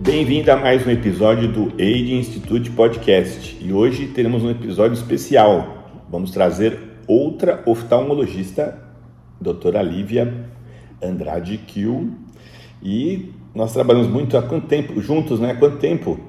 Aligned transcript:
Bem-vindo 0.00 0.52
a 0.52 0.56
mais 0.56 0.86
um 0.86 0.90
episódio 0.90 1.50
do 1.50 1.72
Age 1.82 2.12
Institute 2.12 2.70
Podcast 2.70 3.56
e 3.58 3.72
hoje 3.72 4.08
teremos 4.08 4.44
um 4.44 4.50
episódio 4.50 4.94
especial. 4.94 5.86
Vamos 6.10 6.30
trazer 6.30 6.78
outra 7.06 7.62
oftalmologista, 7.64 8.78
doutora 9.40 9.80
Lívia 9.80 10.50
Andrade 11.02 11.56
Kiel, 11.58 12.08
e 12.82 13.32
nós 13.54 13.72
trabalhamos 13.72 14.08
muito 14.08 14.36
há 14.36 14.42
quanto 14.42 14.66
tempo 14.66 15.00
juntos, 15.00 15.40
né? 15.40 15.54
Quanto 15.54 15.78
tempo? 15.78 16.20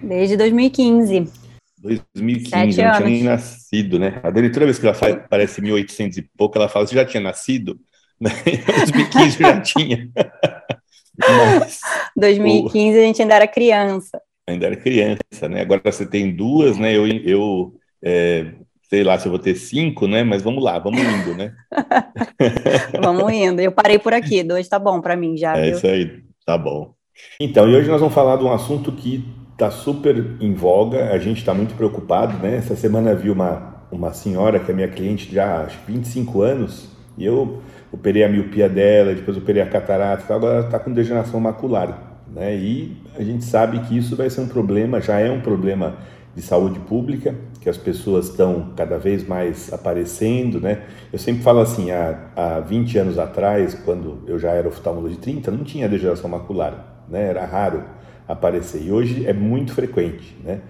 Desde 0.00 0.36
2015. 0.36 1.47
2015, 1.80 2.50
Sete 2.50 2.80
eu 2.80 2.86
não 2.86 2.96
tinha 2.96 3.08
nem 3.08 3.22
nascido, 3.22 3.98
né? 3.98 4.20
A 4.22 4.30
Dani, 4.30 4.50
toda 4.50 4.66
vez 4.66 4.78
que 4.78 4.86
ela 4.86 4.94
fala, 4.94 5.16
parece 5.16 5.60
1800 5.60 6.18
e 6.18 6.22
pouco, 6.36 6.58
ela 6.58 6.68
fala, 6.68 6.86
você 6.86 6.94
já 6.94 7.04
tinha 7.04 7.22
nascido? 7.22 7.78
Né? 8.20 8.32
Em 8.46 8.64
2015 8.64 9.38
já 9.38 9.60
tinha. 9.60 10.10
Mas, 11.16 11.78
2015 12.16 12.96
o... 12.96 13.00
a 13.00 13.04
gente 13.04 13.22
ainda 13.22 13.34
era 13.34 13.46
criança. 13.46 14.20
Ainda 14.48 14.66
era 14.66 14.74
criança, 14.74 15.48
né? 15.48 15.60
Agora 15.60 15.80
você 15.84 16.04
tem 16.04 16.34
duas, 16.34 16.76
né? 16.76 16.96
Eu, 16.96 17.06
eu 17.06 17.74
é, 18.02 18.54
sei 18.88 19.04
lá 19.04 19.18
se 19.18 19.26
eu 19.26 19.30
vou 19.30 19.38
ter 19.38 19.54
cinco, 19.54 20.06
né? 20.06 20.24
Mas 20.24 20.42
vamos 20.42 20.64
lá, 20.64 20.78
vamos 20.78 21.00
indo, 21.00 21.34
né? 21.36 21.54
vamos 23.00 23.32
indo. 23.32 23.60
Eu 23.60 23.70
parei 23.70 23.98
por 23.98 24.12
aqui, 24.12 24.42
dois 24.42 24.68
tá 24.68 24.78
bom 24.78 25.00
para 25.00 25.16
mim 25.16 25.36
já. 25.36 25.56
É 25.56 25.66
viu? 25.66 25.76
isso 25.76 25.86
aí, 25.86 26.22
tá 26.44 26.56
bom. 26.56 26.94
Então, 27.38 27.68
e 27.68 27.76
hoje 27.76 27.88
nós 27.88 28.00
vamos 28.00 28.14
falar 28.14 28.36
de 28.36 28.44
um 28.44 28.52
assunto 28.52 28.90
que 28.92 29.24
está 29.58 29.72
super 29.72 30.36
em 30.40 30.54
voga, 30.54 31.10
a 31.10 31.18
gente 31.18 31.38
está 31.38 31.52
muito 31.52 31.74
preocupado, 31.74 32.38
né? 32.38 32.54
Essa 32.54 32.76
semana 32.76 33.12
vi 33.12 33.28
uma, 33.28 33.74
uma 33.90 34.12
senhora 34.12 34.60
que 34.60 34.70
é 34.70 34.74
minha 34.74 34.86
cliente 34.86 35.34
já 35.34 35.62
há 35.62 35.66
25 35.84 36.42
anos, 36.42 36.88
e 37.16 37.24
eu 37.24 37.60
operei 37.90 38.22
a 38.22 38.28
miopia 38.28 38.68
dela, 38.68 39.12
depois 39.12 39.36
operei 39.36 39.60
a 39.60 39.66
catarata, 39.66 40.32
agora 40.32 40.60
está 40.60 40.78
com 40.78 40.92
degeneração 40.92 41.40
macular, 41.40 42.20
né? 42.32 42.54
E 42.54 42.96
a 43.16 43.22
gente 43.24 43.44
sabe 43.44 43.80
que 43.80 43.98
isso 43.98 44.14
vai 44.14 44.30
ser 44.30 44.42
um 44.42 44.46
problema, 44.46 45.00
já 45.00 45.18
é 45.18 45.28
um 45.28 45.40
problema 45.40 45.96
de 46.36 46.40
saúde 46.40 46.78
pública, 46.78 47.34
que 47.60 47.68
as 47.68 47.76
pessoas 47.76 48.28
estão 48.28 48.72
cada 48.76 48.96
vez 48.96 49.26
mais 49.26 49.72
aparecendo, 49.72 50.60
né? 50.60 50.82
Eu 51.12 51.18
sempre 51.18 51.42
falo 51.42 51.58
assim, 51.58 51.90
há, 51.90 52.16
há 52.36 52.60
20 52.60 52.96
anos 52.96 53.18
atrás, 53.18 53.74
quando 53.74 54.22
eu 54.28 54.38
já 54.38 54.52
era 54.52 54.68
oftalmologista, 54.68 55.24
30, 55.24 55.50
não 55.50 55.64
tinha 55.64 55.88
degeneração 55.88 56.30
macular, 56.30 57.02
né? 57.08 57.24
Era 57.30 57.44
raro 57.44 57.97
aparecer. 58.28 58.82
E 58.82 58.92
hoje 58.92 59.26
é 59.26 59.32
muito 59.32 59.72
frequente, 59.72 60.36
né? 60.44 60.60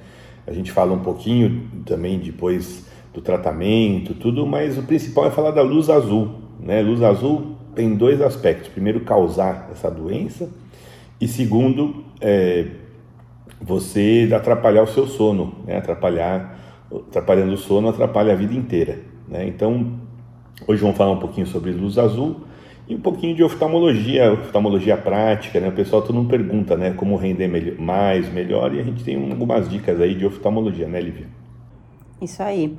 A 0.47 0.53
gente 0.53 0.73
fala 0.73 0.95
um 0.95 1.01
pouquinho 1.01 1.69
também 1.85 2.19
depois 2.19 2.87
do 3.13 3.21
tratamento, 3.21 4.15
tudo, 4.15 4.47
mas 4.47 4.79
o 4.79 4.83
principal 4.85 5.27
é 5.27 5.31
falar 5.31 5.51
da 5.51 5.61
luz 5.61 5.91
azul, 5.91 6.37
né? 6.61 6.81
Luz 6.81 7.03
azul 7.03 7.57
tem 7.75 7.95
dois 7.95 8.23
aspectos: 8.23 8.69
primeiro, 8.69 9.01
causar 9.01 9.69
essa 9.73 9.91
doença, 9.91 10.49
e 11.21 11.27
segundo, 11.27 12.05
é, 12.21 12.67
você 13.61 14.29
atrapalhar 14.35 14.83
o 14.83 14.87
seu 14.87 15.07
sono, 15.07 15.55
né? 15.67 15.79
atrapalhar, 15.79 16.59
atrapalhando 17.09 17.55
o 17.55 17.57
sono 17.57 17.89
atrapalha 17.89 18.33
a 18.33 18.37
vida 18.37 18.55
inteira. 18.55 19.01
Né? 19.27 19.47
Então, 19.49 19.99
hoje 20.67 20.81
vamos 20.81 20.97
falar 20.97 21.11
um 21.11 21.19
pouquinho 21.19 21.47
sobre 21.47 21.73
luz 21.73 21.99
azul 21.99 22.48
e 22.89 22.95
um 22.95 23.01
pouquinho 23.01 23.35
de 23.35 23.45
oftalmologia, 23.45 24.33
oftalmologia 24.33 24.97
prática, 24.97 25.61
né? 25.61 25.69
O 25.69 25.73
pessoal 25.73 26.01
todo 26.01 26.15
mundo 26.15 26.31
pergunta, 26.31 26.75
né, 26.75 26.95
como 26.97 27.17
render 27.17 27.77
mais, 27.79 28.33
melhor, 28.33 28.75
e 28.75 28.81
a 28.81 28.83
gente 28.83 29.05
tem 29.05 29.31
algumas 29.31 29.69
dicas 29.69 30.01
aí 30.01 30.15
de 30.15 30.25
oftalmologia, 30.25 30.89
né, 30.89 30.99
Lívia? 30.99 31.27
Isso 32.21 32.43
aí. 32.43 32.77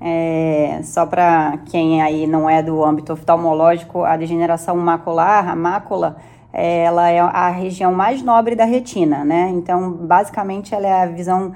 É, 0.00 0.80
só 0.82 1.06
para 1.06 1.58
quem 1.70 2.02
aí 2.02 2.26
não 2.26 2.50
é 2.50 2.60
do 2.60 2.84
âmbito 2.84 3.12
oftalmológico, 3.12 4.02
a 4.02 4.16
degeneração 4.16 4.76
macular, 4.76 5.48
a 5.48 5.54
mácula, 5.54 6.16
ela 6.52 7.08
é 7.08 7.20
a 7.20 7.48
região 7.48 7.94
mais 7.94 8.20
nobre 8.20 8.56
da 8.56 8.64
retina, 8.64 9.24
né? 9.24 9.48
Então, 9.54 9.92
basicamente, 9.92 10.74
ela 10.74 10.88
é 10.88 11.02
a 11.02 11.06
visão, 11.06 11.52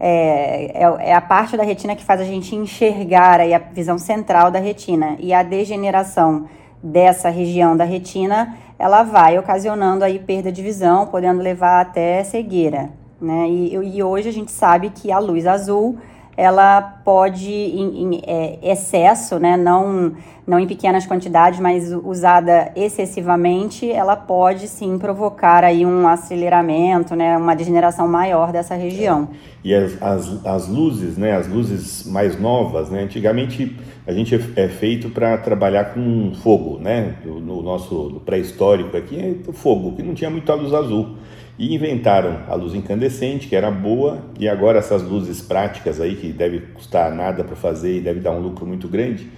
é, 0.00 0.82
é, 0.82 1.10
é, 1.10 1.14
a 1.14 1.20
parte 1.20 1.54
da 1.54 1.62
retina 1.62 1.94
que 1.94 2.02
faz 2.02 2.18
a 2.18 2.24
gente 2.24 2.56
enxergar 2.56 3.40
aí 3.40 3.52
a 3.52 3.58
visão 3.58 3.98
central 3.98 4.50
da 4.50 4.58
retina. 4.58 5.16
E 5.20 5.34
a 5.34 5.42
degeneração 5.42 6.46
dessa 6.82 7.28
região 7.28 7.76
da 7.76 7.84
retina, 7.84 8.56
ela 8.78 9.02
vai 9.02 9.38
ocasionando 9.38 10.04
aí 10.04 10.18
perda 10.18 10.50
de 10.50 10.62
visão, 10.62 11.06
podendo 11.06 11.40
levar 11.40 11.80
até 11.80 12.24
cegueira, 12.24 12.90
né? 13.20 13.48
E, 13.48 13.96
e 13.96 14.02
hoje 14.02 14.28
a 14.28 14.32
gente 14.32 14.50
sabe 14.50 14.90
que 14.90 15.12
a 15.12 15.18
luz 15.18 15.46
azul 15.46 15.98
ela 16.36 16.80
pode, 16.80 17.50
em, 17.50 18.14
em 18.14 18.22
é, 18.26 18.58
excesso, 18.62 19.38
né, 19.38 19.56
não, 19.56 20.12
não 20.46 20.58
em 20.58 20.66
pequenas 20.66 21.06
quantidades, 21.06 21.60
mas 21.60 21.92
usada 21.92 22.72
excessivamente, 22.74 23.90
ela 23.90 24.16
pode 24.16 24.66
sim 24.66 24.98
provocar 24.98 25.62
aí 25.62 25.84
um 25.84 26.08
aceleramento, 26.08 27.14
né, 27.14 27.36
uma 27.36 27.54
degeneração 27.54 28.08
maior 28.08 28.50
dessa 28.50 28.74
região. 28.74 29.28
E 29.62 29.74
as, 29.74 30.02
as, 30.02 30.46
as 30.46 30.68
luzes, 30.68 31.18
né, 31.18 31.36
as 31.36 31.46
luzes 31.46 32.06
mais 32.06 32.40
novas, 32.40 32.88
né, 32.88 33.02
antigamente 33.02 33.78
a 34.06 34.12
gente 34.12 34.34
é, 34.34 34.40
é 34.56 34.68
feito 34.68 35.10
para 35.10 35.36
trabalhar 35.38 35.94
com 35.94 36.32
fogo, 36.34 36.78
né, 36.78 37.16
no, 37.24 37.40
no 37.40 37.62
nosso 37.62 38.20
pré-histórico 38.24 38.96
aqui 38.96 39.16
é 39.16 39.52
fogo, 39.52 39.96
que 39.96 40.02
não 40.02 40.14
tinha 40.14 40.30
muita 40.30 40.54
luz 40.54 40.72
azul 40.72 41.16
e 41.58 41.74
inventaram 41.74 42.40
a 42.48 42.54
luz 42.54 42.74
incandescente, 42.74 43.46
que 43.46 43.54
era 43.54 43.70
boa, 43.70 44.24
e 44.38 44.48
agora 44.48 44.78
essas 44.78 45.02
luzes 45.02 45.40
práticas 45.40 46.00
aí, 46.00 46.16
que 46.16 46.32
deve 46.32 46.60
custar 46.74 47.14
nada 47.14 47.44
para 47.44 47.54
fazer 47.54 47.98
e 47.98 48.00
deve 48.00 48.20
dar 48.20 48.32
um 48.32 48.40
lucro 48.40 48.66
muito 48.66 48.88
grande. 48.88 49.28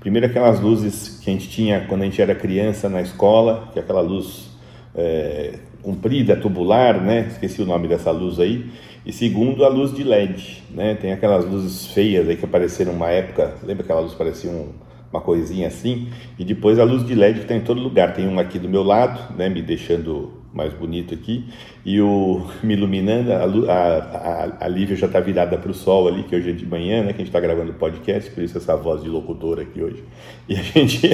Primeiro, 0.00 0.26
aquelas 0.26 0.60
luzes 0.60 1.18
que 1.18 1.30
a 1.30 1.32
gente 1.32 1.48
tinha 1.48 1.84
quando 1.88 2.02
a 2.02 2.04
gente 2.04 2.20
era 2.20 2.34
criança 2.34 2.88
na 2.88 3.02
escola, 3.02 3.68
que 3.72 3.78
é 3.78 3.82
aquela 3.82 4.00
luz 4.00 4.50
é, 4.94 5.58
comprida, 5.82 6.36
tubular, 6.36 7.00
né? 7.00 7.26
Esqueci 7.30 7.60
o 7.60 7.66
nome 7.66 7.88
dessa 7.88 8.10
luz 8.10 8.38
aí. 8.38 8.66
E 9.04 9.12
segundo, 9.12 9.64
a 9.64 9.68
luz 9.68 9.94
de 9.94 10.02
LED, 10.02 10.62
né? 10.70 10.94
Tem 10.94 11.12
aquelas 11.12 11.44
luzes 11.44 11.88
feias 11.88 12.28
aí 12.28 12.36
que 12.36 12.44
apareceram 12.44 12.92
uma 12.92 13.10
época, 13.10 13.54
lembra 13.62 13.84
aquela 13.84 14.00
luz 14.00 14.14
parecia 14.14 14.50
um, 14.50 14.72
uma 15.10 15.20
coisinha 15.20 15.68
assim? 15.68 16.08
E 16.38 16.44
depois 16.44 16.78
a 16.78 16.84
luz 16.84 17.06
de 17.06 17.14
LED 17.14 17.34
que 17.36 17.44
está 17.44 17.54
em 17.54 17.60
todo 17.60 17.80
lugar. 17.80 18.14
Tem 18.14 18.26
um 18.26 18.38
aqui 18.38 18.58
do 18.58 18.68
meu 18.68 18.82
lado, 18.82 19.34
né? 19.36 19.48
Me 19.48 19.60
deixando 19.60 20.44
mais 20.54 20.72
bonito 20.72 21.12
aqui, 21.12 21.44
e 21.84 22.00
o 22.00 22.46
me 22.62 22.74
iluminando, 22.74 23.32
a, 23.32 23.74
a, 23.74 24.64
a, 24.64 24.68
Lívia 24.68 24.96
já 24.96 25.06
está 25.06 25.18
virada 25.18 25.58
para 25.58 25.70
o 25.70 25.74
sol 25.74 26.06
ali, 26.06 26.22
que 26.22 26.36
hoje 26.36 26.50
é 26.50 26.52
de 26.52 26.64
manhã, 26.64 27.02
né, 27.02 27.08
que 27.08 27.16
a 27.16 27.18
gente 27.18 27.26
está 27.26 27.40
gravando 27.40 27.72
o 27.72 27.74
podcast, 27.74 28.30
por 28.30 28.42
isso 28.42 28.56
essa 28.56 28.76
voz 28.76 29.02
de 29.02 29.08
locutor 29.08 29.58
aqui 29.58 29.82
hoje. 29.82 30.04
E 30.48 30.54
a 30.54 30.62
gente, 30.62 31.10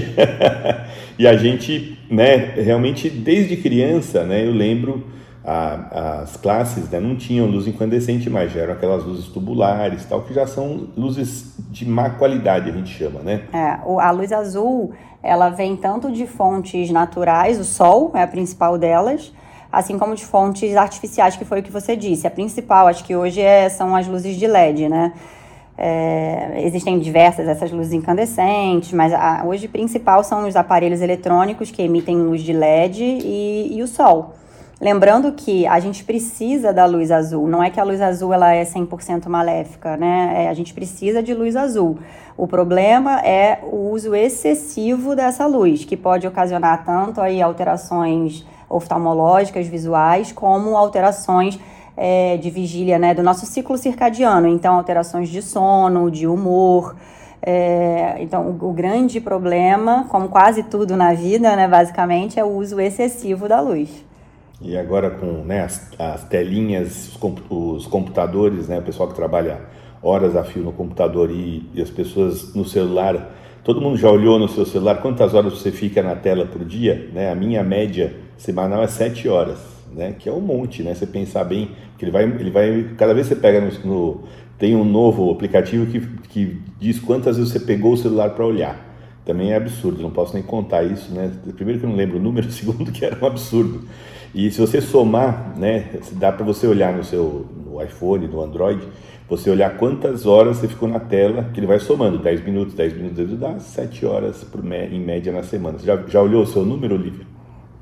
e 1.19 1.27
a 1.27 1.37
gente, 1.37 1.99
né, 2.11 2.53
realmente 2.55 3.09
desde 3.09 3.57
criança, 3.57 4.25
né, 4.25 4.47
eu 4.47 4.53
lembro 4.53 5.03
a, 5.45 6.21
as 6.23 6.37
classes 6.37 6.89
né, 6.91 7.01
não 7.01 7.17
tinham 7.17 7.47
luz 7.47 7.67
incandescente 7.67 8.28
mais, 8.28 8.53
já 8.53 8.61
eram 8.61 8.75
aquelas 8.75 9.05
luzes 9.05 9.27
tubulares, 9.27 10.05
tal, 10.05 10.23
que 10.23 10.34
já 10.34 10.47
são 10.47 10.89
luzes 10.97 11.55
de 11.71 11.89
má 11.89 12.11
qualidade, 12.11 12.69
a 12.69 12.73
gente 12.73 12.91
chama, 12.91 13.21
né? 13.21 13.45
É, 13.53 13.78
a 14.01 14.11
luz 14.11 14.33
azul, 14.33 14.93
ela 15.23 15.49
vem 15.49 15.77
tanto 15.77 16.12
de 16.12 16.27
fontes 16.27 16.91
naturais, 16.91 17.59
o 17.59 17.65
sol 17.65 18.12
é 18.15 18.23
a 18.23 18.27
principal 18.27 18.77
delas, 18.77 19.33
assim 19.73 19.99
como 19.99 20.15
de 20.15 20.25
fontes 20.25 20.77
artificiais, 20.77 21.37
que 21.37 21.45
foi 21.45 21.61
o 21.61 21.62
que 21.62 21.71
você 21.71 21.97
disse. 21.97 22.27
A 22.27 22.31
principal, 22.31 22.87
acho 22.89 23.05
que 23.05 23.15
hoje 23.15 23.41
é, 23.41 23.69
são 23.69 23.97
as 23.97 24.07
luzes 24.07 24.37
de 24.37 24.47
LED, 24.47 24.89
né? 24.89 25.12
É, 25.83 26.61
existem 26.67 26.99
diversas 26.99 27.49
essas 27.49 27.71
luzes 27.71 27.95
incandescentes, 27.95 28.93
mas 28.93 29.15
a, 29.15 29.45
hoje 29.47 29.67
principal 29.67 30.22
são 30.22 30.47
os 30.47 30.55
aparelhos 30.55 31.01
eletrônicos 31.01 31.71
que 31.71 31.81
emitem 31.81 32.19
luz 32.19 32.43
de 32.43 32.53
LED 32.53 33.03
e, 33.03 33.78
e 33.78 33.83
o 33.83 33.87
sol. 33.87 34.34
Lembrando 34.80 35.32
que 35.32 35.66
a 35.66 35.78
gente 35.78 36.02
precisa 36.02 36.72
da 36.72 36.86
luz 36.86 37.10
azul, 37.10 37.46
não 37.46 37.62
é 37.62 37.68
que 37.68 37.78
a 37.78 37.84
luz 37.84 38.00
azul 38.00 38.32
ela 38.32 38.54
é 38.54 38.64
100% 38.64 39.28
maléfica, 39.28 39.94
né? 39.98 40.44
É, 40.44 40.48
a 40.48 40.54
gente 40.54 40.72
precisa 40.72 41.22
de 41.22 41.34
luz 41.34 41.54
azul. 41.54 41.98
O 42.34 42.47
problema 42.47 43.21
é 43.21 43.59
o 43.62 43.91
uso 43.91 44.15
excessivo 44.15 45.15
dessa 45.15 45.47
luz, 45.47 45.84
que 45.84 45.98
pode 45.98 46.27
ocasionar 46.27 46.82
tanto 46.82 47.21
aí 47.21 47.42
alterações 47.42 48.47
oftalmológicas, 48.71 49.66
visuais, 49.66 50.32
como 50.32 50.74
alterações 50.74 51.60
é, 51.94 52.38
de 52.38 52.48
vigília, 52.48 52.98
né, 52.98 53.12
do 53.12 53.22
nosso 53.22 53.44
ciclo 53.44 53.76
circadiano. 53.76 54.48
Então, 54.48 54.76
alterações 54.76 55.28
de 55.28 55.42
sono, 55.42 56.10
de 56.10 56.26
humor. 56.26 56.97
É, 57.42 58.16
então, 58.21 58.44
o, 58.44 58.71
o, 58.71 58.72
grande 58.72 59.21
problema, 59.21 60.06
como 60.09 60.28
quase 60.28 60.62
tudo 60.62 60.97
na 60.97 61.12
vida, 61.12 61.54
né, 61.54 61.68
basicamente, 61.68 62.41
é 62.41 62.44
o 62.44 62.48
uso 62.48 62.80
excessivo 62.80 63.47
da 63.47 63.60
luz. 63.60 64.09
E 64.60 64.77
agora 64.77 65.10
com 65.10 65.45
né, 65.45 65.62
as, 65.62 65.91
as 65.98 66.24
telinhas, 66.24 67.10
os, 67.48 67.86
computadores, 67.86 68.68
né, 68.68 68.78
o 68.78 68.83
pessoal 68.83 69.09
que 69.09 69.15
trabalha 69.15 69.62
horas 70.03 70.36
a 70.36 70.45
fio 70.45 70.62
no 70.62 70.72
computador 70.72 71.30
e, 71.30 71.66
e, 71.74 71.80
as 71.80 71.91
pessoas 71.91 72.54
no 72.54 72.65
celular, 72.65 73.34
todo 73.65 73.80
mundo 73.80 73.97
já 73.97 74.10
olhou 74.10 74.39
no 74.39 74.48
seu 74.48 74.66
celular 74.66 75.01
quantas 75.01 75.34
horas 75.34 75.53
você 75.54 75.71
fica 75.71 76.03
na 76.03 76.15
tela 76.15 76.45
por 76.47 76.65
dia? 76.65 77.09
Né? 77.12 77.30
A 77.30 77.34
minha 77.34 77.62
média 77.62 78.15
semanal 78.36 78.83
é 78.83 78.86
sete 78.86 79.28
horas. 79.28 79.59
né? 79.92 80.15
Que 80.18 80.28
é 80.28 80.33
um 80.33 80.41
monte, 80.41 80.83
né? 80.83 80.95
Você 80.95 81.07
pensar 81.07 81.45
bem, 81.45 81.71
que 81.97 82.04
ele 82.04 82.12
vai, 82.12 82.24
ele 82.24 82.51
vai, 82.51 82.91
cada 82.97 83.15
vez 83.15 83.27
você 83.27 83.36
pega 83.36 83.60
no, 83.60 83.71
no 83.84 84.24
tem 84.60 84.77
um 84.77 84.84
novo 84.84 85.30
aplicativo 85.30 85.86
que, 85.86 86.01
que 86.28 86.60
diz 86.78 87.01
quantas 87.01 87.39
vezes 87.39 87.51
você 87.51 87.60
pegou 87.60 87.95
o 87.95 87.97
celular 87.97 88.30
para 88.30 88.45
olhar. 88.45 88.89
Também 89.24 89.53
é 89.53 89.57
absurdo, 89.57 90.03
não 90.03 90.10
posso 90.10 90.34
nem 90.34 90.42
contar 90.42 90.83
isso, 90.83 91.10
né? 91.12 91.33
Primeiro 91.57 91.80
que 91.80 91.86
eu 91.86 91.91
não 91.91 91.97
lembro 91.97 92.18
o 92.18 92.21
número, 92.21 92.48
segundo 92.53 92.92
que 92.92 93.03
era 93.03 93.18
um 93.22 93.27
absurdo. 93.27 93.89
E 94.34 94.50
se 94.50 94.60
você 94.60 94.80
somar, 94.80 95.54
né, 95.56 95.86
dá 96.12 96.30
para 96.30 96.44
você 96.44 96.66
olhar 96.66 96.92
no 96.92 97.03
seu 97.03 97.47
no 97.66 97.82
iPhone, 97.82 98.27
no 98.28 98.42
Android, 98.42 98.80
você 99.28 99.48
olhar 99.48 99.77
quantas 99.77 100.27
horas 100.27 100.59
você 100.59 100.68
ficou 100.68 100.88
na 100.88 100.98
tela, 100.98 101.48
que 101.54 101.60
ele 101.60 101.66
vai 101.66 101.78
somando, 101.78 102.18
10 102.18 102.44
minutos, 102.44 102.74
10 102.74 102.97
minutos, 102.97 103.38
dá 103.38 103.59
7 103.59 104.04
horas 104.04 104.42
por, 104.42 104.60
em 104.65 105.00
média 105.00 105.32
na 105.32 105.42
semana. 105.42 105.78
Você 105.78 105.86
já, 105.86 105.97
já 106.09 106.21
olhou 106.21 106.42
o 106.42 106.47
seu 106.47 106.65
número, 106.65 106.97
Olivia? 106.97 107.24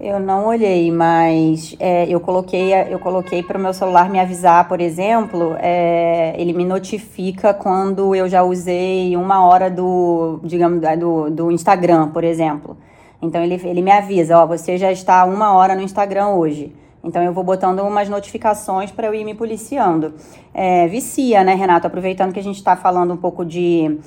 Eu 0.00 0.20
não 0.20 0.46
olhei, 0.46 0.92
mas 0.92 1.74
é, 1.80 2.06
eu 2.08 2.20
coloquei, 2.20 2.72
eu 2.88 3.00
coloquei 3.00 3.42
para 3.42 3.58
o 3.58 3.60
meu 3.60 3.72
celular 3.72 4.08
me 4.08 4.20
avisar, 4.20 4.68
por 4.68 4.80
exemplo, 4.80 5.56
é, 5.58 6.40
ele 6.40 6.52
me 6.52 6.64
notifica 6.64 7.52
quando 7.52 8.14
eu 8.14 8.28
já 8.28 8.44
usei 8.44 9.16
uma 9.16 9.44
hora 9.44 9.68
do, 9.68 10.38
digamos, 10.44 10.80
do, 11.00 11.30
do 11.30 11.50
Instagram, 11.50 12.10
por 12.10 12.22
exemplo. 12.22 12.76
Então 13.20 13.42
ele, 13.42 13.54
ele 13.64 13.82
me 13.82 13.90
avisa, 13.90 14.38
ó, 14.38 14.46
você 14.46 14.78
já 14.78 14.92
está 14.92 15.24
uma 15.24 15.52
hora 15.52 15.74
no 15.74 15.82
Instagram 15.82 16.28
hoje. 16.28 16.74
Então 17.02 17.22
eu 17.22 17.32
vou 17.32 17.44
botando 17.44 17.80
umas 17.80 18.08
notificações 18.08 18.90
para 18.90 19.06
eu 19.06 19.14
ir 19.14 19.24
me 19.24 19.34
policiando. 19.34 20.14
É, 20.52 20.86
vicia, 20.88 21.42
né, 21.44 21.54
Renato? 21.54 21.86
Aproveitando 21.86 22.32
que 22.32 22.40
a 22.40 22.42
gente 22.42 22.56
está 22.56 22.76
falando 22.76 23.14
um 23.14 23.16
pouco 23.16 23.44
de 23.44 23.98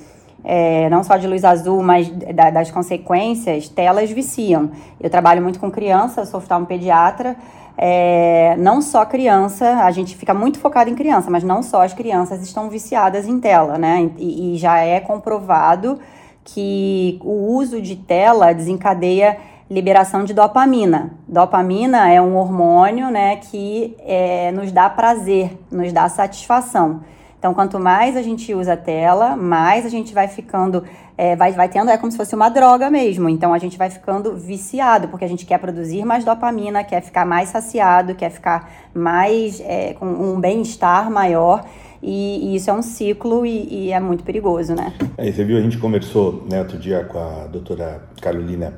é, 0.44 0.88
não 0.90 1.02
só 1.02 1.16
de 1.16 1.26
luz 1.26 1.44
azul, 1.44 1.82
mas 1.82 2.08
da, 2.08 2.50
das 2.50 2.70
consequências, 2.70 3.68
telas 3.68 4.10
viciam. 4.10 4.70
Eu 5.00 5.08
trabalho 5.08 5.42
muito 5.42 5.60
com 5.60 5.70
criança, 5.70 6.24
sou 6.24 6.38
oftalmopediatra. 6.38 7.36
É, 7.76 8.54
não 8.58 8.82
só 8.82 9.04
criança, 9.06 9.84
a 9.84 9.90
gente 9.90 10.14
fica 10.14 10.34
muito 10.34 10.58
focado 10.58 10.90
em 10.90 10.94
criança, 10.94 11.30
mas 11.30 11.42
não 11.42 11.62
só 11.62 11.82
as 11.82 11.94
crianças 11.94 12.42
estão 12.42 12.68
viciadas 12.68 13.26
em 13.26 13.40
tela, 13.40 13.78
né? 13.78 14.10
E, 14.18 14.54
e 14.54 14.58
já 14.58 14.78
é 14.78 15.00
comprovado 15.00 15.98
que 16.44 17.18
o 17.22 17.54
uso 17.54 17.80
de 17.80 17.96
tela 17.96 18.52
desencadeia 18.52 19.38
liberação 19.70 20.24
de 20.24 20.34
dopamina. 20.34 21.12
Dopamina 21.26 22.10
é 22.10 22.20
um 22.20 22.36
hormônio 22.36 23.10
né, 23.10 23.36
que 23.36 23.96
é, 24.00 24.52
nos 24.52 24.70
dá 24.70 24.90
prazer, 24.90 25.58
nos 25.70 25.92
dá 25.92 26.08
satisfação. 26.08 27.00
Então, 27.38 27.54
quanto 27.54 27.80
mais 27.80 28.16
a 28.16 28.22
gente 28.22 28.54
usa 28.54 28.74
a 28.74 28.76
tela, 28.76 29.34
mais 29.34 29.84
a 29.84 29.88
gente 29.88 30.14
vai 30.14 30.28
ficando, 30.28 30.84
é, 31.18 31.34
vai, 31.34 31.50
vai 31.52 31.68
tendo, 31.68 31.90
é 31.90 31.96
como 31.96 32.12
se 32.12 32.16
fosse 32.16 32.36
uma 32.36 32.48
droga 32.48 32.88
mesmo. 32.88 33.28
Então, 33.28 33.52
a 33.52 33.58
gente 33.58 33.76
vai 33.76 33.90
ficando 33.90 34.36
viciado, 34.36 35.08
porque 35.08 35.24
a 35.24 35.28
gente 35.28 35.44
quer 35.44 35.58
produzir 35.58 36.04
mais 36.04 36.24
dopamina, 36.24 36.84
quer 36.84 37.00
ficar 37.00 37.26
mais 37.26 37.48
saciado, 37.48 38.14
quer 38.14 38.30
ficar 38.30 38.70
mais, 38.94 39.60
é, 39.60 39.94
com 39.94 40.06
um 40.06 40.38
bem-estar 40.38 41.10
maior. 41.10 41.64
E, 42.02 42.52
e, 42.52 42.56
isso 42.56 42.68
é 42.68 42.72
um 42.72 42.82
ciclo 42.82 43.46
e, 43.46 43.86
e, 43.86 43.92
é 43.92 44.00
muito 44.00 44.24
perigoso, 44.24 44.74
né? 44.74 44.92
Aí 45.16 45.32
você 45.32 45.44
viu, 45.44 45.56
a 45.56 45.60
gente 45.60 45.78
conversou 45.78 46.44
né, 46.50 46.58
outro 46.58 46.76
dia 46.76 47.04
com 47.04 47.18
a 47.18 47.46
doutora 47.46 48.02
Carolina 48.20 48.74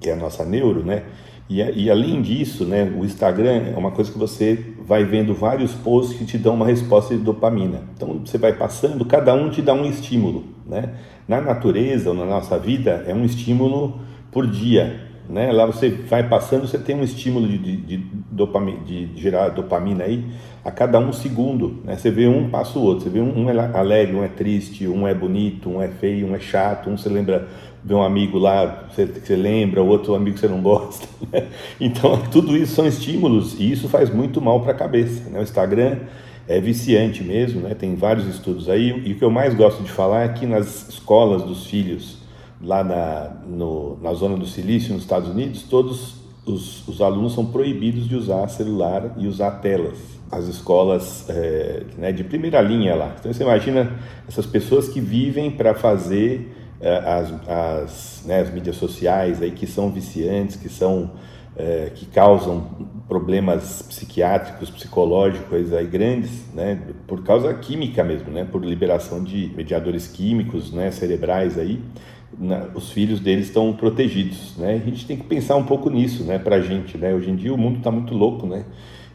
que 0.00 0.10
é 0.10 0.12
a 0.12 0.16
nossa 0.16 0.44
neuro, 0.44 0.84
né? 0.84 1.04
E, 1.48 1.62
e, 1.62 1.90
além 1.90 2.20
disso, 2.20 2.64
né, 2.64 2.84
o 2.84 3.04
Instagram 3.04 3.72
é 3.74 3.78
uma 3.78 3.92
coisa 3.92 4.10
que 4.10 4.18
você 4.18 4.74
vai 4.84 5.04
vendo 5.04 5.32
vários 5.32 5.72
posts 5.72 6.18
que 6.18 6.24
te 6.24 6.36
dão 6.36 6.54
uma 6.54 6.66
resposta 6.66 7.14
de 7.16 7.22
dopamina. 7.22 7.82
Então 7.94 8.20
você 8.24 8.36
vai 8.36 8.52
passando, 8.52 9.04
cada 9.04 9.32
um 9.32 9.48
te 9.48 9.62
dá 9.62 9.72
um 9.72 9.84
estímulo, 9.84 10.44
né? 10.66 10.94
Na 11.26 11.40
natureza 11.40 12.10
ou 12.10 12.16
na 12.16 12.24
nossa 12.24 12.58
vida 12.58 13.04
é 13.06 13.14
um 13.14 13.24
estímulo 13.24 14.00
por 14.30 14.46
dia, 14.46 15.08
né? 15.28 15.52
Lá 15.52 15.66
você 15.66 15.88
vai 15.88 16.28
passando, 16.28 16.66
você 16.66 16.78
tem 16.78 16.96
um 16.96 17.04
estímulo 17.04 17.46
de, 17.46 17.58
de, 17.58 17.76
de, 17.76 17.96
dopamina, 18.30 18.80
de 18.80 19.10
gerar 19.16 19.48
dopamina 19.50 20.04
aí 20.04 20.24
a 20.66 20.70
cada 20.72 20.98
um 20.98 21.12
segundo, 21.12 21.80
né? 21.84 21.96
Você 21.96 22.10
vê 22.10 22.26
um, 22.26 22.50
passa 22.50 22.76
o 22.76 22.82
outro, 22.82 23.04
você 23.04 23.10
vê 23.10 23.20
um, 23.20 23.44
um 23.44 23.48
é 23.48 23.78
alegre, 23.78 24.16
um 24.16 24.24
é 24.24 24.28
triste, 24.28 24.88
um 24.88 25.06
é 25.06 25.14
bonito, 25.14 25.70
um 25.70 25.80
é 25.80 25.86
feio, 25.86 26.26
um 26.26 26.34
é 26.34 26.40
chato, 26.40 26.90
um 26.90 26.98
você 26.98 27.08
lembra 27.08 27.46
ver 27.84 27.94
um 27.94 28.02
amigo 28.02 28.36
lá 28.36 28.88
que 28.92 29.06
você 29.06 29.36
lembra, 29.36 29.80
o 29.80 29.86
outro 29.86 30.16
amigo 30.16 30.34
que 30.34 30.40
você 30.40 30.48
não 30.48 30.60
gosta. 30.60 31.06
Né? 31.32 31.46
Então, 31.80 32.20
tudo 32.32 32.56
isso 32.56 32.74
são 32.74 32.86
estímulos 32.86 33.58
e 33.60 33.70
isso 33.70 33.88
faz 33.88 34.10
muito 34.10 34.40
mal 34.40 34.60
para 34.60 34.72
a 34.72 34.74
cabeça. 34.74 35.30
Né? 35.30 35.38
O 35.38 35.42
Instagram 35.42 35.98
é 36.48 36.60
viciante 36.60 37.22
mesmo, 37.22 37.60
né? 37.60 37.72
tem 37.72 37.94
vários 37.94 38.26
estudos 38.26 38.68
aí. 38.68 38.88
E 39.06 39.12
o 39.12 39.18
que 39.18 39.24
eu 39.24 39.30
mais 39.30 39.54
gosto 39.54 39.84
de 39.84 39.90
falar 39.90 40.24
é 40.24 40.28
que 40.28 40.46
nas 40.46 40.88
escolas 40.88 41.44
dos 41.44 41.66
filhos, 41.66 42.18
lá 42.60 42.82
na, 42.82 43.36
no, 43.46 43.98
na 44.02 44.12
zona 44.14 44.36
do 44.36 44.46
Silício, 44.46 44.92
nos 44.92 45.04
Estados 45.04 45.30
Unidos, 45.30 45.62
todos 45.62 46.25
os, 46.46 46.86
os 46.86 47.00
alunos 47.00 47.34
são 47.34 47.44
proibidos 47.44 48.08
de 48.08 48.14
usar 48.14 48.48
celular 48.48 49.14
e 49.18 49.26
usar 49.26 49.50
telas 49.60 50.16
as 50.30 50.46
escolas 50.48 51.24
é, 51.28 51.84
né, 51.96 52.12
de 52.12 52.24
primeira 52.24 52.60
linha 52.60 52.94
lá. 52.94 53.14
Então 53.18 53.32
você 53.32 53.42
imagina 53.42 53.92
essas 54.26 54.46
pessoas 54.46 54.88
que 54.88 55.00
vivem 55.00 55.50
para 55.50 55.74
fazer 55.74 56.52
é, 56.80 56.96
as, 56.96 57.48
as, 57.48 58.22
né, 58.26 58.40
as 58.40 58.52
mídias 58.52 58.76
sociais 58.76 59.40
aí 59.40 59.52
que 59.52 59.66
são 59.66 59.90
viciantes, 59.90 60.56
que 60.56 60.68
são 60.68 61.12
é, 61.56 61.90
que 61.94 62.04
causam 62.06 62.66
problemas 63.08 63.80
psiquiátricos, 63.82 64.68
psicológicos 64.68 65.72
aí 65.72 65.86
grandes, 65.86 66.44
né, 66.52 66.78
por 67.06 67.22
causa 67.22 67.54
química 67.54 68.04
mesmo, 68.04 68.30
né, 68.30 68.44
por 68.44 68.62
liberação 68.62 69.22
de 69.22 69.50
mediadores 69.56 70.06
químicos, 70.06 70.72
né, 70.72 70.90
cerebrais 70.90 71.56
aí, 71.56 71.80
na, 72.38 72.68
os 72.74 72.90
filhos 72.90 73.20
deles 73.20 73.46
estão 73.46 73.72
protegidos, 73.72 74.56
né, 74.56 74.74
a 74.74 74.90
gente 74.90 75.06
tem 75.06 75.16
que 75.16 75.24
pensar 75.24 75.56
um 75.56 75.64
pouco 75.64 75.90
nisso, 75.90 76.24
né, 76.24 76.38
para 76.38 76.56
a 76.56 76.60
gente, 76.60 76.96
né, 76.98 77.14
hoje 77.14 77.30
em 77.30 77.36
dia 77.36 77.52
o 77.52 77.58
mundo 77.58 77.78
está 77.78 77.90
muito 77.90 78.14
louco, 78.14 78.46
né, 78.46 78.64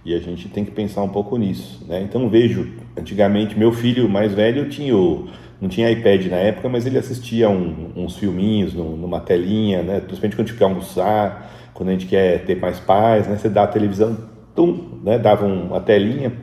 e 0.04 0.16
a 0.16 0.20
gente 0.20 0.50
tem 0.50 0.66
que 0.66 0.72
pensar 0.72 1.04
um 1.04 1.10
pouco 1.10 1.38
nisso, 1.38 1.86
né, 1.88 2.02
então 2.02 2.28
vejo, 2.30 2.72
antigamente 2.98 3.58
meu 3.58 3.72
filho 3.72 4.10
mais 4.10 4.34
velho 4.34 4.70
tinha 4.70 4.96
o 4.96 5.28
não 5.62 5.70
tinha 5.70 5.92
iPad 5.92 6.26
na 6.26 6.38
época, 6.38 6.68
mas 6.68 6.88
ele 6.88 6.98
assistia 6.98 7.48
um, 7.48 7.92
uns 7.96 8.18
filminhos 8.18 8.74
no, 8.74 8.98
numa 8.98 9.20
telinha, 9.20 9.84
né? 9.84 10.00
Principalmente 10.00 10.36
quando 10.36 10.48
a 10.48 10.50
gente 10.50 10.58
quer 10.58 10.64
almoçar, 10.64 11.52
quando 11.76 11.90
a 11.90 11.92
gente 11.92 12.08
quer 12.08 12.44
ter 12.46 12.56
mais 12.60 12.80
paz, 12.80 13.28
né? 13.28 13.38
Você 13.38 13.48
dá 13.48 13.64
a 13.64 13.68
televisão, 13.68 14.18
tum, 14.56 15.00
né? 15.04 15.20
Dava 15.20 15.46
uma 15.46 15.80
telinha, 15.80 16.34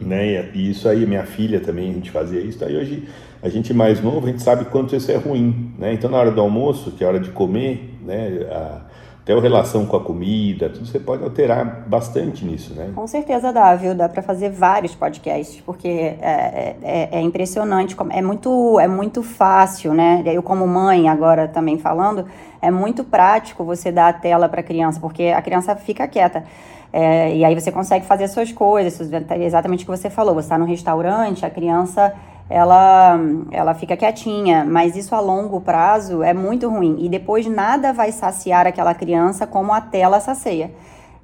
né? 0.00 0.50
E 0.54 0.70
isso 0.70 0.88
aí, 0.88 1.04
minha 1.04 1.26
filha 1.26 1.60
também, 1.60 1.90
a 1.90 1.92
gente 1.92 2.10
fazia 2.10 2.40
isso. 2.40 2.64
Aí 2.64 2.74
hoje, 2.74 3.06
a 3.42 3.48
gente 3.48 3.72
mais 3.72 4.02
novo, 4.02 4.26
a 4.26 4.30
gente 4.30 4.42
sabe 4.42 4.64
quanto 4.66 4.94
isso 4.96 5.10
é 5.10 5.16
ruim, 5.16 5.72
né? 5.78 5.92
Então, 5.92 6.10
na 6.10 6.18
hora 6.18 6.30
do 6.30 6.40
almoço, 6.40 6.92
que 6.92 7.04
é 7.04 7.06
a 7.06 7.10
hora 7.10 7.20
de 7.20 7.30
comer, 7.30 7.98
né? 8.04 8.46
A, 8.50 8.80
até 9.28 9.34
a 9.34 9.40
relação 9.42 9.84
com 9.84 9.94
a 9.94 10.00
comida, 10.00 10.70
tudo 10.70 10.86
você 10.86 10.98
pode 10.98 11.22
alterar 11.22 11.84
bastante 11.86 12.46
nisso, 12.46 12.72
né? 12.72 12.90
Com 12.94 13.06
certeza 13.06 13.52
dá, 13.52 13.74
viu? 13.74 13.94
Dá 13.94 14.08
para 14.08 14.22
fazer 14.22 14.48
vários 14.48 14.94
podcasts, 14.94 15.60
porque 15.60 15.86
é, 15.86 16.76
é, 16.82 17.08
é, 17.12 17.20
impressionante, 17.20 17.94
é 18.10 18.22
muito, 18.22 18.80
é 18.80 18.88
muito 18.88 19.22
fácil, 19.22 19.92
né? 19.92 20.22
Eu 20.24 20.42
como 20.42 20.66
mãe 20.66 21.10
agora 21.10 21.46
também 21.46 21.78
falando, 21.78 22.24
é 22.62 22.70
muito 22.70 23.04
prático 23.04 23.64
você 23.64 23.92
dar 23.92 24.08
a 24.08 24.12
tela 24.14 24.48
para 24.48 24.60
a 24.60 24.64
criança, 24.64 24.98
porque 24.98 25.24
a 25.24 25.42
criança 25.42 25.76
fica 25.76 26.08
quieta. 26.08 26.44
É, 26.90 27.36
e 27.36 27.44
aí 27.44 27.54
você 27.54 27.70
consegue 27.70 28.06
fazer 28.06 28.24
as 28.24 28.30
suas 28.30 28.50
coisas, 28.50 28.98
exatamente 29.38 29.82
o 29.82 29.86
que 29.86 29.90
você 29.90 30.08
falou. 30.08 30.32
Você 30.32 30.46
está 30.46 30.56
no 30.56 30.64
restaurante, 30.64 31.44
a 31.44 31.50
criança 31.50 32.14
ela, 32.50 33.18
ela 33.50 33.74
fica 33.74 33.96
quietinha, 33.96 34.64
mas 34.64 34.96
isso 34.96 35.14
a 35.14 35.20
longo 35.20 35.60
prazo 35.60 36.22
é 36.22 36.32
muito 36.32 36.68
ruim. 36.68 36.96
E 37.00 37.08
depois 37.08 37.46
nada 37.46 37.92
vai 37.92 38.10
saciar 38.10 38.66
aquela 38.66 38.94
criança 38.94 39.46
como 39.46 39.72
a 39.72 39.80
tela 39.80 40.18
sacia. 40.18 40.70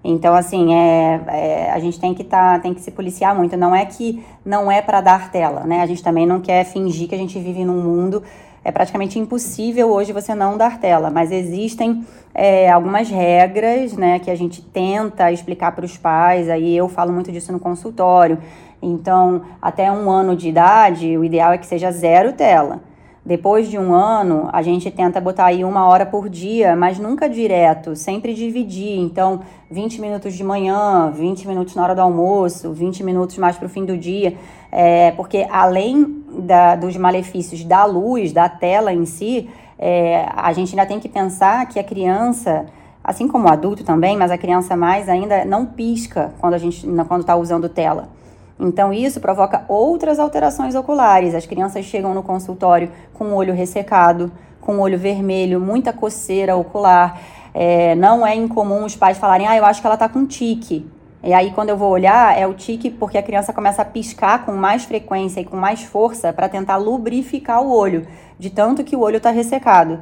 Então, 0.07 0.35
assim, 0.35 0.75
é, 0.75 1.21
é 1.29 1.71
a 1.73 1.79
gente 1.79 1.99
tem 1.99 2.13
que, 2.13 2.23
tá, 2.23 2.59
tem 2.59 2.75
que 2.75 2.83
se 2.83 2.91
policiar 2.91 3.35
muito. 3.35 3.57
Não 3.57 3.75
é 3.75 3.87
que 3.87 4.23
não 4.45 4.71
é 4.71 4.83
para 4.83 5.01
dar 5.01 5.31
tela, 5.31 5.61
né? 5.65 5.81
A 5.81 5.87
gente 5.87 6.03
também 6.03 6.27
não 6.27 6.41
quer 6.41 6.63
fingir 6.65 7.09
que 7.09 7.15
a 7.15 7.19
gente 7.19 7.39
vive 7.39 7.65
num 7.65 7.83
mundo. 7.83 8.23
É 8.63 8.71
praticamente 8.71 9.19
impossível 9.19 9.91
hoje 9.91 10.13
você 10.13 10.35
não 10.35 10.57
dar 10.57 10.79
tela, 10.79 11.11
mas 11.11 11.31
existem 11.31 12.05
é, 12.35 12.71
algumas 12.71 13.11
regras 13.11 13.93
né, 13.93 14.19
que 14.19 14.31
a 14.31 14.35
gente 14.35 14.63
tenta 14.63 15.31
explicar 15.31 15.73
para 15.73 15.85
os 15.85 15.97
pais. 15.97 16.51
Aí 16.51 16.77
eu 16.77 16.89
falo 16.89 17.13
muito 17.13 17.33
disso 17.33 17.53
no 17.53 17.61
consultório 17.61 18.39
então, 18.85 19.43
até 19.61 19.91
um 19.91 20.11
ano 20.11 20.37
de 20.37 20.49
idade, 20.49 21.17
o 21.17 21.25
ideal 21.25 21.53
é 21.53 21.59
que 21.59 21.67
seja 21.67 21.91
zero 21.91 22.33
tela. 22.33 22.81
Depois 23.27 23.71
de 23.71 23.79
um 23.79 23.95
ano, 23.95 24.51
a 24.53 24.61
gente 24.61 24.91
tenta 24.91 25.19
botar 25.19 25.47
aí 25.47 25.65
uma 25.65 25.87
hora 25.87 26.05
por 26.05 26.29
dia, 26.29 26.77
mas 26.77 26.99
nunca 26.99 27.27
direto, 27.27 27.97
sempre 27.97 28.35
dividir. 28.35 28.99
Então, 29.01 29.41
20 29.71 29.99
minutos 29.99 30.35
de 30.35 30.45
manhã, 30.45 31.11
20 31.11 31.49
minutos 31.49 31.75
na 31.75 31.85
hora 31.85 31.95
do 31.95 32.03
almoço, 32.03 32.71
20 32.75 33.03
minutos 33.03 33.39
mais 33.39 33.57
para 33.57 33.65
o 33.65 33.69
fim 33.71 33.87
do 33.87 33.97
dia. 33.97 34.37
É, 34.71 35.13
porque 35.13 35.47
além 35.51 36.23
da, 36.41 36.77
dos 36.77 36.99
malefícios 36.99 37.65
da 37.65 37.87
luz, 37.87 38.31
da 38.31 38.47
tela 38.47 38.93
em 38.93 39.07
si, 39.07 39.49
é, 39.79 40.29
a 40.37 40.53
gente 40.53 40.79
ainda 40.79 40.87
tem 40.87 41.01
que 41.01 41.09
pensar 41.09 41.67
que 41.67 41.79
a 41.79 41.85
criança, 41.85 42.67
assim 43.03 43.27
como 43.27 43.47
o 43.47 43.51
adulto 43.51 43.85
também, 43.85 44.19
mas 44.19 44.31
a 44.31 44.37
criança 44.37 44.77
mais 44.77 45.09
ainda, 45.09 45.47
não 45.47 45.65
pisca 45.65 46.35
quando 46.41 46.53
a 46.53 46.59
gente 46.59 46.87
quando 47.09 47.23
está 47.23 47.35
usando 47.37 47.71
tela. 47.71 48.11
Então, 48.59 48.93
isso 48.93 49.21
provoca 49.21 49.65
outras 49.69 50.19
alterações 50.19 50.75
oculares. 50.75 51.35
As 51.35 51.47
crianças 51.47 51.85
chegam 51.85 52.15
no 52.15 52.23
consultório 52.23 52.91
com 53.13 53.27
o 53.27 53.35
olho 53.35 53.53
ressecado, 53.53 54.31
com 54.61 54.77
o 54.77 54.81
olho 54.81 54.99
vermelho, 54.99 55.61
muita 55.61 55.93
coceira 55.93 56.57
ocular. 56.57 57.21
É, 57.53 57.95
não 57.95 58.27
é 58.27 58.35
incomum 58.35 58.85
os 58.85 58.97
pais 58.97 59.19
falarem, 59.19 59.47
ah, 59.47 59.57
eu 59.57 59.65
acho 59.65 59.81
que 59.81 59.87
ela 59.87 59.95
está 59.95 60.09
com 60.09 60.27
tique. 60.27 60.89
E 61.23 61.33
aí, 61.33 61.53
quando 61.53 61.71
eu 61.71 61.77
vou 61.77 61.91
olhar, 61.91 62.39
é 62.39 62.47
o 62.47 62.53
tique 62.53 62.91
porque 62.91 63.17
a 63.17 63.23
criança 63.23 63.53
começa 63.53 63.81
a 63.81 63.85
piscar 63.85 64.45
com 64.45 64.53
mais 64.53 64.85
frequência 64.85 65.41
e 65.41 65.45
com 65.45 65.57
mais 65.57 65.83
força 65.83 66.33
para 66.33 66.49
tentar 66.49 66.77
lubrificar 66.77 67.63
o 67.63 67.75
olho, 67.75 68.07
de 68.39 68.51
tanto 68.51 68.85
que 68.85 68.95
o 68.95 69.01
olho 69.01 69.17
está 69.17 69.31
ressecado. 69.31 70.01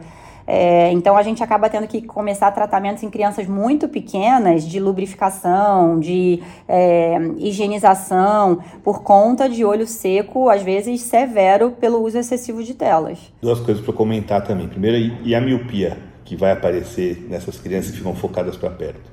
É, 0.55 0.93
então 0.93 1.17
a 1.17 1.23
gente 1.23 1.43
acaba 1.43 1.71
tendo 1.71 1.87
que 1.87 2.03
começar 2.03 2.51
tratamentos 2.51 3.03
em 3.03 3.09
crianças 3.09 3.47
muito 3.47 3.89
pequenas 3.89 4.69
de 4.69 4.79
lubrificação, 4.79 5.99
de 5.99 6.43
é, 6.69 7.17
higienização, 7.39 8.59
por 8.85 9.03
conta 9.03 9.49
de 9.49 9.65
olho 9.65 9.87
seco, 9.87 10.51
às 10.51 10.63
vezes 10.63 11.01
severo 11.01 11.71
pelo 11.71 12.05
uso 12.05 12.19
excessivo 12.19 12.63
de 12.63 12.75
telas. 12.75 13.19
Duas 13.41 13.61
coisas 13.61 13.83
para 13.83 13.95
comentar 13.95 14.45
também. 14.45 14.69
Primeiro, 14.69 15.17
e 15.25 15.35
a 15.35 15.41
miopia 15.41 15.97
que 16.23 16.37
vai 16.37 16.53
aparecer 16.53 17.27
nessas 17.31 17.59
crianças 17.59 17.91
que 17.91 17.97
ficam 17.97 18.15
focadas 18.15 18.55
para 18.55 18.69
perto? 18.69 19.11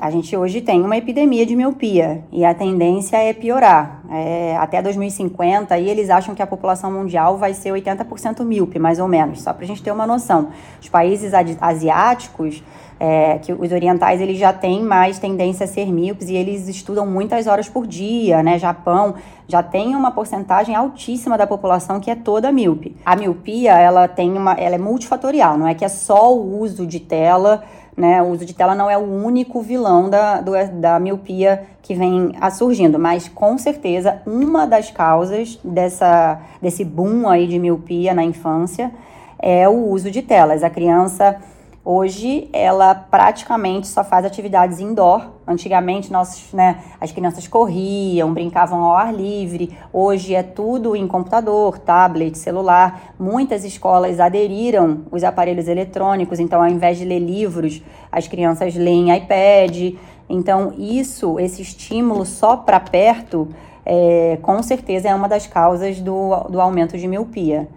A 0.00 0.12
gente 0.12 0.36
hoje 0.36 0.60
tem 0.60 0.80
uma 0.84 0.96
epidemia 0.96 1.44
de 1.44 1.56
miopia 1.56 2.22
e 2.30 2.44
a 2.44 2.54
tendência 2.54 3.16
é 3.16 3.32
piorar. 3.32 4.00
É, 4.08 4.56
até 4.56 4.80
2050, 4.80 5.76
e 5.76 5.88
eles 5.88 6.08
acham 6.08 6.36
que 6.36 6.42
a 6.42 6.46
população 6.46 6.92
mundial 6.92 7.36
vai 7.36 7.52
ser 7.52 7.70
80% 7.70 8.44
míope, 8.44 8.78
mais 8.78 9.00
ou 9.00 9.08
menos, 9.08 9.42
só 9.42 9.52
para 9.52 9.64
a 9.64 9.66
gente 9.66 9.82
ter 9.82 9.90
uma 9.90 10.06
noção. 10.06 10.50
Os 10.80 10.88
países 10.88 11.32
asiáticos, 11.60 12.62
é, 13.00 13.38
que 13.38 13.52
os 13.52 13.72
orientais, 13.72 14.20
eles 14.20 14.38
já 14.38 14.52
têm 14.52 14.84
mais 14.84 15.18
tendência 15.18 15.64
a 15.64 15.66
ser 15.66 15.90
míopes 15.90 16.28
e 16.28 16.36
eles 16.36 16.68
estudam 16.68 17.04
muitas 17.04 17.48
horas 17.48 17.68
por 17.68 17.84
dia, 17.84 18.40
né? 18.40 18.60
Japão 18.60 19.16
já 19.48 19.64
tem 19.64 19.96
uma 19.96 20.12
porcentagem 20.12 20.76
altíssima 20.76 21.36
da 21.36 21.46
população 21.46 21.98
que 21.98 22.08
é 22.08 22.14
toda 22.14 22.52
míope. 22.52 22.94
A 23.04 23.16
miopia, 23.16 23.72
ela 23.72 24.06
tem 24.06 24.32
uma, 24.32 24.52
ela 24.52 24.76
é 24.76 24.78
multifatorial, 24.78 25.58
não 25.58 25.66
é 25.66 25.74
que 25.74 25.84
é 25.84 25.88
só 25.88 26.32
o 26.32 26.60
uso 26.60 26.86
de 26.86 27.00
tela 27.00 27.64
né? 27.96 28.22
O 28.22 28.28
uso 28.28 28.44
de 28.44 28.54
tela 28.54 28.74
não 28.74 28.90
é 28.90 28.96
o 28.96 29.02
único 29.02 29.60
vilão 29.60 30.08
da, 30.08 30.40
do, 30.40 30.52
da 30.80 30.98
miopia 30.98 31.66
que 31.82 31.94
vem 31.94 32.32
surgindo, 32.52 32.98
mas 32.98 33.28
com 33.28 33.58
certeza 33.58 34.22
uma 34.26 34.66
das 34.66 34.90
causas 34.90 35.58
dessa, 35.62 36.40
desse 36.60 36.84
boom 36.84 37.28
aí 37.28 37.46
de 37.46 37.58
miopia 37.58 38.14
na 38.14 38.24
infância 38.24 38.92
é 39.38 39.68
o 39.68 39.88
uso 39.88 40.10
de 40.10 40.22
telas. 40.22 40.62
A 40.62 40.70
criança 40.70 41.36
Hoje, 41.84 42.48
ela 42.52 42.94
praticamente 42.94 43.88
só 43.88 44.04
faz 44.04 44.24
atividades 44.24 44.78
indoor. 44.78 45.30
Antigamente, 45.44 46.12
nossos, 46.12 46.52
né, 46.52 46.80
as 47.00 47.10
crianças 47.10 47.48
corriam, 47.48 48.32
brincavam 48.32 48.84
ao 48.84 48.94
ar 48.94 49.12
livre. 49.12 49.76
Hoje 49.92 50.32
é 50.32 50.44
tudo 50.44 50.94
em 50.94 51.08
computador, 51.08 51.78
tablet, 51.78 52.38
celular. 52.38 53.14
Muitas 53.18 53.64
escolas 53.64 54.20
aderiram 54.20 55.00
os 55.10 55.24
aparelhos 55.24 55.66
eletrônicos, 55.66 56.38
então, 56.38 56.62
ao 56.62 56.68
invés 56.68 56.98
de 56.98 57.04
ler 57.04 57.18
livros, 57.18 57.82
as 58.12 58.28
crianças 58.28 58.76
leem 58.76 59.12
iPad. 59.16 59.96
Então, 60.28 60.72
isso, 60.78 61.40
esse 61.40 61.62
estímulo 61.62 62.24
só 62.24 62.56
para 62.56 62.78
perto, 62.78 63.48
é, 63.84 64.38
com 64.40 64.62
certeza 64.62 65.08
é 65.08 65.14
uma 65.16 65.28
das 65.28 65.48
causas 65.48 66.00
do, 66.00 66.44
do 66.48 66.60
aumento 66.60 66.96
de 66.96 67.08
miopia. 67.08 67.68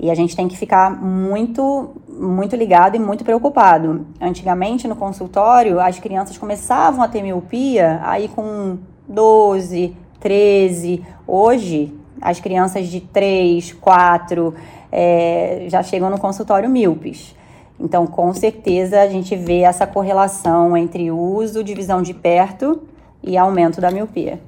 E 0.00 0.10
a 0.10 0.14
gente 0.14 0.36
tem 0.36 0.46
que 0.46 0.56
ficar 0.56 0.90
muito, 0.90 1.90
muito 2.18 2.56
ligado 2.56 2.96
e 2.96 2.98
muito 2.98 3.24
preocupado. 3.24 4.06
Antigamente, 4.20 4.88
no 4.88 4.96
consultório, 4.96 5.80
as 5.80 5.98
crianças 5.98 6.36
começavam 6.36 7.02
a 7.02 7.08
ter 7.08 7.22
miopia 7.22 8.00
aí 8.02 8.28
com 8.28 8.78
12, 9.06 9.96
13. 10.20 11.04
Hoje, 11.26 11.94
as 12.20 12.40
crianças 12.40 12.88
de 12.88 13.00
3, 13.00 13.72
4 13.74 14.54
é, 14.90 15.66
já 15.68 15.82
chegam 15.82 16.10
no 16.10 16.18
consultório 16.18 16.68
míopes. 16.68 17.34
Então, 17.78 18.06
com 18.06 18.34
certeza, 18.34 19.00
a 19.00 19.08
gente 19.08 19.36
vê 19.36 19.60
essa 19.60 19.86
correlação 19.86 20.76
entre 20.76 21.10
uso 21.12 21.62
de 21.62 21.74
visão 21.74 22.02
de 22.02 22.12
perto 22.12 22.82
e 23.22 23.36
aumento 23.36 23.80
da 23.80 23.90
miopia. 23.90 24.40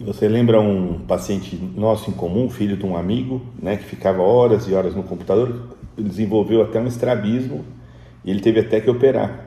Você 0.00 0.28
lembra 0.28 0.60
um 0.60 0.98
paciente 1.06 1.56
nosso 1.74 2.10
em 2.10 2.12
comum, 2.12 2.50
filho 2.50 2.76
de 2.76 2.84
um 2.84 2.96
amigo, 2.96 3.40
né, 3.58 3.76
que 3.76 3.84
ficava 3.84 4.20
horas 4.20 4.68
e 4.68 4.74
horas 4.74 4.94
no 4.94 5.02
computador, 5.02 5.75
desenvolveu 5.96 6.62
até 6.62 6.80
um 6.80 6.86
estrabismo 6.86 7.64
e 8.24 8.30
ele 8.30 8.40
teve 8.40 8.60
até 8.60 8.80
que 8.80 8.90
operar. 8.90 9.46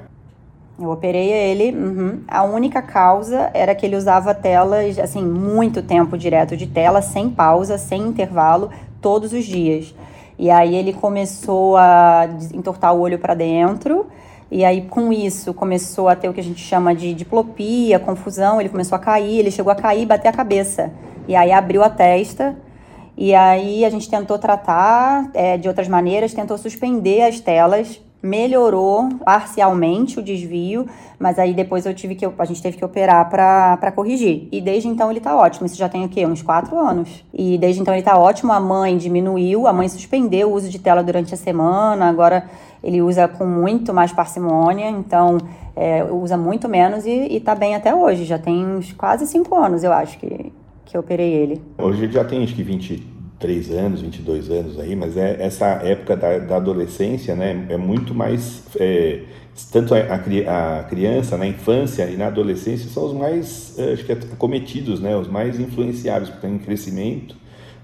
Eu 0.79 0.89
operei 0.89 1.31
ele. 1.31 1.77
Uhum. 1.77 2.21
A 2.27 2.43
única 2.43 2.81
causa 2.81 3.51
era 3.53 3.75
que 3.75 3.85
ele 3.85 3.95
usava 3.95 4.33
telas, 4.33 4.97
assim, 4.97 5.23
muito 5.23 5.81
tempo 5.81 6.17
direto 6.17 6.55
de 6.55 6.67
tela, 6.67 7.01
sem 7.01 7.29
pausa, 7.29 7.77
sem 7.77 8.01
intervalo, 8.01 8.69
todos 9.01 9.33
os 9.33 9.45
dias. 9.45 9.93
E 10.37 10.49
aí 10.49 10.75
ele 10.75 10.93
começou 10.93 11.75
a 11.75 12.29
entortar 12.53 12.95
o 12.95 13.01
olho 13.01 13.19
para 13.19 13.33
dentro 13.33 14.05
e 14.51 14.65
aí, 14.65 14.81
com 14.81 15.13
isso, 15.13 15.53
começou 15.53 16.09
a 16.09 16.15
ter 16.15 16.27
o 16.27 16.33
que 16.33 16.39
a 16.39 16.43
gente 16.43 16.59
chama 16.59 16.95
de 16.95 17.13
diplopia, 17.13 17.99
confusão. 17.99 18.59
Ele 18.59 18.69
começou 18.69 18.95
a 18.95 18.99
cair, 18.99 19.37
ele 19.37 19.51
chegou 19.51 19.71
a 19.71 19.75
cair 19.75 20.01
e 20.01 20.05
bater 20.07 20.27
a 20.27 20.33
cabeça. 20.33 20.91
E 21.27 21.35
aí 21.35 21.51
abriu 21.51 21.83
a 21.83 21.89
testa. 21.89 22.55
E 23.21 23.35
aí 23.35 23.83
a 23.83 23.89
gente 23.89 24.09
tentou 24.09 24.39
tratar 24.39 25.29
é, 25.33 25.57
de 25.57 25.67
outras 25.67 25.89
maneiras, 25.89 26.33
tentou 26.33 26.57
suspender 26.57 27.23
as 27.23 27.37
telas, 27.37 28.01
melhorou 28.23 29.09
parcialmente 29.25 30.17
o 30.17 30.23
desvio, 30.23 30.87
mas 31.19 31.37
aí 31.37 31.53
depois 31.53 31.85
eu 31.85 31.93
tive 31.93 32.15
que 32.15 32.25
a 32.25 32.45
gente 32.45 32.61
teve 32.61 32.77
que 32.77 32.85
operar 32.85 33.29
para 33.29 33.91
corrigir. 33.91 34.47
E 34.53 34.61
desde 34.61 34.87
então 34.87 35.11
ele 35.11 35.19
tá 35.19 35.35
ótimo. 35.35 35.65
Isso 35.65 35.75
já 35.75 35.89
tem 35.89 36.05
o 36.05 36.07
quê? 36.07 36.25
Uns 36.25 36.41
quatro 36.41 36.79
anos. 36.79 37.25
E 37.33 37.57
desde 37.57 37.81
então 37.81 37.93
ele 37.93 38.03
tá 38.03 38.17
ótimo. 38.17 38.53
A 38.53 38.59
mãe 38.61 38.97
diminuiu, 38.97 39.67
a 39.67 39.73
mãe 39.73 39.89
suspendeu 39.89 40.49
o 40.49 40.53
uso 40.53 40.69
de 40.69 40.79
tela 40.79 41.03
durante 41.03 41.33
a 41.33 41.37
semana. 41.37 42.07
Agora 42.07 42.49
ele 42.81 43.01
usa 43.01 43.27
com 43.27 43.45
muito 43.45 43.93
mais 43.93 44.13
parcimônia, 44.13 44.89
então 44.89 45.39
é, 45.75 46.05
usa 46.05 46.37
muito 46.37 46.69
menos 46.69 47.05
e, 47.05 47.35
está 47.35 47.53
bem 47.53 47.75
até 47.75 47.93
hoje. 47.93 48.23
Já 48.23 48.39
tem 48.39 48.79
quase 48.97 49.27
cinco 49.27 49.57
anos, 49.57 49.83
eu 49.83 49.91
acho, 49.91 50.17
que, 50.17 50.53
que 50.89 50.97
eu 50.97 51.01
operei 51.01 51.33
ele. 51.33 51.61
Hoje 51.77 52.03
ele 52.03 52.11
já 52.11 52.23
tem 52.23 52.43
acho 52.43 52.55
que 52.55 52.63
23 52.63 53.71
anos, 53.71 54.01
22 54.01 54.49
anos 54.49 54.79
aí, 54.79 54.95
mas 54.95 55.15
é 55.15 55.37
essa 55.39 55.67
época 55.83 56.17
da, 56.17 56.39
da 56.39 56.55
adolescência, 56.57 57.35
né, 57.35 57.67
é 57.69 57.77
muito 57.77 58.13
mais... 58.13 58.63
É, 58.77 59.21
tanto 59.73 59.93
a, 59.93 59.97
a, 59.99 60.83
criança, 60.83 61.37
na 61.37 61.45
infância 61.45 62.05
e 62.05 62.15
na 62.15 62.27
adolescência 62.27 62.89
são 62.89 63.07
os 63.07 63.13
mais, 63.13 63.77
é, 63.77 63.93
acho 63.93 64.05
que, 64.05 64.15
cometidos, 64.37 65.01
né, 65.01 65.15
os 65.15 65.27
mais 65.27 65.59
influenciáveis, 65.59 66.29
porque 66.29 66.47
tem 66.47 66.57
crescimento, 66.57 67.35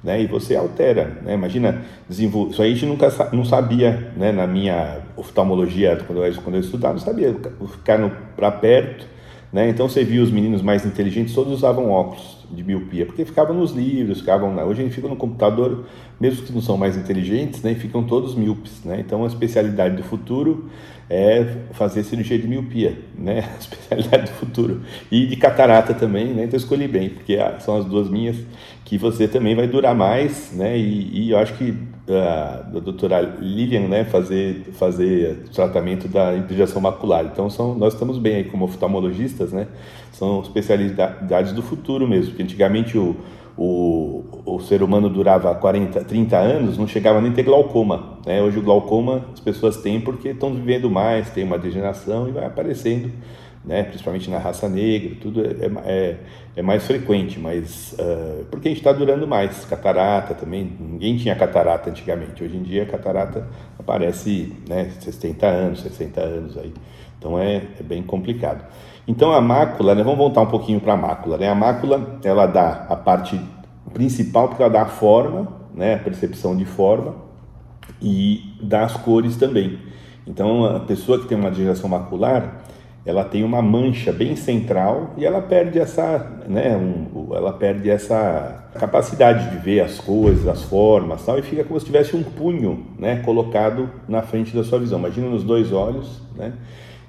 né? 0.02 0.22
E 0.22 0.28
você 0.28 0.56
altera, 0.56 1.20
né? 1.24 1.34
Imagina, 1.34 1.82
desenvolver. 2.08 2.52
Isso 2.52 2.62
aí 2.62 2.72
a 2.72 2.74
gente 2.76 2.86
nunca 2.86 3.30
não 3.34 3.44
sabia, 3.44 4.14
né? 4.16 4.32
Na 4.32 4.46
minha 4.46 5.02
oftalmologia, 5.18 5.98
quando 6.06 6.24
eu, 6.24 6.34
quando 6.44 6.56
eu 6.56 6.62
estudava, 6.62 6.94
não 6.94 7.02
sabia 7.02 7.36
ficar 7.72 7.98
para 8.36 8.52
perto, 8.52 9.08
né? 9.52 9.68
Então 9.68 9.90
você 9.90 10.04
viu 10.04 10.22
os 10.22 10.32
meninos 10.32 10.62
mais 10.62 10.86
inteligentes, 10.86 11.34
todos 11.34 11.52
usavam 11.52 11.90
óculos 11.90 12.35
de 12.52 12.64
miopia, 12.64 13.06
porque 13.06 13.26
ficavam 13.26 13.56
nos 13.56 13.72
livros, 13.72 14.20
ficavam. 14.20 14.56
Hoje 14.66 14.82
a 14.82 14.84
gente 14.86 14.96
fica 14.96 15.08
no 15.08 15.16
computador, 15.16 15.86
mesmo 16.20 16.46
que 16.46 16.54
não 16.54 16.62
são 16.62 16.78
mais 16.78 16.98
inteligentes, 16.98 17.62
né? 17.62 17.74
Ficam 17.76 18.04
todos 18.04 18.36
míopes, 18.36 18.84
né? 18.84 19.00
Então 19.00 19.24
a 19.24 19.28
especialidade 19.28 19.96
do 19.96 20.04
futuro 20.04 20.70
é 21.10 21.46
fazer 21.74 22.04
cirurgia 22.04 22.38
de 22.38 22.48
miopia, 22.48 22.98
né? 23.18 23.50
A 23.56 23.60
especialidade 23.60 24.24
do 24.32 24.38
futuro. 24.38 24.82
E 25.12 25.26
de 25.26 25.36
catarata 25.36 25.94
também, 25.94 26.28
né? 26.28 26.46
Então 26.46 26.58
escolhi 26.58 26.88
bem, 26.88 27.10
porque 27.10 27.38
são 27.60 27.78
as 27.78 27.86
duas 27.86 28.10
minhas 28.10 28.38
que 28.84 28.98
você 28.98 29.28
também 29.28 29.56
vai 29.56 29.68
durar 29.68 29.96
mais, 29.96 30.52
né? 30.54 30.78
E, 30.78 31.26
e 31.26 31.32
eu 31.32 31.38
acho 31.38 31.54
que 31.56 31.76
a, 32.10 32.66
a 32.76 32.80
doutora 32.80 33.22
Lilian, 33.40 33.88
né, 33.88 34.04
fazer 34.06 34.66
fazer 34.74 35.44
tratamento 35.54 36.08
da 36.08 36.36
injeção 36.36 36.82
macular. 36.82 37.26
Então 37.26 37.50
são 37.50 37.76
nós 37.76 37.94
estamos 37.94 38.18
bem 38.18 38.36
aí 38.36 38.44
como 38.44 38.66
oftalmologistas, 38.66 39.52
né? 39.52 39.68
São 40.12 40.42
especialidades 40.42 41.52
do 41.52 41.62
futuro 41.62 42.08
mesmo, 42.08 42.32
porque 42.32 42.44
antigamente 42.44 42.98
o 42.98 43.16
o, 43.58 44.24
o 44.46 44.60
ser 44.60 44.84
humano 44.84 45.10
durava 45.10 45.54
40, 45.56 46.04
30 46.04 46.38
anos, 46.38 46.78
não 46.78 46.88
chegava 46.88 47.22
nem 47.22 47.32
a 47.32 47.34
ter 47.34 47.44
glaucoma. 47.44 48.20
Né? 48.26 48.42
Hoje 48.42 48.60
o 48.60 48.62
glaucoma 48.62 49.26
as 49.34 49.40
pessoas 49.40 49.78
têm 49.78 50.02
porque 50.02 50.30
estão 50.30 50.54
vivendo 50.54 50.90
mais, 50.90 51.30
tem 51.30 51.44
uma 51.44 51.58
degeneração 51.58 52.28
e 52.28 52.32
vai 52.32 52.46
aparecendo, 52.46 53.12
né? 53.64 53.84
principalmente 53.84 54.30
na 54.30 54.40
raça 54.40 54.68
negra, 54.68 55.16
tudo 55.22 55.42
é, 55.42 55.50
é, 55.50 55.72
é, 55.86 56.18
é 56.58 56.62
mais 56.62 56.86
frequente, 56.86 57.40
mas 57.40 57.94
uh, 57.94 58.46
porque 58.52 58.68
a 58.68 58.72
gente 58.72 58.80
está 58.80 58.92
durando 58.92 59.26
mais. 59.26 59.64
Catarata 59.64 60.34
também, 60.34 60.70
ninguém 60.78 61.16
tinha 61.16 61.36
catarata 61.36 61.90
antigamente, 61.90 62.44
hoje 62.44 62.58
em 62.58 62.64
dia 62.64 62.84
a 62.84 62.86
catarata 62.86 63.48
aparece 63.80 64.54
né, 64.68 64.92
60 65.00 65.48
anos, 65.48 65.82
60 65.82 66.22
anos 66.22 66.58
aí, 66.58 66.74
então 67.18 67.40
é, 67.40 67.62
é 67.80 67.84
bem 67.84 68.04
complicado. 68.04 68.66
Então 69.08 69.32
a 69.32 69.40
mácula, 69.40 69.94
né, 69.94 70.04
vamos 70.04 70.18
voltar 70.18 70.42
um 70.42 70.48
pouquinho 70.48 70.80
para 70.80 70.94
a 70.94 70.98
mácula. 70.98 71.38
Né? 71.38 71.48
A 71.48 71.56
mácula 71.56 72.20
ela 72.24 72.46
dá 72.46 72.86
a 72.90 72.96
parte 72.96 73.40
principal 73.94 74.48
porque 74.48 74.64
ela 74.64 74.72
dá 74.72 74.82
a 74.82 74.88
forma, 74.88 75.48
né, 75.74 75.96
a 75.96 76.00
percepção 76.00 76.56
de 76.56 76.66
forma 76.66 77.16
e 78.02 78.56
dá 78.62 78.84
as 78.84 78.98
cores 78.98 79.36
também. 79.38 79.80
Então 80.26 80.66
a 80.66 80.80
pessoa 80.80 81.20
que 81.20 81.28
tem 81.28 81.38
uma 81.38 81.52
degeneração 81.52 81.90
macular, 81.90 82.64
ela 83.06 83.24
tem 83.24 83.44
uma 83.44 83.62
mancha 83.62 84.12
bem 84.12 84.36
central 84.36 85.12
e 85.16 85.24
ela 85.24 85.40
perde 85.40 85.80
essa, 85.80 86.42
né, 86.48 86.76
um, 86.76 87.36
ela 87.36 87.54
perde 87.54 87.88
essa 87.88 88.68
capacidade 88.74 89.52
de 89.52 89.58
ver 89.58 89.82
as 89.82 90.00
coisas, 90.00 90.48
as 90.48 90.64
formas, 90.64 91.24
tal, 91.24 91.38
e 91.38 91.44
fica 91.44 91.64
como 91.64 91.80
se 91.80 91.86
tivesse 91.86 92.16
um 92.16 92.24
punho, 92.24 92.88
né, 92.98 93.18
colocado 93.18 93.92
na 94.08 94.24
frente 94.24 94.56
da 94.56 94.64
sua 94.64 94.80
visão. 94.80 94.98
Imagina 94.98 95.30
nos 95.30 95.44
dois 95.44 95.72
olhos, 95.72 96.20
né? 96.36 96.54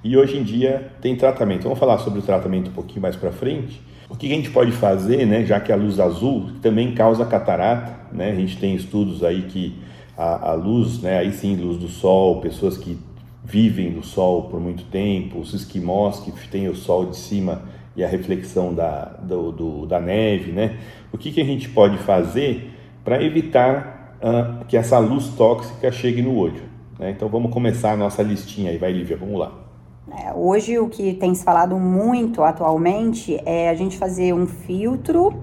E 0.07 0.17
hoje 0.17 0.37
em 0.37 0.45
dia 0.45 0.93
tem 1.01 1.17
tratamento. 1.17 1.65
Vamos 1.65 1.81
falar 1.81 1.99
sobre 1.99 2.21
o 2.21 2.23
tratamento 2.23 2.71
um 2.71 2.73
pouquinho 2.73 3.03
mais 3.03 3.17
para 3.17 3.33
frente. 3.33 3.81
O 4.09 4.15
que 4.15 4.27
a 4.27 4.35
gente 4.37 4.51
pode 4.51 4.71
fazer, 4.71 5.27
né, 5.27 5.45
já 5.45 5.59
que 5.59 5.73
a 5.73 5.77
luz 5.77 5.99
azul 5.99 6.51
também 6.63 6.95
causa 6.95 7.27
catarata, 7.27 7.93
né, 8.13 8.31
a 8.31 8.35
gente 8.37 8.57
tem 8.57 8.77
estudos 8.77 9.25
aí 9.25 9.43
que 9.43 9.75
a, 10.17 10.51
a 10.51 10.55
luz, 10.55 11.03
né, 11.03 11.19
aí 11.19 11.33
sim, 11.33 11.57
luz 11.57 11.77
do 11.77 11.89
sol, 11.89 12.41
pessoas 12.41 12.79
que 12.79 12.97
vivem 13.45 13.91
no 13.91 14.05
sol 14.05 14.45
por 14.45 14.61
muito 14.61 14.85
tempo, 14.85 15.41
os 15.41 15.53
esquimós 15.53 16.21
que 16.21 16.31
têm 16.49 16.69
o 16.69 16.77
sol 16.77 17.07
de 17.07 17.17
cima 17.17 17.63
e 17.97 18.05
a 18.05 18.09
reflexão 18.09 18.73
da, 18.73 19.07
do, 19.23 19.51
do, 19.51 19.87
da 19.87 19.99
neve, 19.99 20.53
né? 20.53 20.77
O 21.13 21.19
que, 21.19 21.33
que 21.33 21.41
a 21.41 21.45
gente 21.45 21.69
pode 21.69 21.99
fazer 21.99 22.71
para 23.05 23.23
evitar 23.23 24.19
uh, 24.23 24.65
que 24.67 24.77
essa 24.77 24.99
luz 24.99 25.29
tóxica 25.31 25.91
chegue 25.91 26.23
no 26.23 26.37
olho? 26.37 26.63
Né? 26.97 27.11
Então 27.11 27.29
vamos 27.29 27.51
começar 27.51 27.93
a 27.93 27.97
nossa 27.97 28.23
listinha 28.23 28.71
aí, 28.71 28.79
vai 28.79 28.93
Lívia, 28.93 29.17
vamos 29.17 29.39
lá. 29.39 29.66
É, 30.11 30.33
hoje 30.35 30.79
o 30.79 30.89
que 30.89 31.15
tem 31.15 31.35
se 31.35 31.43
falado 31.43 31.77
muito 31.79 32.43
atualmente 32.43 33.41
é 33.45 33.69
a 33.69 33.75
gente 33.75 33.99
fazer 33.99 34.33
um 34.33 34.47
filtro 34.47 35.35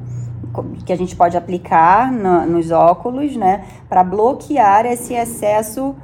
que 0.86 0.93
a 0.93 0.96
gente 0.96 1.15
pode 1.15 1.36
aplicar 1.36 2.12
no, 2.12 2.46
nos 2.46 2.72
óculos, 2.72 3.36
né, 3.36 3.65
para 3.89 4.03
bloquear 4.03 4.86
esse 4.86 5.13
excesso 5.13 5.96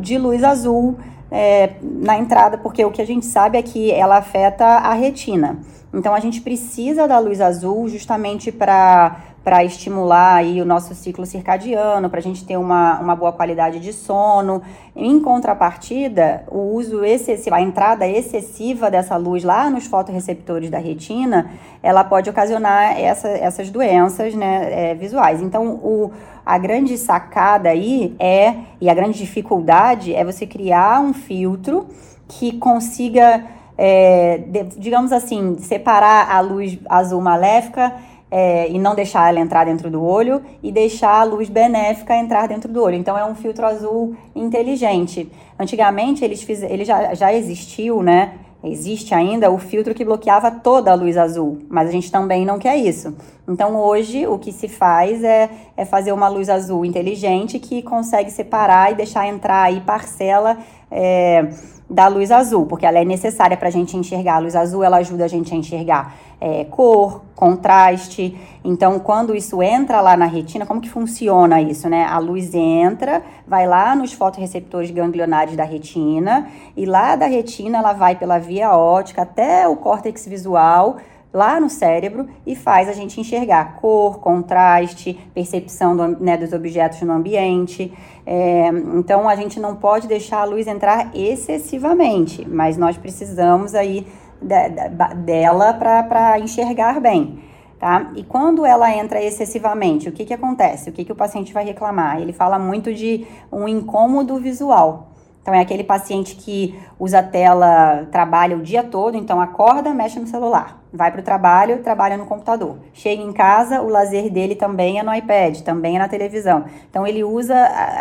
de 0.00 0.16
luz 0.18 0.42
azul 0.42 0.96
é, 1.30 1.74
na 1.82 2.16
entrada, 2.16 2.56
porque 2.58 2.84
o 2.84 2.90
que 2.90 3.02
a 3.02 3.06
gente 3.06 3.26
sabe 3.26 3.58
é 3.58 3.62
que 3.62 3.90
ela 3.90 4.16
afeta 4.18 4.64
a 4.64 4.94
retina. 4.94 5.58
Então 5.92 6.14
a 6.14 6.20
gente 6.20 6.40
precisa 6.40 7.06
da 7.06 7.18
luz 7.18 7.40
azul 7.40 7.88
justamente 7.88 8.50
para 8.50 9.20
para 9.44 9.62
estimular 9.62 10.36
aí 10.36 10.62
o 10.62 10.64
nosso 10.64 10.94
ciclo 10.94 11.26
circadiano, 11.26 12.08
para 12.08 12.18
a 12.18 12.22
gente 12.22 12.46
ter 12.46 12.56
uma, 12.56 12.98
uma 12.98 13.14
boa 13.14 13.30
qualidade 13.30 13.78
de 13.78 13.92
sono. 13.92 14.62
Em 14.96 15.20
contrapartida, 15.20 16.44
o 16.50 16.74
uso 16.74 17.04
excessivo, 17.04 17.54
a 17.54 17.60
entrada 17.60 18.08
excessiva 18.08 18.90
dessa 18.90 19.16
luz 19.16 19.44
lá 19.44 19.68
nos 19.68 19.86
fotoreceptores 19.86 20.70
da 20.70 20.78
retina, 20.78 21.50
ela 21.82 22.02
pode 22.02 22.30
ocasionar 22.30 22.98
essa, 22.98 23.28
essas 23.28 23.68
doenças 23.68 24.34
né, 24.34 24.92
é, 24.92 24.94
visuais. 24.94 25.42
Então, 25.42 25.74
o, 25.74 26.10
a 26.46 26.56
grande 26.56 26.96
sacada 26.96 27.68
aí 27.68 28.16
é, 28.18 28.54
e 28.80 28.88
a 28.88 28.94
grande 28.94 29.18
dificuldade 29.18 30.14
é 30.14 30.24
você 30.24 30.46
criar 30.46 31.00
um 31.00 31.12
filtro 31.12 31.86
que 32.26 32.52
consiga, 32.52 33.44
é, 33.76 34.38
de, 34.38 34.64
digamos 34.78 35.12
assim, 35.12 35.58
separar 35.58 36.30
a 36.34 36.40
luz 36.40 36.78
azul 36.88 37.20
maléfica 37.20 37.92
é, 38.36 38.68
e 38.68 38.80
não 38.80 38.96
deixar 38.96 39.28
ela 39.28 39.38
entrar 39.38 39.64
dentro 39.64 39.88
do 39.88 40.02
olho 40.02 40.42
e 40.60 40.72
deixar 40.72 41.20
a 41.20 41.22
luz 41.22 41.48
benéfica 41.48 42.16
entrar 42.16 42.48
dentro 42.48 42.72
do 42.72 42.82
olho. 42.82 42.96
Então 42.96 43.16
é 43.16 43.24
um 43.24 43.36
filtro 43.36 43.64
azul 43.64 44.16
inteligente. 44.34 45.30
Antigamente 45.56 46.24
eles 46.24 46.42
fiz, 46.42 46.60
ele 46.64 46.84
já, 46.84 47.14
já 47.14 47.32
existiu, 47.32 48.02
né? 48.02 48.32
Existe 48.64 49.14
ainda 49.14 49.52
o 49.52 49.58
filtro 49.58 49.94
que 49.94 50.04
bloqueava 50.04 50.50
toda 50.50 50.90
a 50.90 50.96
luz 50.96 51.16
azul, 51.16 51.60
mas 51.68 51.88
a 51.88 51.92
gente 51.92 52.10
também 52.10 52.44
não 52.44 52.58
quer 52.58 52.76
isso. 52.76 53.14
Então 53.46 53.76
hoje 53.76 54.26
o 54.26 54.36
que 54.36 54.50
se 54.50 54.66
faz 54.66 55.22
é, 55.22 55.48
é 55.76 55.84
fazer 55.84 56.10
uma 56.10 56.26
luz 56.26 56.48
azul 56.48 56.84
inteligente 56.84 57.60
que 57.60 57.82
consegue 57.82 58.32
separar 58.32 58.90
e 58.90 58.96
deixar 58.96 59.28
entrar 59.28 59.62
aí 59.62 59.80
parcela. 59.80 60.58
É, 60.90 61.50
da 61.88 62.08
luz 62.08 62.30
azul, 62.30 62.64
porque 62.64 62.86
ela 62.86 62.98
é 62.98 63.04
necessária 63.04 63.58
para 63.58 63.68
a 63.68 63.70
gente 63.70 63.94
enxergar. 63.94 64.36
A 64.36 64.38
luz 64.38 64.56
azul 64.56 64.82
ela 64.82 64.96
ajuda 64.96 65.26
a 65.26 65.28
gente 65.28 65.52
a 65.52 65.56
enxergar 65.56 66.14
é, 66.44 66.64
cor, 66.66 67.22
contraste. 67.34 68.38
Então, 68.62 68.98
quando 68.98 69.34
isso 69.34 69.62
entra 69.62 70.02
lá 70.02 70.14
na 70.14 70.26
retina, 70.26 70.66
como 70.66 70.78
que 70.78 70.90
funciona 70.90 71.62
isso, 71.62 71.88
né? 71.88 72.04
A 72.04 72.18
luz 72.18 72.54
entra, 72.54 73.22
vai 73.48 73.66
lá 73.66 73.96
nos 73.96 74.12
fotoreceptores 74.12 74.90
ganglionares 74.90 75.56
da 75.56 75.64
retina, 75.64 76.46
e 76.76 76.84
lá 76.84 77.16
da 77.16 77.24
retina 77.24 77.78
ela 77.78 77.94
vai 77.94 78.16
pela 78.16 78.38
via 78.38 78.76
óptica 78.76 79.22
até 79.22 79.66
o 79.66 79.76
córtex 79.76 80.26
visual, 80.26 80.98
lá 81.32 81.58
no 81.58 81.68
cérebro 81.68 82.28
e 82.46 82.54
faz 82.54 82.88
a 82.88 82.92
gente 82.92 83.20
enxergar 83.20 83.74
cor, 83.80 84.20
contraste, 84.20 85.18
percepção 85.34 85.96
do, 85.96 86.06
né, 86.22 86.36
dos 86.36 86.52
objetos 86.52 87.00
no 87.02 87.12
ambiente. 87.12 87.92
É, 88.24 88.68
então 88.94 89.28
a 89.28 89.34
gente 89.34 89.58
não 89.58 89.74
pode 89.74 90.06
deixar 90.06 90.42
a 90.42 90.44
luz 90.44 90.68
entrar 90.68 91.10
excessivamente, 91.12 92.48
mas 92.48 92.76
nós 92.76 92.96
precisamos 92.96 93.74
aí 93.74 94.06
de, 94.44 94.68
de, 94.68 95.14
dela 95.16 95.72
para 95.74 96.38
enxergar 96.38 97.00
bem. 97.00 97.42
Tá? 97.78 98.12
E 98.14 98.22
quando 98.22 98.64
ela 98.64 98.90
entra 98.94 99.22
excessivamente, 99.22 100.08
o 100.08 100.12
que, 100.12 100.24
que 100.24 100.32
acontece? 100.32 100.88
O 100.88 100.92
que, 100.92 101.04
que 101.04 101.12
o 101.12 101.16
paciente 101.16 101.52
vai 101.52 101.64
reclamar? 101.64 102.20
Ele 102.20 102.32
fala 102.32 102.58
muito 102.58 102.94
de 102.94 103.26
um 103.52 103.68
incômodo 103.68 104.36
visual. 104.38 105.08
Então, 105.44 105.52
é 105.52 105.60
aquele 105.60 105.84
paciente 105.84 106.36
que 106.36 106.74
usa 106.98 107.22
tela, 107.22 108.08
trabalha 108.10 108.56
o 108.56 108.62
dia 108.62 108.82
todo, 108.82 109.14
então 109.14 109.38
acorda, 109.38 109.92
mexe 109.92 110.18
no 110.18 110.26
celular, 110.26 110.82
vai 110.90 111.12
para 111.12 111.20
o 111.20 111.22
trabalho, 111.22 111.82
trabalha 111.82 112.16
no 112.16 112.24
computador. 112.24 112.78
Chega 112.94 113.22
em 113.22 113.30
casa, 113.30 113.82
o 113.82 113.90
lazer 113.90 114.32
dele 114.32 114.54
também 114.54 114.98
é 114.98 115.02
no 115.02 115.14
iPad, 115.14 115.60
também 115.60 115.96
é 115.96 115.98
na 115.98 116.08
televisão. 116.08 116.64
Então, 116.88 117.06
ele 117.06 117.22
usa 117.22 117.54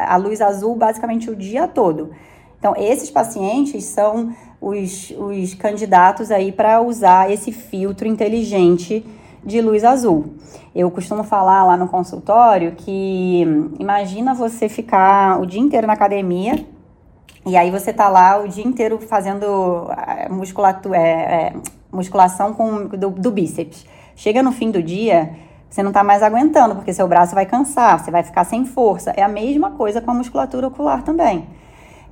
a 0.07 0.15
luz 0.15 0.39
azul 0.39 0.77
basicamente 0.77 1.29
o 1.29 1.35
dia 1.35 1.67
todo. 1.67 2.11
Então, 2.57 2.73
esses 2.77 3.11
pacientes 3.11 3.83
são 3.83 4.33
os, 4.63 5.11
os 5.11 5.53
candidatos 5.55 6.31
aí 6.31 6.51
para 6.51 6.81
usar 6.81 7.29
esse 7.29 7.51
filtro 7.51 8.07
inteligente 8.07 9.05
de 9.43 9.59
luz 9.59 9.83
azul. 9.83 10.35
Eu 10.73 10.89
costumo 10.89 11.23
falar 11.23 11.65
lá 11.65 11.75
no 11.75 11.89
consultório 11.89 12.71
que 12.71 13.45
imagina 13.77 14.33
você 14.33 14.69
ficar 14.69 15.41
o 15.41 15.45
dia 15.45 15.59
inteiro 15.59 15.85
na 15.85 15.93
academia 15.93 16.65
e 17.45 17.57
aí 17.57 17.69
você 17.69 17.91
tá 17.91 18.07
lá 18.07 18.41
o 18.41 18.47
dia 18.47 18.65
inteiro 18.65 18.97
fazendo 18.99 19.91
eh, 20.07 20.29
musculatura, 20.29 20.97
é, 20.97 21.01
é, 21.01 21.53
musculação 21.91 22.53
com, 22.53 22.87
do, 22.87 23.09
do 23.09 23.31
bíceps. 23.31 23.85
Chega 24.15 24.41
no 24.41 24.53
fim 24.53 24.71
do 24.71 24.81
dia, 24.81 25.31
você 25.69 25.83
não 25.83 25.91
tá 25.91 26.05
mais 26.05 26.23
aguentando, 26.23 26.75
porque 26.75 26.93
seu 26.93 27.07
braço 27.07 27.35
vai 27.35 27.45
cansar, 27.45 27.99
você 27.99 28.09
vai 28.09 28.23
ficar 28.23 28.45
sem 28.45 28.63
força. 28.63 29.11
É 29.17 29.23
a 29.23 29.27
mesma 29.27 29.71
coisa 29.71 29.99
com 29.99 30.11
a 30.11 30.13
musculatura 30.13 30.67
ocular 30.67 31.03
também. 31.03 31.45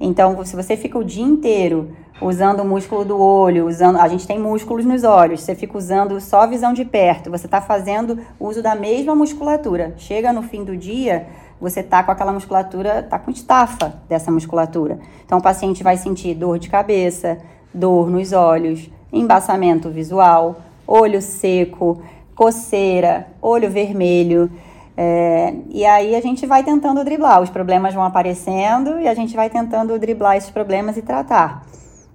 Então, 0.04 0.44
se 0.44 0.56
você 0.56 0.76
fica 0.76 0.98
o 0.98 1.04
dia 1.04 1.24
inteiro 1.24 1.92
usando 2.20 2.62
o 2.62 2.66
músculo 2.66 3.06
do 3.06 3.22
olho, 3.22 3.68
usando, 3.68 3.98
a 3.98 4.08
gente 4.08 4.26
tem 4.26 4.40
músculos 4.40 4.84
nos 4.84 5.04
olhos, 5.04 5.42
você 5.42 5.54
fica 5.54 5.78
usando 5.78 6.20
só 6.20 6.48
visão 6.48 6.74
de 6.74 6.84
perto, 6.84 7.30
você 7.30 7.46
está 7.46 7.62
fazendo 7.62 8.18
uso 8.40 8.64
da 8.64 8.74
mesma 8.74 9.14
musculatura. 9.14 9.94
Chega 9.98 10.34
no 10.34 10.42
fim 10.42 10.64
do 10.64 10.76
dia, 10.76 11.28
você 11.60 11.84
tá 11.84 12.02
com 12.02 12.12
aquela 12.12 12.34
musculatura, 12.34 13.04
tá 13.04 13.20
com 13.20 13.30
estafa 13.30 13.94
dessa 14.10 14.32
musculatura. 14.32 15.00
Então 15.24 15.38
o 15.38 15.42
paciente 15.42 15.84
vai 15.84 15.98
sentir 15.98 16.34
dor 16.34 16.58
de 16.58 16.68
cabeça, 16.68 17.38
dor 17.72 18.10
nos 18.10 18.34
olhos, 18.34 18.90
embaçamento 19.14 19.88
visual, 19.92 20.62
olho 20.88 21.22
seco, 21.22 22.02
coceira, 22.34 23.28
olho 23.40 23.70
vermelho. 23.70 24.50
É, 24.96 25.54
e 25.70 25.86
aí 25.86 26.16
a 26.16 26.22
gente 26.22 26.46
vai 26.46 26.64
tentando 26.64 27.04
driblar, 27.04 27.42
os 27.42 27.50
problemas 27.50 27.94
vão 27.94 28.04
aparecendo 28.04 29.00
e 29.00 29.08
a 29.08 29.14
gente 29.14 29.36
vai 29.36 29.50
tentando 29.50 29.98
driblar 29.98 30.38
esses 30.38 30.50
problemas 30.50 30.98
e 30.98 31.02
tratar. 31.02 31.66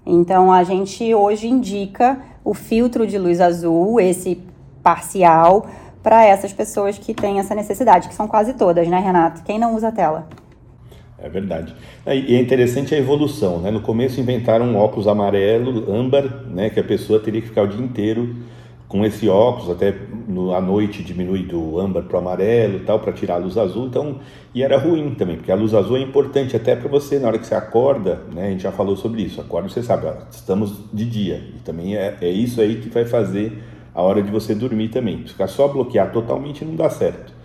Então 0.04 0.52
a 0.52 0.62
gente 0.62 1.14
hoje 1.14 1.48
indica 1.48 2.18
o 2.44 2.54
filtro 2.54 3.06
de 3.06 3.18
luz 3.18 3.40
azul, 3.40 4.00
esse 4.00 4.40
parcial, 4.82 5.66
para 6.02 6.24
essas 6.24 6.52
pessoas 6.52 6.96
que 6.96 7.12
têm 7.12 7.40
essa 7.40 7.54
necessidade, 7.54 8.08
que 8.08 8.14
são 8.14 8.28
quase 8.28 8.54
todas, 8.54 8.86
né, 8.86 9.00
Renato? 9.00 9.42
Quem 9.42 9.58
não 9.58 9.74
usa 9.74 9.90
tela? 9.90 10.28
É 11.18 11.28
verdade. 11.28 11.74
E 12.06 12.36
é 12.36 12.40
interessante 12.40 12.94
a 12.94 12.98
evolução, 12.98 13.58
né? 13.58 13.70
No 13.70 13.80
começo 13.80 14.20
inventaram 14.20 14.66
um 14.66 14.76
óculos 14.76 15.08
amarelo, 15.08 15.92
âmbar, 15.92 16.44
né? 16.46 16.70
Que 16.70 16.78
a 16.78 16.84
pessoa 16.84 17.18
teria 17.18 17.40
que 17.40 17.48
ficar 17.48 17.62
o 17.62 17.66
dia 17.66 17.84
inteiro 17.84 18.36
com 18.88 19.04
esse 19.04 19.28
óculos, 19.28 19.70
até 19.70 19.94
no, 20.28 20.54
à 20.54 20.60
noite 20.60 21.02
diminui 21.02 21.42
do 21.42 21.78
âmbar 21.78 22.04
para 22.04 22.16
o 22.16 22.20
amarelo 22.20 22.80
tal, 22.80 23.00
para 23.00 23.12
tirar 23.12 23.34
a 23.34 23.38
luz 23.38 23.58
azul. 23.58 23.86
Então, 23.86 24.20
e 24.54 24.62
era 24.62 24.78
ruim 24.78 25.14
também, 25.14 25.36
porque 25.36 25.50
a 25.50 25.56
luz 25.56 25.74
azul 25.74 25.96
é 25.96 26.00
importante 26.00 26.56
até 26.56 26.76
para 26.76 26.88
você, 26.88 27.18
na 27.18 27.28
hora 27.28 27.38
que 27.38 27.46
você 27.46 27.54
acorda, 27.54 28.22
né? 28.32 28.46
A 28.46 28.50
gente 28.50 28.62
já 28.62 28.72
falou 28.72 28.96
sobre 28.96 29.22
isso. 29.22 29.40
Acorda, 29.40 29.68
você 29.68 29.82
sabe, 29.82 30.06
ó, 30.06 30.14
estamos 30.30 30.78
de 30.92 31.04
dia. 31.04 31.42
E 31.56 31.58
também 31.60 31.96
é, 31.96 32.16
é 32.20 32.30
isso 32.30 32.60
aí 32.60 32.76
que 32.76 32.88
vai 32.88 33.04
fazer 33.04 33.60
a 33.94 34.02
hora 34.02 34.22
de 34.22 34.30
você 34.30 34.54
dormir 34.54 34.88
também. 34.88 35.26
Ficar 35.26 35.48
só 35.48 35.66
bloquear 35.66 36.12
totalmente 36.12 36.64
não 36.64 36.76
dá 36.76 36.88
certo. 36.88 37.35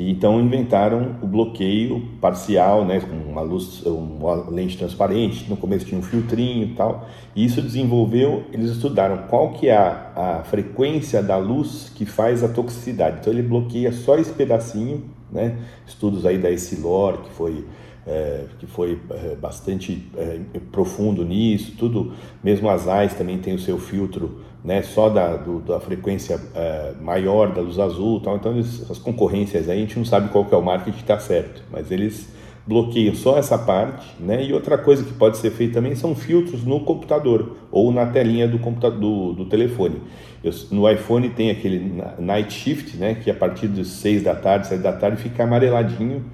E 0.00 0.10
então 0.10 0.40
inventaram 0.40 1.16
o 1.20 1.26
bloqueio 1.26 2.08
parcial, 2.22 2.86
né, 2.86 3.00
com 3.00 3.30
uma 3.30 3.42
luz, 3.42 3.84
uma 3.84 4.48
lente 4.48 4.78
transparente. 4.78 5.44
No 5.46 5.58
começo 5.58 5.84
tinha 5.84 6.00
um 6.00 6.02
filtrinho 6.02 6.68
e 6.68 6.74
tal. 6.74 7.06
E 7.36 7.44
isso 7.44 7.60
desenvolveu, 7.60 8.44
eles 8.50 8.70
estudaram 8.70 9.26
qual 9.28 9.52
que 9.52 9.68
é 9.68 9.76
a, 9.76 10.38
a 10.40 10.44
frequência 10.44 11.22
da 11.22 11.36
luz 11.36 11.92
que 11.94 12.06
faz 12.06 12.42
a 12.42 12.48
toxicidade. 12.48 13.18
Então 13.20 13.30
ele 13.30 13.42
bloqueia 13.42 13.92
só 13.92 14.16
esse 14.16 14.32
pedacinho, 14.32 15.04
né? 15.30 15.58
Estudos 15.86 16.24
aí 16.24 16.38
da 16.38 16.50
Essilor, 16.50 17.18
que 17.18 17.30
foi 17.32 17.66
é, 18.06 18.46
que 18.58 18.66
foi 18.66 18.98
é, 19.10 19.36
bastante 19.36 20.10
é, 20.16 20.40
profundo 20.72 21.22
nisso, 21.24 21.74
tudo, 21.78 22.14
mesmo 22.42 22.70
as 22.70 22.88
AIS 22.88 23.12
também 23.12 23.38
tem 23.38 23.54
o 23.54 23.58
seu 23.58 23.78
filtro 23.78 24.40
né, 24.64 24.82
só 24.82 25.08
da, 25.08 25.36
do, 25.36 25.60
da 25.60 25.80
frequência 25.80 26.40
é, 26.54 26.92
maior 27.00 27.52
da 27.52 27.60
luz 27.60 27.78
azul 27.78 28.20
tal. 28.20 28.36
Então, 28.36 28.52
eles, 28.52 28.90
as 28.90 28.98
concorrências 28.98 29.68
aí, 29.68 29.78
a 29.78 29.80
gente 29.80 29.98
não 29.98 30.04
sabe 30.04 30.28
qual 30.30 30.44
que 30.44 30.54
é 30.54 30.58
o 30.58 30.62
marketing 30.62 30.96
que 30.96 31.02
está 31.02 31.18
certo, 31.18 31.62
mas 31.70 31.90
eles 31.90 32.28
bloqueiam 32.66 33.14
só 33.14 33.38
essa 33.38 33.58
parte, 33.58 34.06
né? 34.20 34.44
E 34.44 34.52
outra 34.52 34.76
coisa 34.76 35.02
que 35.02 35.12
pode 35.12 35.38
ser 35.38 35.50
feita 35.50 35.74
também 35.74 35.94
são 35.94 36.14
filtros 36.14 36.62
no 36.62 36.80
computador 36.80 37.56
ou 37.70 37.90
na 37.90 38.06
telinha 38.06 38.46
do 38.46 38.58
computador 38.58 38.98
do, 38.98 39.32
do 39.32 39.44
telefone. 39.46 39.96
Eu, 40.44 40.52
no 40.70 40.88
iPhone 40.88 41.28
tem 41.30 41.50
aquele 41.50 42.02
night 42.18 42.52
shift, 42.52 42.96
né? 42.96 43.14
Que 43.14 43.30
a 43.30 43.34
partir 43.34 43.66
das 43.66 43.88
6 43.88 44.22
da 44.22 44.34
tarde, 44.34 44.68
7 44.68 44.80
da 44.80 44.92
tarde 44.92 45.22
fica 45.22 45.44
amareladinho, 45.44 46.24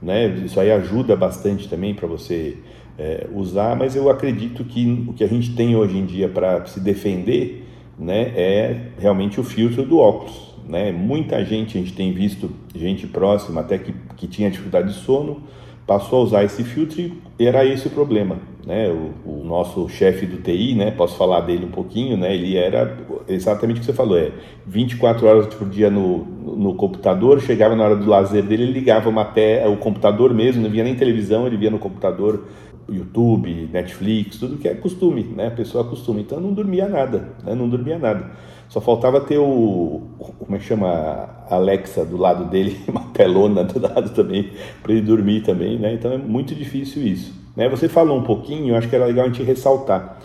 né? 0.00 0.28
Isso 0.28 0.58
aí 0.58 0.70
ajuda 0.70 1.16
bastante 1.16 1.68
também 1.68 1.94
para 1.94 2.06
você 2.06 2.56
é, 2.98 3.26
usar, 3.34 3.76
mas 3.76 3.96
eu 3.96 4.08
acredito 4.08 4.64
que 4.64 5.04
o 5.08 5.12
que 5.12 5.24
a 5.24 5.28
gente 5.28 5.54
tem 5.54 5.74
hoje 5.76 5.96
em 5.96 6.06
dia 6.06 6.28
para 6.28 6.64
se 6.66 6.80
defender, 6.80 7.61
né? 7.98 8.32
É 8.34 8.80
realmente 8.98 9.40
o 9.40 9.44
filtro 9.44 9.84
do 9.84 9.98
óculos. 9.98 10.52
Né? 10.66 10.92
Muita 10.92 11.44
gente, 11.44 11.76
a 11.76 11.80
gente 11.80 11.92
tem 11.92 12.12
visto 12.12 12.50
gente 12.74 13.06
próxima 13.06 13.60
até 13.60 13.78
que, 13.78 13.94
que 14.16 14.26
tinha 14.26 14.50
dificuldade 14.50 14.92
de 14.92 15.00
sono, 15.00 15.42
passou 15.86 16.20
a 16.20 16.22
usar 16.22 16.44
esse 16.44 16.62
filtro 16.62 17.00
e 17.38 17.46
era 17.46 17.64
esse 17.64 17.88
o 17.88 17.90
problema. 17.90 18.38
Né? 18.64 18.88
O, 18.88 19.40
o 19.40 19.44
nosso 19.44 19.88
chefe 19.88 20.24
do 20.24 20.36
TI, 20.36 20.74
né? 20.74 20.92
posso 20.92 21.16
falar 21.16 21.40
dele 21.40 21.64
um 21.64 21.70
pouquinho, 21.70 22.16
né? 22.16 22.32
ele 22.32 22.56
era 22.56 22.96
exatamente 23.28 23.78
o 23.78 23.80
que 23.80 23.86
você 23.86 23.92
falou, 23.92 24.16
é 24.16 24.30
24 24.66 25.26
horas 25.26 25.46
por 25.52 25.68
dia 25.68 25.90
no, 25.90 26.18
no 26.18 26.74
computador, 26.74 27.40
chegava 27.40 27.74
na 27.74 27.84
hora 27.84 27.96
do 27.96 28.08
lazer 28.08 28.44
dele, 28.44 28.62
ele 28.62 28.72
ligava 28.72 29.08
uma 29.08 29.24
te, 29.24 29.66
o 29.66 29.76
computador 29.76 30.32
mesmo, 30.32 30.62
não 30.62 30.70
via 30.70 30.84
nem 30.84 30.94
televisão, 30.94 31.46
ele 31.46 31.56
via 31.56 31.70
no 31.70 31.78
computador 31.78 32.44
YouTube, 32.88 33.68
Netflix, 33.72 34.36
tudo 34.38 34.56
que 34.56 34.68
é 34.68 34.74
costume, 34.74 35.22
né? 35.22 35.48
A 35.48 35.50
pessoa 35.50 35.84
acostuma. 35.84 36.20
Então 36.20 36.40
não 36.40 36.52
dormia 36.52 36.88
nada, 36.88 37.30
né? 37.44 37.54
Não 37.54 37.68
dormia 37.68 37.98
nada. 37.98 38.30
Só 38.68 38.80
faltava 38.80 39.20
ter 39.20 39.36
o, 39.36 40.02
como 40.38 40.56
é 40.56 40.58
que 40.58 40.64
chama, 40.64 40.88
a 40.88 41.54
Alexa 41.56 42.06
do 42.06 42.16
lado 42.16 42.46
dele, 42.46 42.80
uma 42.88 43.02
pelona 43.12 43.64
do 43.64 43.78
lado 43.78 44.10
também, 44.10 44.50
para 44.82 44.92
ele 44.92 45.02
dormir 45.02 45.42
também, 45.42 45.78
né? 45.78 45.92
Então 45.92 46.10
é 46.10 46.16
muito 46.16 46.54
difícil 46.54 47.06
isso. 47.06 47.34
Né? 47.54 47.68
Você 47.68 47.88
falou 47.88 48.18
um 48.18 48.22
pouquinho, 48.22 48.74
acho 48.74 48.88
que 48.88 48.96
era 48.96 49.04
legal 49.04 49.26
a 49.26 49.28
gente 49.28 49.42
ressaltar, 49.42 50.18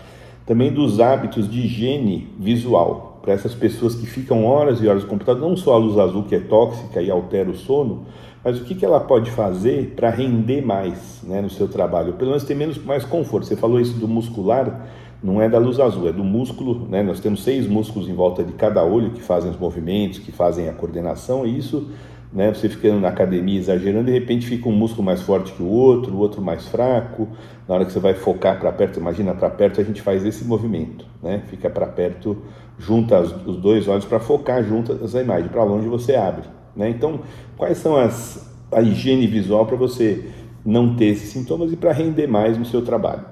também 0.46 0.72
dos 0.72 1.02
hábitos 1.02 1.50
de 1.50 1.60
higiene 1.60 2.30
visual, 2.40 3.20
para 3.22 3.34
essas 3.34 3.54
pessoas 3.54 3.96
que 3.96 4.06
ficam 4.06 4.46
horas 4.46 4.82
e 4.82 4.88
horas 4.88 5.04
no 5.04 5.10
computador, 5.10 5.50
não 5.50 5.58
só 5.58 5.74
a 5.74 5.78
luz 5.78 5.98
azul 5.98 6.24
que 6.24 6.36
é 6.36 6.40
tóxica 6.40 7.02
e 7.02 7.12
altera 7.12 7.50
o 7.50 7.54
sono, 7.54 8.06
mas 8.48 8.62
o 8.62 8.64
que, 8.64 8.76
que 8.76 8.86
ela 8.86 9.02
pode 9.02 9.30
fazer 9.30 9.92
para 9.94 10.10
render 10.10 10.62
mais 10.62 11.22
né, 11.22 11.42
no 11.42 11.50
seu 11.50 11.68
trabalho? 11.68 12.14
Pelo 12.14 12.30
menos 12.30 12.46
ter 12.46 12.56
menos, 12.56 12.78
mais 12.78 13.04
conforto. 13.04 13.46
Você 13.46 13.58
falou 13.58 13.78
isso 13.78 14.00
do 14.00 14.08
muscular, 14.08 14.88
não 15.22 15.42
é 15.42 15.50
da 15.50 15.58
luz 15.58 15.82
azul, 15.82 16.08
é 16.08 16.14
do 16.14 16.24
músculo. 16.24 16.88
Né? 16.88 17.04
Nós 17.04 17.20
temos 17.20 17.44
seis 17.44 17.68
músculos 17.68 18.08
em 18.08 18.14
volta 18.14 18.46
de 18.46 18.54
cada 18.54 18.82
olho 18.86 19.10
que 19.10 19.22
fazem 19.22 19.52
os 19.52 19.60
movimentos, 19.60 20.20
que 20.20 20.32
fazem 20.32 20.70
a 20.70 20.72
coordenação, 20.72 21.46
e 21.46 21.58
isso, 21.58 21.90
né, 22.32 22.54
você 22.54 22.70
ficando 22.70 23.02
na 23.02 23.10
academia 23.10 23.60
exagerando, 23.60 24.06
de 24.06 24.14
repente 24.14 24.48
fica 24.48 24.70
um 24.70 24.72
músculo 24.72 25.04
mais 25.04 25.22
forte 25.22 25.52
que 25.52 25.62
o 25.62 25.68
outro, 25.68 26.16
o 26.16 26.18
outro 26.18 26.42
mais 26.42 26.70
fraco. 26.70 27.28
Na 27.68 27.76
hora 27.76 27.84
que 27.84 27.92
você 27.92 28.00
vai 28.00 28.14
focar 28.14 28.58
para 28.58 28.72
perto, 28.72 28.98
imagina 28.98 29.34
para 29.34 29.50
perto, 29.50 29.82
a 29.82 29.84
gente 29.84 30.02
faz 30.02 30.26
esse 30.26 30.46
movimento, 30.46 31.06
né? 31.22 31.44
fica 31.48 31.70
para 31.70 31.86
perto, 31.86 32.44
junta 32.80 33.20
os 33.20 33.58
dois 33.58 33.90
olhos 33.90 34.06
para 34.06 34.22
focar 34.22 34.64
juntas 34.64 35.14
a 35.14 35.22
imagem, 35.22 35.50
para 35.50 35.66
longe 35.66 35.90
você 35.90 36.16
abre. 36.16 36.56
Né? 36.78 36.90
Então, 36.90 37.22
quais 37.58 37.80
são 37.80 37.98
as 37.98 38.48
a 38.72 38.82
higiene 38.82 39.28
visual 39.28 39.66
para 39.66 39.78
você 39.78 40.30
não 40.66 40.96
ter 40.96 41.06
esses 41.06 41.30
sintomas 41.30 41.72
e 41.72 41.78
para 41.78 41.92
render 41.92 42.28
mais 42.28 42.58
no 42.58 42.66
seu 42.66 42.84
trabalho? 42.84 43.26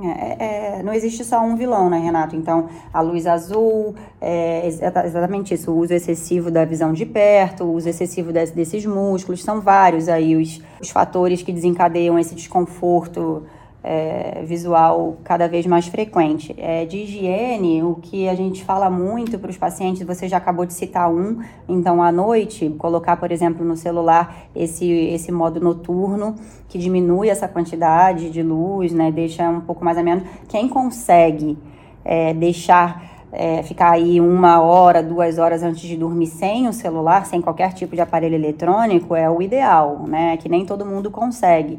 É, 0.00 0.78
é, 0.78 0.82
não 0.82 0.92
existe 0.92 1.24
só 1.24 1.40
um 1.40 1.56
vilão, 1.56 1.90
né, 1.90 1.98
Renato? 1.98 2.36
Então, 2.36 2.68
a 2.92 3.00
luz 3.00 3.26
azul, 3.26 3.96
é 4.20 4.66
exatamente 4.66 5.54
isso, 5.54 5.72
o 5.72 5.78
uso 5.78 5.92
excessivo 5.92 6.52
da 6.52 6.64
visão 6.64 6.92
de 6.92 7.04
perto, 7.04 7.64
o 7.64 7.72
uso 7.72 7.88
excessivo 7.88 8.32
desse, 8.32 8.54
desses 8.54 8.86
músculos, 8.86 9.42
são 9.42 9.60
vários 9.60 10.08
aí 10.08 10.36
os, 10.36 10.62
os 10.80 10.88
fatores 10.88 11.42
que 11.42 11.52
desencadeiam 11.52 12.16
esse 12.16 12.34
desconforto 12.34 13.42
é, 13.90 14.42
visual 14.44 15.16
cada 15.24 15.48
vez 15.48 15.66
mais 15.66 15.88
frequente. 15.88 16.54
É, 16.58 16.84
de 16.84 16.98
higiene, 16.98 17.82
o 17.82 17.94
que 17.94 18.28
a 18.28 18.34
gente 18.34 18.62
fala 18.62 18.90
muito 18.90 19.38
para 19.38 19.48
os 19.48 19.56
pacientes, 19.56 20.06
você 20.06 20.28
já 20.28 20.36
acabou 20.36 20.66
de 20.66 20.74
citar 20.74 21.10
um, 21.10 21.38
então 21.66 22.02
à 22.02 22.12
noite, 22.12 22.68
colocar, 22.78 23.16
por 23.16 23.32
exemplo, 23.32 23.64
no 23.64 23.78
celular 23.78 24.42
esse, 24.54 24.86
esse 24.86 25.32
modo 25.32 25.58
noturno, 25.58 26.34
que 26.68 26.76
diminui 26.76 27.30
essa 27.30 27.48
quantidade 27.48 28.28
de 28.28 28.42
luz, 28.42 28.92
né, 28.92 29.10
deixa 29.10 29.48
um 29.48 29.62
pouco 29.62 29.82
mais 29.82 29.96
ameno. 29.96 30.22
Quem 30.48 30.68
consegue 30.68 31.56
é, 32.04 32.34
deixar 32.34 33.02
é, 33.32 33.62
ficar 33.62 33.92
aí 33.92 34.20
uma 34.20 34.60
hora, 34.60 35.02
duas 35.02 35.38
horas 35.38 35.62
antes 35.62 35.80
de 35.80 35.96
dormir 35.96 36.26
sem 36.26 36.68
o 36.68 36.74
celular, 36.74 37.24
sem 37.24 37.40
qualquer 37.40 37.72
tipo 37.72 37.94
de 37.94 38.02
aparelho 38.02 38.34
eletrônico, 38.34 39.14
é 39.14 39.30
o 39.30 39.40
ideal, 39.40 40.04
né? 40.06 40.36
Que 40.36 40.48
nem 40.48 40.66
todo 40.66 40.84
mundo 40.84 41.10
consegue. 41.10 41.78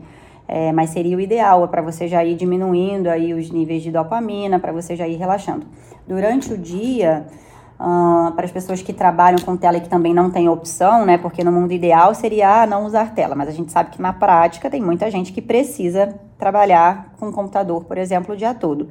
É, 0.51 0.71
mas 0.71 0.89
seria 0.89 1.15
o 1.15 1.21
ideal, 1.21 1.63
é 1.63 1.67
para 1.67 1.79
você 1.79 2.07
já 2.07 2.25
ir 2.25 2.33
diminuindo 2.33 3.07
aí 3.07 3.35
os 3.35 3.51
níveis 3.51 3.83
de 3.83 3.91
dopamina, 3.91 4.57
para 4.57 4.71
você 4.71 4.95
já 4.95 5.07
ir 5.07 5.15
relaxando. 5.15 5.67
Durante 6.07 6.51
o 6.51 6.57
dia, 6.57 7.27
uh, 7.79 8.31
para 8.31 8.45
as 8.45 8.51
pessoas 8.51 8.81
que 8.81 8.91
trabalham 8.91 9.37
com 9.45 9.55
tela 9.55 9.77
e 9.77 9.81
que 9.81 9.87
também 9.87 10.11
não 10.11 10.31
tem 10.31 10.49
opção, 10.49 11.05
né? 11.05 11.19
Porque 11.19 11.43
no 11.43 11.51
mundo 11.51 11.71
ideal 11.71 12.15
seria 12.15 12.63
ah, 12.63 12.65
não 12.65 12.87
usar 12.87 13.13
tela, 13.13 13.35
mas 13.35 13.47
a 13.47 13.51
gente 13.51 13.71
sabe 13.71 13.91
que 13.91 14.01
na 14.01 14.11
prática 14.11 14.71
tem 14.71 14.81
muita 14.81 15.11
gente 15.11 15.31
que 15.31 15.39
precisa 15.39 16.15
trabalhar 16.35 17.13
com 17.19 17.31
computador, 17.31 17.83
por 17.83 17.99
exemplo, 17.99 18.33
o 18.33 18.37
dia 18.37 18.55
todo. 18.55 18.89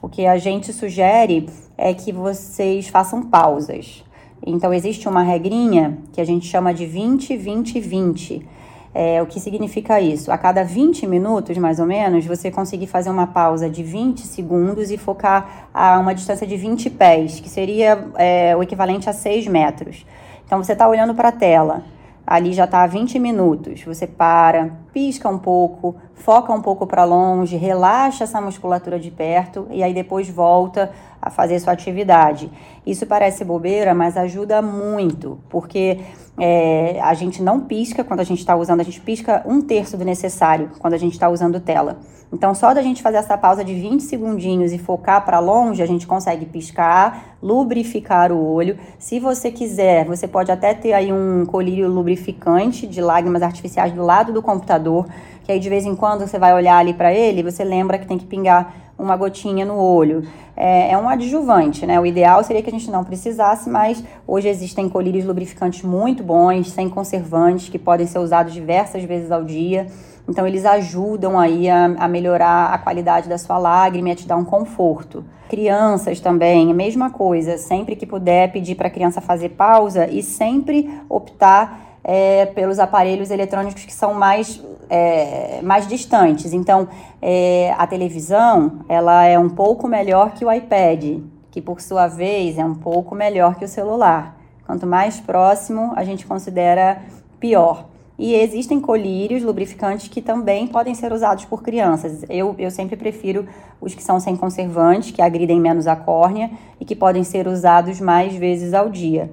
O 0.00 0.08
que 0.08 0.24
a 0.24 0.38
gente 0.38 0.72
sugere 0.72 1.50
é 1.76 1.92
que 1.92 2.12
vocês 2.12 2.88
façam 2.88 3.24
pausas. 3.24 4.02
Então, 4.46 4.72
existe 4.72 5.06
uma 5.06 5.22
regrinha 5.22 5.98
que 6.14 6.20
a 6.20 6.24
gente 6.24 6.46
chama 6.46 6.72
de 6.72 6.86
20, 6.86 7.36
20, 7.36 7.78
20 7.78 8.46
é, 8.94 9.20
o 9.20 9.26
que 9.26 9.40
significa 9.40 10.00
isso? 10.00 10.30
A 10.30 10.38
cada 10.38 10.62
20 10.62 11.04
minutos, 11.06 11.58
mais 11.58 11.80
ou 11.80 11.86
menos, 11.86 12.24
você 12.24 12.48
conseguir 12.50 12.86
fazer 12.86 13.10
uma 13.10 13.26
pausa 13.26 13.68
de 13.68 13.82
20 13.82 14.20
segundos 14.20 14.90
e 14.92 14.96
focar 14.96 15.68
a 15.74 15.98
uma 15.98 16.14
distância 16.14 16.46
de 16.46 16.56
20 16.56 16.90
pés, 16.90 17.40
que 17.40 17.48
seria 17.48 18.06
é, 18.14 18.54
o 18.56 18.62
equivalente 18.62 19.10
a 19.10 19.12
6 19.12 19.48
metros. 19.48 20.06
Então, 20.46 20.62
você 20.62 20.74
está 20.74 20.86
olhando 20.88 21.14
para 21.14 21.30
a 21.30 21.32
tela, 21.32 21.82
ali 22.26 22.52
já 22.52 22.64
está 22.64 22.86
20 22.86 23.18
minutos. 23.18 23.82
Você 23.84 24.06
para, 24.06 24.70
pisca 24.92 25.28
um 25.28 25.38
pouco, 25.38 25.96
foca 26.14 26.52
um 26.52 26.62
pouco 26.62 26.86
para 26.86 27.04
longe, 27.04 27.56
relaxa 27.56 28.24
essa 28.24 28.40
musculatura 28.40 28.98
de 28.98 29.10
perto 29.10 29.66
e 29.70 29.82
aí 29.82 29.92
depois 29.92 30.28
volta 30.28 30.90
a 31.20 31.30
fazer 31.30 31.58
sua 31.58 31.72
atividade. 31.72 32.50
Isso 32.86 33.06
parece 33.06 33.44
bobeira, 33.44 33.94
mas 33.94 34.16
ajuda 34.16 34.60
muito, 34.60 35.38
porque 35.48 36.00
é, 36.38 36.98
a 37.00 37.14
gente 37.14 37.42
não 37.42 37.60
pisca 37.60 38.04
quando 38.04 38.20
a 38.20 38.24
gente 38.24 38.40
está 38.40 38.56
usando, 38.56 38.80
a 38.80 38.84
gente 38.84 39.00
pisca 39.00 39.42
um 39.46 39.60
terço 39.60 39.96
do 39.96 40.04
necessário 40.04 40.70
quando 40.78 40.94
a 40.94 40.98
gente 40.98 41.12
está 41.12 41.28
usando 41.28 41.60
tela. 41.60 41.98
Então, 42.34 42.52
só 42.52 42.74
da 42.74 42.82
gente 42.82 43.00
fazer 43.00 43.18
essa 43.18 43.38
pausa 43.38 43.64
de 43.64 43.72
20 43.72 44.02
segundinhos 44.02 44.72
e 44.72 44.78
focar 44.78 45.24
para 45.24 45.38
longe, 45.38 45.80
a 45.80 45.86
gente 45.86 46.04
consegue 46.04 46.44
piscar, 46.44 47.36
lubrificar 47.40 48.32
o 48.32 48.44
olho. 48.44 48.76
Se 48.98 49.20
você 49.20 49.52
quiser, 49.52 50.04
você 50.04 50.26
pode 50.26 50.50
até 50.50 50.74
ter 50.74 50.94
aí 50.94 51.12
um 51.12 51.46
colírio 51.46 51.88
lubrificante 51.88 52.88
de 52.88 53.00
lágrimas 53.00 53.40
artificiais 53.40 53.92
do 53.92 54.02
lado 54.02 54.32
do 54.32 54.42
computador, 54.42 55.06
que 55.44 55.52
aí 55.52 55.60
de 55.60 55.68
vez 55.68 55.86
em 55.86 55.94
quando 55.94 56.26
você 56.26 56.36
vai 56.36 56.52
olhar 56.52 56.76
ali 56.76 56.92
para 56.92 57.14
ele, 57.14 57.40
você 57.40 57.62
lembra 57.62 57.98
que 57.98 58.06
tem 58.06 58.18
que 58.18 58.26
pingar 58.26 58.82
uma 58.98 59.16
gotinha 59.16 59.64
no 59.64 59.76
olho. 59.76 60.26
É, 60.56 60.90
é, 60.90 60.98
um 60.98 61.08
adjuvante, 61.08 61.86
né? 61.86 62.00
O 62.00 62.06
ideal 62.06 62.42
seria 62.42 62.62
que 62.62 62.68
a 62.68 62.72
gente 62.72 62.90
não 62.90 63.04
precisasse, 63.04 63.70
mas 63.70 64.02
hoje 64.26 64.48
existem 64.48 64.88
colírios 64.88 65.24
lubrificantes 65.24 65.82
muito 65.82 66.24
bons, 66.24 66.72
sem 66.72 66.88
conservantes, 66.88 67.68
que 67.68 67.78
podem 67.78 68.08
ser 68.08 68.18
usados 68.18 68.52
diversas 68.52 69.04
vezes 69.04 69.30
ao 69.30 69.44
dia. 69.44 69.86
Então, 70.28 70.46
eles 70.46 70.64
ajudam 70.64 71.38
aí 71.38 71.68
a, 71.68 71.84
a 71.98 72.08
melhorar 72.08 72.72
a 72.72 72.78
qualidade 72.78 73.28
da 73.28 73.36
sua 73.36 73.58
lágrima 73.58 74.08
e 74.08 74.12
a 74.12 74.16
te 74.16 74.26
dar 74.26 74.36
um 74.36 74.44
conforto. 74.44 75.24
Crianças 75.48 76.20
também, 76.20 76.70
a 76.70 76.74
mesma 76.74 77.10
coisa. 77.10 77.58
Sempre 77.58 77.94
que 77.94 78.06
puder, 78.06 78.50
pedir 78.50 78.74
para 78.74 78.88
a 78.88 78.90
criança 78.90 79.20
fazer 79.20 79.50
pausa 79.50 80.06
e 80.06 80.22
sempre 80.22 80.90
optar 81.08 81.98
é, 82.02 82.46
pelos 82.46 82.78
aparelhos 82.78 83.30
eletrônicos 83.30 83.84
que 83.84 83.92
são 83.92 84.14
mais 84.14 84.62
é, 84.88 85.60
mais 85.62 85.86
distantes. 85.86 86.52
Então, 86.52 86.88
é, 87.20 87.74
a 87.76 87.86
televisão 87.86 88.80
ela 88.88 89.24
é 89.24 89.38
um 89.38 89.48
pouco 89.48 89.88
melhor 89.88 90.32
que 90.32 90.44
o 90.44 90.52
iPad, 90.52 91.20
que 91.50 91.60
por 91.60 91.80
sua 91.80 92.06
vez 92.06 92.58
é 92.58 92.64
um 92.64 92.74
pouco 92.74 93.14
melhor 93.14 93.56
que 93.56 93.64
o 93.64 93.68
celular. 93.68 94.36
Quanto 94.66 94.86
mais 94.86 95.20
próximo, 95.20 95.92
a 95.96 96.04
gente 96.04 96.26
considera 96.26 97.02
pior. 97.38 97.86
E 98.18 98.34
existem 98.34 98.80
colírios 98.80 99.42
lubrificantes 99.42 100.08
que 100.08 100.22
também 100.22 100.66
podem 100.66 100.94
ser 100.94 101.12
usados 101.12 101.44
por 101.44 101.62
crianças. 101.62 102.24
Eu, 102.28 102.54
eu 102.58 102.70
sempre 102.70 102.96
prefiro 102.96 103.46
os 103.80 103.94
que 103.94 104.02
são 104.02 104.20
sem 104.20 104.36
conservantes, 104.36 105.10
que 105.10 105.20
agridem 105.20 105.60
menos 105.60 105.86
a 105.86 105.96
córnea 105.96 106.50
e 106.78 106.84
que 106.84 106.94
podem 106.94 107.24
ser 107.24 107.48
usados 107.48 108.00
mais 108.00 108.34
vezes 108.34 108.72
ao 108.72 108.88
dia 108.88 109.30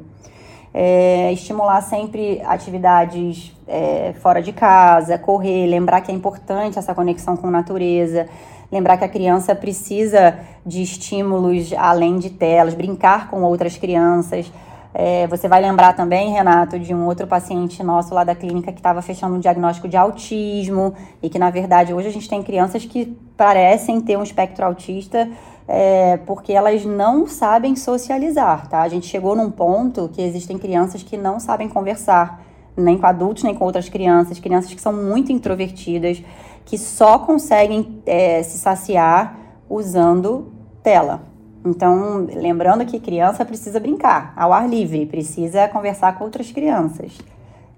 é, 0.74 1.32
estimular 1.34 1.82
sempre 1.82 2.42
atividades 2.46 3.56
é, 3.68 4.14
fora 4.22 4.42
de 4.42 4.54
casa, 4.54 5.18
correr, 5.18 5.68
lembrar 5.68 6.02
que 6.02 6.12
é 6.12 6.16
importante 6.16 6.80
essa 6.80 6.96
conexão 6.96 7.36
com 7.36 7.48
a 7.48 7.52
natureza, 7.52 8.28
lembrar 8.72 8.98
que 8.98 9.04
a 9.04 9.10
criança 9.10 9.54
precisa 9.54 10.40
de 10.66 10.82
estímulos 10.82 11.74
além 11.78 12.18
de 12.18 12.30
telas, 12.30 12.74
brincar 12.74 13.30
com 13.30 13.42
outras 13.42 13.78
crianças. 13.78 14.52
É, 14.94 15.26
você 15.28 15.48
vai 15.48 15.62
lembrar 15.62 15.94
também, 15.94 16.32
Renato, 16.32 16.78
de 16.78 16.94
um 16.94 17.06
outro 17.06 17.26
paciente 17.26 17.82
nosso 17.82 18.14
lá 18.14 18.24
da 18.24 18.36
clínica 18.36 18.72
que 18.72 18.80
estava 18.80 19.02
fechando 19.02 19.36
um 19.36 19.40
diagnóstico 19.40 19.88
de 19.88 19.96
autismo 19.96 20.94
e 21.24 21.30
que, 21.30 21.40
na 21.40 21.50
verdade, 21.50 21.94
hoje 21.94 22.10
a 22.10 22.12
gente 22.12 22.28
tem 22.28 22.44
crianças 22.44 22.84
que 22.84 23.06
parecem 23.38 24.02
ter 24.02 24.18
um 24.18 24.24
espectro 24.24 24.66
autista 24.66 25.30
é, 25.68 26.18
porque 26.26 26.52
elas 26.52 26.84
não 26.84 27.26
sabem 27.26 27.78
socializar, 27.78 28.68
tá? 28.68 28.82
A 28.82 28.90
gente 28.90 29.08
chegou 29.08 29.36
num 29.38 29.50
ponto 29.50 30.10
que 30.10 30.22
existem 30.22 30.58
crianças 30.58 31.02
que 31.02 31.16
não 31.16 31.40
sabem 31.40 31.70
conversar, 31.70 32.44
nem 32.76 32.98
com 32.98 33.06
adultos, 33.06 33.44
nem 33.44 33.56
com 33.56 33.64
outras 33.64 33.88
crianças, 33.88 34.38
crianças 34.40 34.74
que 34.74 34.82
são 34.82 34.92
muito 34.92 35.32
introvertidas, 35.32 36.22
que 36.66 36.78
só 36.78 37.20
conseguem 37.20 38.02
é, 38.06 38.44
se 38.44 38.58
saciar 38.58 39.38
usando 39.70 40.52
tela. 40.84 41.31
Então, 41.64 42.28
lembrando 42.34 42.86
que 42.86 43.00
criança 43.00 43.46
precisa 43.46 43.80
brincar 43.80 44.34
ao 44.36 44.52
ar 44.52 44.68
livre, 44.68 45.06
precisa 45.06 45.68
conversar 45.68 46.18
com 46.18 46.24
outras 46.24 46.52
crianças. 46.52 47.18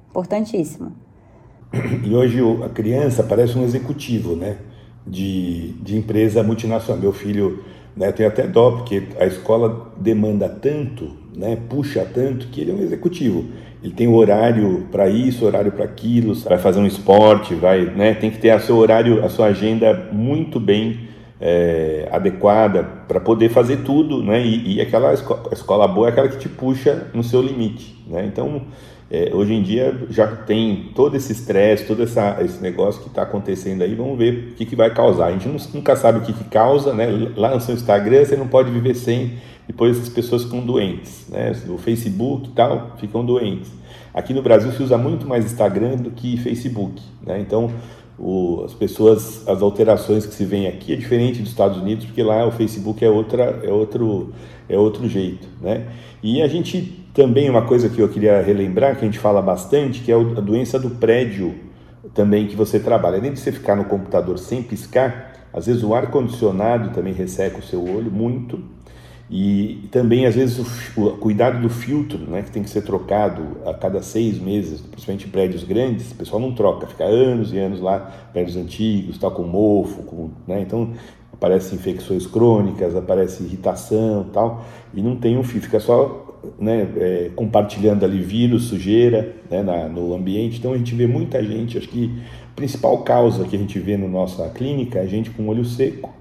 Importantíssimo. 0.10 0.94
E 2.04 2.16
hoje 2.16 2.40
a 2.64 2.70
criança 2.70 3.24
parece 3.24 3.58
um 3.58 3.64
executivo, 3.64 4.36
né? 4.36 4.58
De, 5.06 5.74
de 5.82 5.98
empresa 5.98 6.42
multinacional. 6.44 7.02
Meu 7.02 7.12
filho 7.12 7.64
né, 7.96 8.12
tem 8.12 8.26
até 8.26 8.48
dó, 8.48 8.72
porque 8.72 9.04
a 9.20 9.26
escola 9.26 9.92
demanda 9.98 10.48
tanto, 10.48 11.12
né, 11.36 11.58
puxa 11.70 12.06
tanto, 12.06 12.48
que 12.48 12.62
ele 12.62 12.72
é 12.72 12.74
um 12.74 12.82
executivo. 12.82 13.46
Ele 13.84 13.94
tem 13.94 14.08
horário 14.08 14.88
para 14.92 15.10
isso, 15.10 15.46
horário 15.46 15.72
para 15.72 15.84
aquilo, 15.84 16.34
vai 16.36 16.58
fazer 16.58 16.80
um 16.80 16.88
esporte, 16.88 17.54
vai, 17.54 17.86
né, 17.86 18.14
tem 18.14 18.32
que 18.32 18.38
ter 18.38 18.52
a 18.52 18.60
seu 18.60 18.78
horário, 18.78 19.24
a 19.26 19.30
sua 19.30 19.48
agenda 19.48 20.10
muito 20.12 20.60
bem 20.60 21.13
é, 21.40 22.08
adequada 22.12 22.84
para 23.08 23.20
poder 23.20 23.50
fazer 23.50 23.78
tudo, 23.78 24.24
né? 24.24 24.42
E, 24.46 24.76
e 24.76 24.82
aquela 24.82 25.14
escola, 25.14 25.50
escola, 25.52 25.88
boa 25.88 26.08
é 26.08 26.12
aquela 26.12 26.28
que 26.28 26.38
te 26.38 26.50
puxa 26.50 27.08
no 27.14 27.24
seu 27.24 27.42
limite, 27.42 28.02
né? 28.08 28.26
Então, 28.26 28.62
é, 29.12 29.30
hoje 29.34 29.54
em 29.54 29.62
dia 29.62 29.96
já 30.10 30.26
tem 30.26 30.92
todo 30.96 31.16
esse 31.16 31.32
estresse, 31.32 31.86
todo 31.86 32.02
essa, 32.02 32.38
esse 32.42 32.62
negócio 32.62 33.02
que 33.02 33.10
está 33.10 33.24
acontecendo 33.24 33.84
aí, 33.84 33.94
vamos 33.94 34.18
ver 34.18 34.52
o 34.52 34.56
que, 34.56 34.66
que 34.66 34.76
vai 34.76 34.94
causar. 34.94 35.28
A 35.28 35.32
gente 35.32 35.48
nunca 35.48 35.96
sabe 35.96 36.20
o 36.20 36.22
que, 36.22 36.34
que 36.34 36.46
causa, 36.46 36.94
né? 36.94 37.08
Lá 37.36 37.54
no 37.54 37.62
seu 37.62 37.76
Instagram 37.76 38.26
você 38.26 38.36
não 38.36 38.48
pode 38.48 38.72
viver 38.72 38.96
sem, 38.96 39.34
depois 39.68 39.98
essas 39.98 40.10
pessoas 40.10 40.44
ficam 40.44 40.62
doentes, 40.62 41.28
né? 41.30 41.52
O 41.68 41.78
Facebook 41.78 42.50
e 42.50 42.52
tal 42.54 42.96
ficam 42.98 43.26
doentes. 43.26 43.72
Aqui 44.14 44.34
no 44.34 44.42
Brasil 44.44 44.72
se 44.72 44.82
usa 44.82 44.98
muito 44.98 45.28
mais 45.28 45.44
Instagram 45.44 45.96
do 45.96 46.12
que 46.12 46.38
Facebook, 46.38 47.02
né? 47.26 47.40
Então, 47.40 47.72
o, 48.18 48.64
as 48.64 48.74
pessoas, 48.74 49.48
as 49.48 49.62
alterações 49.62 50.26
que 50.26 50.34
se 50.34 50.46
vêem 50.46 50.68
aqui 50.68 50.94
é 50.94 50.96
diferente 50.96 51.40
dos 51.40 51.50
Estados 51.50 51.78
Unidos, 51.78 52.06
porque 52.06 52.22
lá 52.22 52.46
o 52.46 52.52
Facebook 52.52 53.04
é 53.04 53.10
outra, 53.10 53.62
é 53.64 53.72
outro, 53.72 54.34
é 54.70 54.78
outro 54.78 55.08
jeito, 55.08 55.48
né? 55.62 55.88
E 56.22 56.42
a 56.42 56.48
gente 56.48 57.06
também 57.14 57.50
uma 57.50 57.64
coisa 57.64 57.90
que 57.90 58.00
eu 58.00 58.10
queria 58.10 58.42
relembrar 58.42 58.96
que 58.96 59.04
a 59.04 59.06
gente 59.06 59.20
fala 59.20 59.42
bastante, 59.42 60.02
que 60.02 60.12
é 60.12 60.16
a 60.16 60.42
doença 60.42 60.80
do 60.80 60.92
prédio 60.92 61.54
também 62.14 62.48
que 62.48 62.56
você 62.56 62.80
trabalha. 62.80 63.18
Além 63.18 63.34
de 63.34 63.40
você 63.40 63.52
ficar 63.52 63.76
no 63.76 63.86
computador 63.86 64.38
sem 64.40 64.64
piscar, 64.64 65.34
às 65.52 65.68
vezes 65.68 65.84
o 65.84 65.94
ar 65.94 66.10
condicionado 66.10 66.90
também 66.92 67.14
resseca 67.14 67.60
o 67.60 67.64
seu 67.64 67.84
olho 67.84 68.12
muito 68.12 68.60
e 69.36 69.88
também, 69.90 70.28
às 70.28 70.36
vezes, 70.36 70.60
o, 70.96 71.02
o, 71.02 71.18
cuidado 71.18 71.60
do 71.60 71.68
filtro, 71.68 72.20
né, 72.20 72.44
que 72.44 72.52
tem 72.52 72.62
que 72.62 72.70
ser 72.70 72.84
trocado 72.84 73.58
a 73.66 73.74
cada 73.74 74.00
seis 74.04 74.38
meses, 74.38 74.80
principalmente 74.80 75.26
em 75.26 75.32
prédios 75.32 75.64
grandes, 75.64 76.12
o 76.12 76.16
pessoal 76.16 76.40
não 76.40 76.54
troca, 76.54 76.86
fica 76.86 77.04
anos 77.04 77.52
e 77.52 77.58
anos 77.58 77.82
lá, 77.82 78.30
prédios 78.32 78.56
antigos, 78.56 79.18
tal, 79.18 79.32
com 79.32 79.42
mofo, 79.42 80.04
com, 80.04 80.30
né, 80.48 80.62
então 80.62 80.92
aparecem 81.34 81.80
infecções 81.80 82.28
crônicas, 82.28 82.96
aparece 82.96 83.42
irritação 83.42 84.30
tal, 84.32 84.64
e 84.94 85.02
não 85.02 85.16
tem 85.16 85.36
um 85.36 85.42
fio, 85.42 85.60
fica 85.60 85.80
só 85.80 86.40
né, 86.60 86.88
é, 86.98 87.32
compartilhando 87.36 88.06
ali 88.06 88.22
vírus, 88.22 88.66
sujeira 88.66 89.36
né, 89.50 89.64
na, 89.64 89.88
no 89.88 90.14
ambiente. 90.14 90.60
Então 90.60 90.74
a 90.74 90.78
gente 90.78 90.94
vê 90.94 91.08
muita 91.08 91.44
gente, 91.44 91.76
acho 91.76 91.90
que 91.90 92.22
a 92.52 92.56
principal 92.56 93.00
causa 93.00 93.46
que 93.46 93.56
a 93.56 93.60
gente 93.60 93.80
vê 93.80 93.98
na 93.98 94.08
nossa 94.08 94.48
clínica 94.50 95.00
é 95.00 95.08
gente 95.08 95.32
com 95.32 95.48
olho 95.48 95.66
seco, 95.66 96.14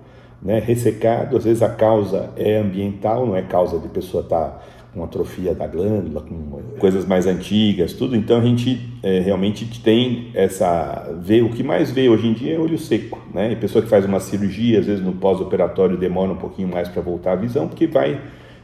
né, 0.42 0.58
ressecado, 0.58 1.36
às 1.36 1.44
vezes 1.44 1.62
a 1.62 1.68
causa 1.68 2.30
é 2.36 2.58
ambiental, 2.58 3.26
não 3.26 3.36
é 3.36 3.42
causa 3.42 3.78
de 3.78 3.88
pessoa 3.88 4.22
estar 4.22 4.48
tá 4.48 4.60
com 4.92 5.02
atrofia 5.02 5.54
da 5.54 5.66
glândula, 5.66 6.20
com 6.20 6.60
coisas 6.78 7.06
mais 7.06 7.26
antigas, 7.26 7.94
tudo. 7.94 8.14
Então 8.14 8.38
a 8.38 8.42
gente 8.42 8.92
é, 9.02 9.20
realmente 9.20 9.80
tem 9.80 10.30
essa 10.34 11.10
vê 11.20 11.40
o 11.40 11.48
que 11.48 11.62
mais 11.62 11.90
vê 11.90 12.08
hoje 12.08 12.26
em 12.26 12.32
dia 12.34 12.56
é 12.56 12.58
olho 12.58 12.76
seco, 12.76 13.18
né? 13.32 13.52
E 13.52 13.56
pessoa 13.56 13.82
que 13.82 13.88
faz 13.88 14.04
uma 14.04 14.20
cirurgia, 14.20 14.80
às 14.80 14.86
vezes 14.86 15.02
no 15.02 15.12
pós-operatório 15.12 15.96
demora 15.96 16.32
um 16.32 16.36
pouquinho 16.36 16.68
mais 16.68 16.88
para 16.88 17.00
voltar 17.00 17.32
à 17.32 17.36
visão, 17.36 17.68
porque 17.68 17.86
vai 17.86 18.20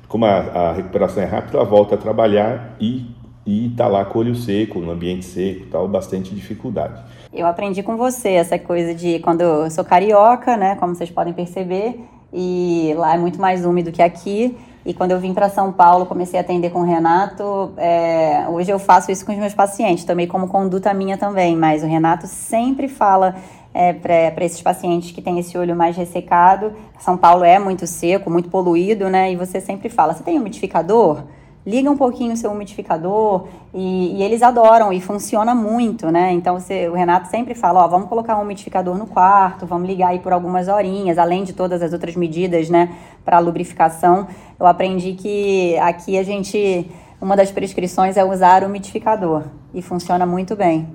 como 0.07 0.25
a, 0.25 0.39
a, 0.39 0.73
recuperação 0.73 1.23
é 1.23 1.27
rápida, 1.27 1.59
ela 1.59 1.67
volta 1.67 1.95
a 1.95 1.99
trabalhar 1.99 2.77
e 2.81 3.07
está 3.47 3.87
lá 3.87 4.05
com 4.05 4.19
o 4.19 4.23
olho 4.23 4.35
seco, 4.35 4.81
no 4.81 4.91
ambiente 4.91 5.25
seco, 5.25 5.67
tal, 5.71 5.87
bastante 5.87 6.35
dificuldade. 6.35 7.01
Eu 7.33 7.47
aprendi 7.47 7.83
com 7.83 7.97
você 7.97 8.31
essa 8.31 8.59
coisa 8.59 8.95
de 8.95 9.19
quando 9.19 9.43
eu 9.43 9.71
sou 9.71 9.85
carioca, 9.85 10.57
né, 10.57 10.77
como 10.77 10.95
vocês 10.95 11.11
podem 11.11 11.33
perceber, 11.33 12.01
e 12.33 12.95
lá 12.97 13.15
é 13.15 13.19
muito 13.19 13.41
mais 13.41 13.65
úmido 13.65 13.93
que 13.93 14.03
aqui. 14.03 14.57
E 14.87 14.95
quando 14.95 15.11
eu 15.11 15.21
vim 15.21 15.35
para 15.35 15.51
São 15.51 15.71
Paulo, 15.71 16.07
comecei 16.07 16.39
a 16.39 16.43
atender 16.43 16.71
com 16.71 16.81
o 16.81 16.85
Renato. 16.85 17.73
É, 17.77 18.47
hoje 18.49 18.71
eu 18.71 18.79
faço 18.79 19.11
isso 19.11 19.27
com 19.27 19.33
os 19.33 19.39
meus 19.39 19.53
pacientes, 19.53 20.05
também 20.05 20.27
como 20.27 20.49
conduta 20.49 20.95
minha 20.95 21.19
também. 21.19 21.55
Mas 21.55 21.83
o 21.83 21.87
Renato 21.87 22.27
sempre 22.27 22.89
fala 22.89 23.37
é, 23.75 23.93
para 23.93 24.45
esses 24.45 24.63
pacientes 24.63 25.11
que 25.11 25.21
têm 25.21 25.39
esse 25.39 25.59
olho 25.59 25.77
mais 25.77 25.95
ressecado. 25.95 26.73
São 26.99 27.19
Paulo 27.19 27.45
é 27.45 27.59
muito 27.59 27.87
seco, 27.87 28.31
muito 28.31 28.49
poluído, 28.49 29.11
né? 29.11 29.31
E 29.31 29.37
você 29.37 29.61
sempre 29.61 29.91
fala: 29.91 30.15
você 30.15 30.23
tem 30.23 30.39
umidificador? 30.39 31.23
Liga 31.69 31.91
um 31.91 31.97
pouquinho 31.99 32.33
o 32.33 32.37
seu 32.37 32.51
umidificador 32.51 33.47
e, 33.75 34.17
e, 34.17 34.23
eles 34.23 34.43
adoram 34.43 34.91
e 34.91 35.03
funciona 35.03 35.55
muito, 35.55 36.11
né? 36.11 36.33
Então 36.33 36.59
você, 36.59 36.89
o 36.89 36.95
Renato 36.95 37.29
sempre 37.29 37.55
fala, 37.55 37.85
ó, 37.85 37.89
vamos 37.89 38.09
colocar 38.09 38.39
um 38.39 38.43
umidificador 38.43 38.97
no 38.97 39.07
quarto, 39.07 39.67
vamos 39.67 39.87
ligar 39.87 40.09
aí 40.09 40.19
por 40.19 40.33
algumas 40.33 40.67
horinhas, 40.67 41.19
além 41.19 41.45
de 41.45 41.53
todas 41.53 41.83
as 41.83 41.93
outras 41.93 42.17
medidas, 42.17 42.71
né, 42.71 42.97
para 43.23 43.39
lubrificação. 43.39 44.27
Eu 44.59 44.67
aprendi 44.67 45.13
que 45.13 45.77
aqui 45.81 46.17
a 46.17 46.23
gente, 46.23 46.91
uma 47.21 47.37
das 47.37 47.51
prescrições 47.51 48.17
é 48.17 48.25
usar 48.25 48.63
o 48.63 48.67
umidificador 48.67 49.43
e 49.75 49.83
funciona 49.83 50.25
muito 50.25 50.57
bem. 50.57 50.89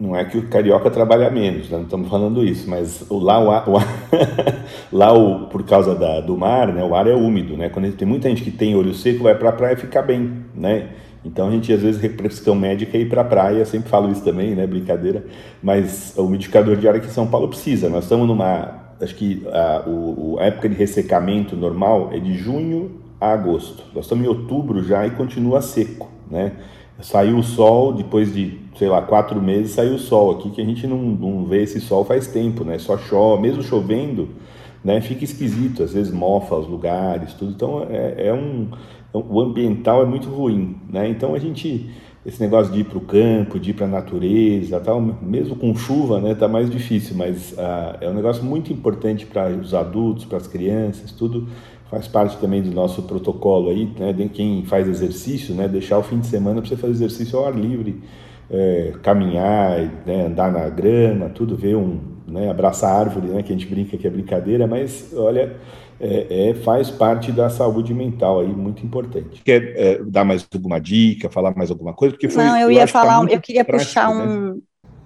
Não 0.00 0.16
é 0.16 0.24
que 0.24 0.38
o 0.38 0.48
carioca 0.48 0.90
trabalha 0.90 1.30
menos, 1.30 1.68
né? 1.68 1.76
não 1.76 1.84
estamos 1.84 2.08
falando 2.08 2.42
isso, 2.42 2.68
mas 2.70 3.04
lá, 3.10 3.38
o, 3.38 3.74
o 3.74 3.78
lá 4.90 5.12
o, 5.12 5.46
por 5.48 5.62
causa 5.62 5.94
da, 5.94 6.20
do 6.20 6.38
mar, 6.38 6.72
né? 6.72 6.82
o 6.82 6.94
ar 6.94 7.06
é 7.06 7.14
úmido. 7.14 7.54
Né? 7.54 7.68
Quando 7.68 7.92
tem 7.92 8.08
muita 8.08 8.26
gente 8.30 8.42
que 8.42 8.50
tem 8.50 8.74
olho 8.74 8.94
seco, 8.94 9.24
vai 9.24 9.34
para 9.34 9.50
a 9.50 9.52
praia 9.52 9.76
ficar 9.76 10.00
bem. 10.00 10.46
Né? 10.54 10.88
Então 11.22 11.48
a 11.48 11.50
gente 11.50 11.70
às 11.70 11.82
vezes 11.82 12.00
prescrição 12.12 12.54
médica 12.54 12.96
é 12.96 13.02
ir 13.02 13.10
para 13.10 13.20
a 13.20 13.24
praia, 13.24 13.62
sempre 13.66 13.90
falo 13.90 14.10
isso 14.10 14.24
também, 14.24 14.54
né? 14.54 14.66
brincadeira, 14.66 15.26
mas 15.62 16.14
o 16.16 16.22
umidificador 16.22 16.76
de 16.76 16.88
ar 16.88 16.94
aqui 16.94 17.06
em 17.06 17.10
São 17.10 17.26
Paulo 17.26 17.48
precisa. 17.48 17.90
Nós 17.90 18.04
estamos 18.04 18.26
numa, 18.26 18.94
acho 18.98 19.14
que 19.14 19.46
a, 19.52 19.82
o, 19.86 20.38
a 20.40 20.44
época 20.44 20.66
de 20.66 20.76
ressecamento 20.76 21.54
normal 21.54 22.08
é 22.10 22.18
de 22.18 22.38
junho 22.38 23.02
a 23.20 23.32
agosto. 23.32 23.82
Nós 23.94 24.06
estamos 24.06 24.24
em 24.24 24.28
outubro 24.28 24.82
já 24.82 25.06
e 25.06 25.10
continua 25.10 25.60
seco. 25.60 26.10
Né? 26.30 26.52
Saiu 27.02 27.36
o 27.36 27.42
sol 27.42 27.92
depois 27.92 28.32
de 28.32 28.59
sei 28.80 28.88
lá, 28.88 29.02
quatro 29.02 29.42
meses 29.42 29.72
saiu 29.72 29.96
o 29.96 29.98
sol 29.98 30.30
aqui, 30.30 30.48
que 30.48 30.62
a 30.62 30.64
gente 30.64 30.86
não, 30.86 30.96
não 30.96 31.44
vê 31.44 31.62
esse 31.62 31.82
sol 31.82 32.02
faz 32.02 32.26
tempo, 32.26 32.64
né? 32.64 32.78
Só 32.78 32.96
chove, 32.96 33.42
mesmo 33.42 33.62
chovendo, 33.62 34.30
né? 34.82 35.02
Fica 35.02 35.22
esquisito, 35.22 35.82
às 35.82 35.92
vezes 35.92 36.10
mofa 36.10 36.54
os 36.56 36.66
lugares, 36.66 37.34
tudo. 37.34 37.52
Então 37.52 37.86
é, 37.90 38.28
é 38.28 38.32
um, 38.32 38.68
é 39.12 39.18
o 39.18 39.38
ambiental 39.38 40.02
é 40.02 40.06
muito 40.06 40.30
ruim, 40.30 40.76
né? 40.88 41.10
Então 41.10 41.34
a 41.34 41.38
gente 41.38 41.90
esse 42.24 42.40
negócio 42.40 42.72
de 42.72 42.80
ir 42.80 42.84
para 42.84 42.96
o 42.96 43.02
campo, 43.02 43.60
de 43.60 43.70
ir 43.70 43.74
para 43.74 43.84
a 43.84 43.88
natureza, 43.88 44.80
tal, 44.80 44.98
mesmo 44.98 45.56
com 45.56 45.74
chuva, 45.74 46.18
né, 46.18 46.34
tá 46.34 46.48
mais 46.48 46.70
difícil, 46.70 47.16
mas 47.16 47.54
ah, 47.58 47.98
é 48.00 48.08
um 48.08 48.14
negócio 48.14 48.44
muito 48.44 48.70
importante 48.72 49.26
para 49.26 49.48
os 49.48 49.72
adultos, 49.72 50.26
para 50.26 50.36
as 50.36 50.46
crianças, 50.46 51.12
tudo 51.12 51.48
faz 51.90 52.06
parte 52.06 52.36
também 52.38 52.62
do 52.62 52.70
nosso 52.70 53.02
protocolo 53.02 53.70
aí, 53.70 53.90
né, 53.98 54.12
de 54.12 54.28
quem 54.28 54.64
faz 54.64 54.86
exercício, 54.86 55.54
né, 55.54 55.66
deixar 55.66 55.98
o 55.98 56.02
fim 56.02 56.18
de 56.18 56.26
semana 56.26 56.60
para 56.60 56.68
você 56.68 56.76
fazer 56.76 56.92
exercício 56.92 57.38
ao 57.38 57.46
ar 57.46 57.54
livre, 57.54 58.00
é, 58.50 58.94
caminhar, 59.02 59.78
né, 60.04 60.26
andar 60.26 60.50
na 60.50 60.68
grama, 60.68 61.28
tudo, 61.28 61.56
ver 61.56 61.76
um, 61.76 62.00
né, 62.26 62.50
abraçar 62.50 62.94
árvore, 62.94 63.28
né, 63.28 63.42
que 63.42 63.52
a 63.52 63.56
gente 63.56 63.66
brinca 63.66 63.96
que 63.96 64.06
é 64.06 64.10
brincadeira, 64.10 64.66
mas 64.66 65.12
olha, 65.16 65.56
é, 66.00 66.48
é, 66.50 66.54
faz 66.54 66.90
parte 66.90 67.30
da 67.30 67.50
saúde 67.50 67.92
mental 67.92 68.40
aí, 68.40 68.48
muito 68.48 68.84
importante. 68.84 69.42
Quer 69.44 69.74
é, 69.76 70.02
dar 70.02 70.24
mais 70.24 70.46
alguma 70.52 70.80
dica, 70.80 71.28
falar 71.28 71.54
mais 71.54 71.70
alguma 71.70 71.92
coisa? 71.92 72.14
Porque 72.14 72.28
foi, 72.28 72.42
Não, 72.42 72.56
eu, 72.56 72.62
eu 72.62 72.72
ia 72.72 72.80
tá 72.80 72.86
falar, 72.86 73.30
eu 73.30 73.40
queria 73.40 73.64
prático, 73.64 73.88
puxar 73.88 74.14
né? 74.14 74.24
um. 74.24 74.62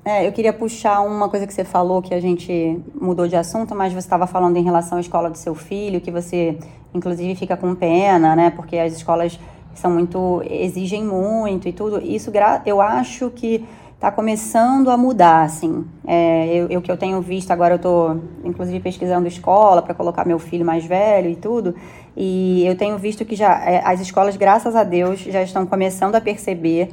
É, 0.06 0.26
eu 0.26 0.32
queria 0.32 0.52
puxar 0.52 1.00
uma 1.00 1.30
coisa 1.30 1.46
que 1.46 1.54
você 1.54 1.64
falou, 1.64 2.02
que 2.02 2.12
a 2.12 2.20
gente 2.20 2.78
mudou 2.94 3.26
de 3.26 3.34
assunto, 3.36 3.74
mas 3.74 3.90
você 3.92 4.00
estava 4.00 4.26
falando 4.26 4.56
em 4.58 4.62
relação 4.62 4.98
à 4.98 5.00
escola 5.00 5.30
do 5.30 5.38
seu 5.38 5.54
filho, 5.54 5.98
que 5.98 6.10
você, 6.10 6.58
inclusive, 6.92 7.34
fica 7.34 7.56
com 7.56 7.74
pena, 7.74 8.36
né? 8.36 8.50
Porque 8.50 8.76
as 8.76 8.92
escolas 8.92 9.40
são 9.74 9.90
muito 9.90 10.42
exigem 10.48 11.04
muito 11.04 11.68
e 11.68 11.72
tudo. 11.72 12.00
Isso 12.00 12.30
eu 12.64 12.80
acho 12.80 13.30
que 13.30 13.64
está 13.94 14.10
começando 14.10 14.90
a 14.90 14.96
mudar, 14.98 15.44
assim. 15.44 15.84
É, 16.06 16.54
eu, 16.54 16.68
eu, 16.68 16.82
que 16.82 16.90
eu 16.90 16.96
tenho 16.96 17.22
visto, 17.22 17.50
agora 17.50 17.74
eu 17.74 17.76
estou, 17.76 18.20
inclusive, 18.44 18.80
pesquisando 18.80 19.26
escola 19.26 19.80
para 19.80 19.94
colocar 19.94 20.26
meu 20.26 20.38
filho 20.38 20.64
mais 20.64 20.84
velho 20.84 21.30
e 21.30 21.36
tudo, 21.36 21.74
e 22.14 22.66
eu 22.66 22.76
tenho 22.76 22.98
visto 22.98 23.24
que 23.24 23.34
já 23.34 23.52
é, 23.64 23.82
as 23.82 24.00
escolas, 24.00 24.36
graças 24.36 24.76
a 24.76 24.84
Deus, 24.84 25.20
já 25.20 25.42
estão 25.42 25.64
começando 25.64 26.14
a 26.16 26.20
perceber 26.20 26.90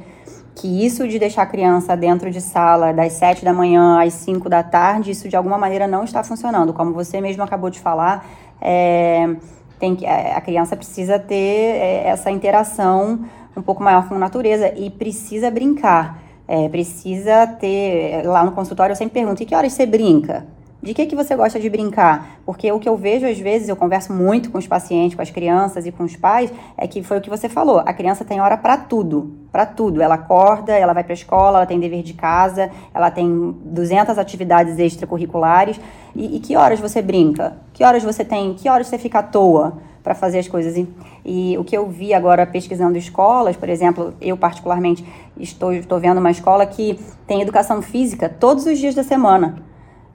que 0.54 0.84
isso 0.86 1.06
de 1.06 1.18
deixar 1.18 1.42
a 1.42 1.46
criança 1.46 1.96
dentro 1.96 2.30
de 2.30 2.40
sala 2.40 2.92
das 2.92 3.12
sete 3.14 3.44
da 3.44 3.52
manhã 3.52 4.02
às 4.02 4.14
cinco 4.14 4.48
da 4.48 4.62
tarde, 4.62 5.10
isso 5.10 5.28
de 5.28 5.36
alguma 5.36 5.58
maneira 5.58 5.86
não 5.86 6.04
está 6.04 6.22
funcionando. 6.22 6.72
Como 6.72 6.92
você 6.92 7.20
mesmo 7.20 7.42
acabou 7.42 7.68
de 7.68 7.80
falar, 7.80 8.26
é, 8.60 9.36
tem 9.82 9.96
que, 9.96 10.06
é, 10.06 10.32
a 10.36 10.40
criança 10.40 10.76
precisa 10.76 11.18
ter 11.18 11.34
é, 11.34 12.06
essa 12.06 12.30
interação 12.30 13.18
um 13.56 13.60
pouco 13.60 13.82
maior 13.82 14.08
com 14.08 14.14
a 14.14 14.18
natureza 14.18 14.72
e 14.76 14.88
precisa 14.88 15.50
brincar. 15.50 16.22
É, 16.46 16.68
precisa 16.68 17.48
ter. 17.48 18.22
Lá 18.24 18.44
no 18.44 18.52
consultório 18.52 18.92
eu 18.92 18.96
sempre 18.96 19.14
pergunto: 19.14 19.42
e 19.42 19.46
que 19.46 19.56
horas 19.56 19.72
você 19.72 19.84
brinca? 19.84 20.46
De 20.82 20.92
que, 20.92 21.06
que 21.06 21.14
você 21.14 21.36
gosta 21.36 21.60
de 21.60 21.70
brincar? 21.70 22.40
Porque 22.44 22.72
o 22.72 22.80
que 22.80 22.88
eu 22.88 22.96
vejo 22.96 23.24
às 23.24 23.38
vezes, 23.38 23.68
eu 23.68 23.76
converso 23.76 24.12
muito 24.12 24.50
com 24.50 24.58
os 24.58 24.66
pacientes, 24.66 25.14
com 25.14 25.22
as 25.22 25.30
crianças 25.30 25.86
e 25.86 25.92
com 25.92 26.02
os 26.02 26.16
pais, 26.16 26.52
é 26.76 26.88
que 26.88 27.04
foi 27.04 27.18
o 27.18 27.20
que 27.20 27.30
você 27.30 27.48
falou. 27.48 27.78
A 27.86 27.92
criança 27.92 28.24
tem 28.24 28.40
hora 28.40 28.56
para 28.56 28.76
tudo, 28.76 29.32
para 29.52 29.64
tudo. 29.64 30.02
Ela 30.02 30.16
acorda, 30.16 30.72
ela 30.72 30.92
vai 30.92 31.04
para 31.04 31.12
a 31.12 31.14
escola, 31.14 31.58
ela 31.58 31.66
tem 31.66 31.78
dever 31.78 32.02
de 32.02 32.14
casa, 32.14 32.68
ela 32.92 33.12
tem 33.12 33.54
200 33.64 34.18
atividades 34.18 34.76
extracurriculares. 34.76 35.80
E, 36.16 36.36
e 36.36 36.40
que 36.40 36.56
horas 36.56 36.80
você 36.80 37.00
brinca? 37.00 37.58
Que 37.72 37.84
horas 37.84 38.02
você 38.02 38.24
tem? 38.24 38.54
Que 38.54 38.68
horas 38.68 38.88
você 38.88 38.98
fica 38.98 39.20
à 39.20 39.22
toa? 39.22 39.78
para 40.02 40.16
fazer 40.16 40.40
as 40.40 40.48
coisas. 40.48 40.76
E, 40.76 40.88
e, 41.24 41.56
o 41.58 41.62
que 41.62 41.76
eu 41.76 41.88
vi 41.88 42.12
agora 42.12 42.44
pesquisando 42.44 42.98
escolas, 42.98 43.56
por 43.56 43.68
exemplo, 43.68 44.12
eu 44.20 44.36
particularmente 44.36 45.06
estou, 45.38 45.72
estou 45.72 46.00
vendo 46.00 46.18
uma 46.18 46.32
escola 46.32 46.66
que 46.66 46.98
tem 47.24 47.40
educação 47.40 47.80
física 47.80 48.28
todos 48.28 48.66
os 48.66 48.80
dias 48.80 48.96
da 48.96 49.04
semana. 49.04 49.62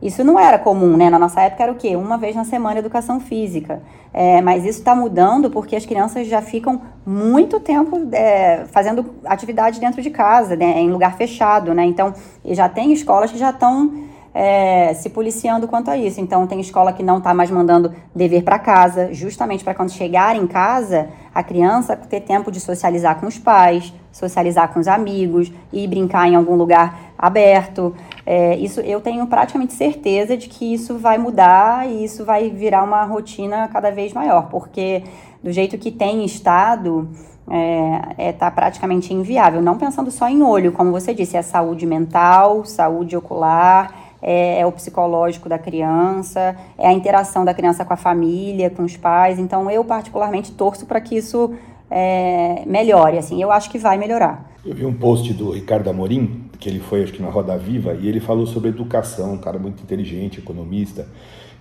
Isso 0.02 0.24
não 0.24 0.40
era 0.40 0.60
comum, 0.60 0.96
né? 0.96 1.10
Na 1.10 1.18
nossa 1.18 1.42
época 1.42 1.64
era 1.64 1.72
o 1.72 1.76
quê? 1.76 1.96
Uma 1.96 2.18
vez 2.18 2.36
na 2.36 2.44
semana 2.44 2.80
educação 2.80 3.20
física. 3.20 3.82
É, 4.14 4.42
mas 4.42 4.64
isso 4.64 4.80
está 4.80 4.96
mudando 4.96 5.50
porque 5.50 5.76
as 5.76 5.86
crianças 5.86 6.28
já 6.28 6.42
ficam 6.42 6.82
muito 7.06 7.60
tempo 7.60 8.08
é, 8.12 8.66
fazendo 8.72 9.16
atividade 9.26 9.80
dentro 9.80 10.02
de 10.02 10.10
casa, 10.10 10.56
né? 10.56 10.80
em 10.80 10.92
lugar 10.92 11.16
fechado, 11.18 11.74
né? 11.74 11.86
Então, 11.86 12.14
já 12.46 12.70
tem 12.70 12.94
escolas 12.94 13.32
que 13.32 13.38
já 13.38 13.50
estão 13.50 13.92
é, 14.34 14.94
se 14.94 15.10
policiando 15.10 15.68
quanto 15.68 15.90
a 15.90 15.98
isso. 15.98 16.22
Então, 16.22 16.46
tem 16.46 16.60
escola 16.60 16.94
que 16.94 17.02
não 17.02 17.18
está 17.18 17.34
mais 17.34 17.50
mandando 17.50 17.92
dever 18.16 18.44
para 18.44 18.60
casa, 18.60 19.12
justamente 19.12 19.64
para 19.64 19.74
quando 19.74 19.92
chegar 19.92 20.36
em 20.36 20.46
casa, 20.46 21.10
a 21.34 21.42
criança 21.42 21.96
ter 21.96 22.22
tempo 22.22 22.52
de 22.52 22.60
socializar 22.60 23.20
com 23.20 23.26
os 23.26 23.40
pais, 23.40 23.92
socializar 24.12 24.72
com 24.72 24.80
os 24.80 24.88
amigos 24.88 25.52
e 25.74 25.88
brincar 25.88 26.28
em 26.28 26.36
algum 26.36 26.56
lugar 26.56 27.14
aberto. 27.18 27.96
É, 28.30 28.58
isso 28.58 28.82
eu 28.82 29.00
tenho 29.00 29.26
praticamente 29.26 29.72
certeza 29.74 30.36
de 30.36 30.50
que 30.50 30.74
isso 30.74 30.98
vai 30.98 31.18
mudar 31.18 31.90
e 31.90 32.04
isso 32.04 32.26
vai 32.26 32.50
virar 32.50 32.84
uma 32.84 33.06
rotina 33.06 33.70
cada 33.70 33.90
vez 33.90 34.12
maior, 34.12 34.50
porque 34.50 35.02
do 35.42 35.50
jeito 35.50 35.78
que 35.78 35.90
tem 35.90 36.26
estado, 36.26 37.08
é, 37.50 38.28
é, 38.28 38.32
tá 38.34 38.52
praticamente 38.52 39.14
inviável. 39.14 39.62
Não 39.62 39.78
pensando 39.78 40.12
só 40.12 40.28
em 40.28 40.44
olho, 40.44 40.74
como 40.74 40.92
você 40.92 41.14
disse, 41.14 41.38
é 41.38 41.42
saúde 41.42 41.86
mental, 41.86 42.66
saúde 42.66 43.16
ocular 43.16 43.96
é, 44.22 44.60
é, 44.60 44.66
o 44.66 44.74
psicológico 44.74 45.48
da 45.48 45.58
criança, 45.58 46.54
é 46.78 46.86
a 46.86 46.92
interação 46.92 47.46
da 47.46 47.54
criança 47.54 47.86
com 47.86 47.94
a 47.94 47.98
família, 47.98 48.70
com 48.70 48.84
os 48.84 48.98
pais. 48.98 49.40
Então, 49.40 49.72
eu 49.72 49.86
particularmente 49.86 50.52
torço 50.52 50.86
para 50.86 51.00
que 51.00 51.16
isso 51.16 51.54
é, 51.90 52.64
melhore. 52.66 53.18
Assim, 53.18 53.42
eu 53.42 53.52
acho 53.52 53.70
que 53.70 53.78
vai 53.78 53.98
melhorar. 53.98 54.52
Eu 54.66 54.74
vi 54.74 54.86
um 54.86 54.94
post 54.94 55.34
do 55.34 55.52
Ricardo 55.52 55.90
Amorim, 55.90 56.46
que 56.60 56.70
ele 56.70 56.80
foi, 56.80 57.04
acho 57.04 57.14
que 57.14 57.22
na 57.22 57.30
Roda 57.30 57.58
Viva, 57.58 57.94
e 57.94 58.08
ele 58.08 58.20
falou 58.20 58.46
sobre 58.46 58.70
educação, 58.70 59.34
um 59.34 59.38
cara 59.38 59.58
muito 59.58 59.82
inteligente, 59.82 60.40
economista. 60.40 61.08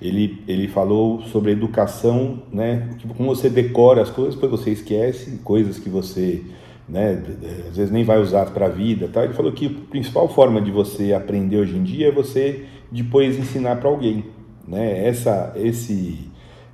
Ele, 0.00 0.42
ele 0.46 0.68
falou 0.68 1.22
sobre 1.22 1.52
educação, 1.52 2.42
né? 2.52 2.90
Tipo, 2.98 3.14
como 3.14 3.34
você 3.34 3.48
decora 3.48 4.02
as 4.02 4.10
coisas, 4.10 4.34
depois 4.34 4.60
você 4.60 4.70
esquece, 4.70 5.38
coisas 5.42 5.78
que 5.78 5.88
você 5.88 6.44
né, 6.88 7.20
às 7.68 7.76
vezes 7.76 7.90
nem 7.90 8.04
vai 8.04 8.20
usar 8.20 8.46
para 8.46 8.66
a 8.66 8.68
vida, 8.68 9.08
tá? 9.08 9.24
Ele 9.24 9.34
falou 9.34 9.52
que 9.52 9.66
a 9.66 9.90
principal 9.90 10.28
forma 10.28 10.60
de 10.60 10.70
você 10.70 11.12
aprender 11.12 11.56
hoje 11.56 11.76
em 11.76 11.82
dia 11.82 12.08
é 12.08 12.12
você 12.12 12.64
depois 12.90 13.36
ensinar 13.38 13.76
para 13.76 13.88
alguém, 13.88 14.24
né? 14.66 15.06
Essa, 15.06 15.52
esse, 15.56 16.30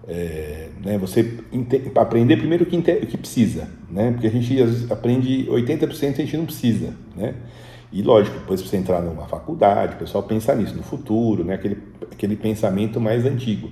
é, 0.09 0.69
né, 0.85 0.99
você 0.99 1.39
aprender 1.95 2.37
primeiro 2.37 2.65
o 2.65 2.67
que, 2.67 2.77
o 2.77 3.07
que 3.07 3.17
precisa, 3.17 3.69
né? 3.91 4.11
Porque 4.11 4.27
a 4.27 4.31
gente 4.31 4.57
aprende 4.91 5.47
80% 5.49 6.11
a 6.11 6.13
gente 6.13 6.37
não 6.37 6.45
precisa, 6.45 6.95
né? 7.17 7.35
E 7.93 8.03
lógico, 8.03 8.39
depois 8.39 8.61
você 8.61 8.77
entrar 8.77 9.01
numa 9.03 9.27
faculdade, 9.27 9.95
o 9.95 9.99
pessoal 9.99 10.25
pensa 10.25 10.55
nisso 10.55 10.75
no 10.75 10.83
futuro, 10.83 11.45
né? 11.45 11.55
Aquele, 11.55 11.79
aquele 12.11 12.37
pensamento 12.37 13.01
mais 13.01 13.25
antigo. 13.25 13.71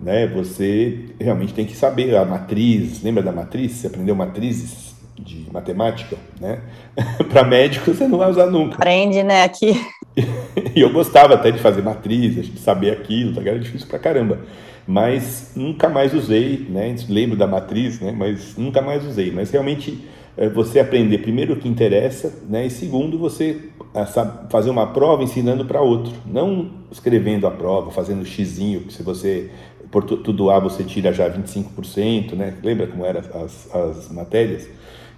Né, 0.00 0.28
você 0.28 1.06
realmente 1.18 1.52
tem 1.52 1.66
que 1.66 1.74
saber 1.74 2.14
a 2.14 2.24
matriz, 2.24 3.02
lembra 3.02 3.20
da 3.20 3.32
matriz? 3.32 3.72
Você 3.72 3.88
aprendeu 3.88 4.14
matrizes? 4.14 4.88
de 5.18 5.46
matemática, 5.52 6.16
né? 6.40 6.60
para 7.28 7.44
médico 7.44 7.92
você 7.92 8.06
não 8.06 8.18
vai 8.18 8.30
usar 8.30 8.46
nunca. 8.46 8.76
Aprende, 8.76 9.22
né, 9.22 9.42
aqui. 9.42 9.74
e 10.74 10.80
eu 10.80 10.92
gostava 10.92 11.34
até 11.34 11.50
de 11.50 11.58
fazer 11.58 11.82
matriz, 11.82 12.34
de 12.34 12.58
saber 12.58 12.92
aquilo, 12.92 13.34
tá? 13.34 13.40
era 13.40 13.58
difícil 13.58 13.88
pra 13.88 13.98
caramba. 13.98 14.38
Mas 14.88 15.52
nunca 15.54 15.86
mais 15.86 16.14
usei, 16.14 16.66
né? 16.66 16.96
Lembro 17.10 17.36
da 17.36 17.46
matriz, 17.46 18.00
né? 18.00 18.10
Mas 18.10 18.56
nunca 18.56 18.80
mais 18.80 19.04
usei. 19.04 19.30
Mas 19.30 19.50
realmente 19.50 20.02
é 20.34 20.48
você 20.48 20.80
aprender 20.80 21.18
primeiro 21.18 21.52
o 21.52 21.56
que 21.56 21.68
interessa, 21.68 22.42
né? 22.48 22.64
E 22.64 22.70
segundo 22.70 23.18
você 23.18 23.68
fazer 24.48 24.70
uma 24.70 24.86
prova 24.86 25.22
ensinando 25.22 25.66
para 25.66 25.82
outro, 25.82 26.14
não 26.24 26.70
escrevendo 26.90 27.46
a 27.46 27.50
prova, 27.50 27.90
fazendo 27.90 28.24
xizinho, 28.24 28.80
que 28.80 28.94
se 28.94 29.02
você 29.02 29.50
por 29.90 30.04
tudo 30.04 30.50
A 30.50 30.58
você 30.58 30.82
tira 30.82 31.12
já 31.12 31.28
25%, 31.28 32.32
né? 32.32 32.54
Lembra 32.62 32.86
como 32.86 33.04
eram 33.04 33.20
as, 33.20 33.74
as 33.74 34.10
matérias? 34.10 34.70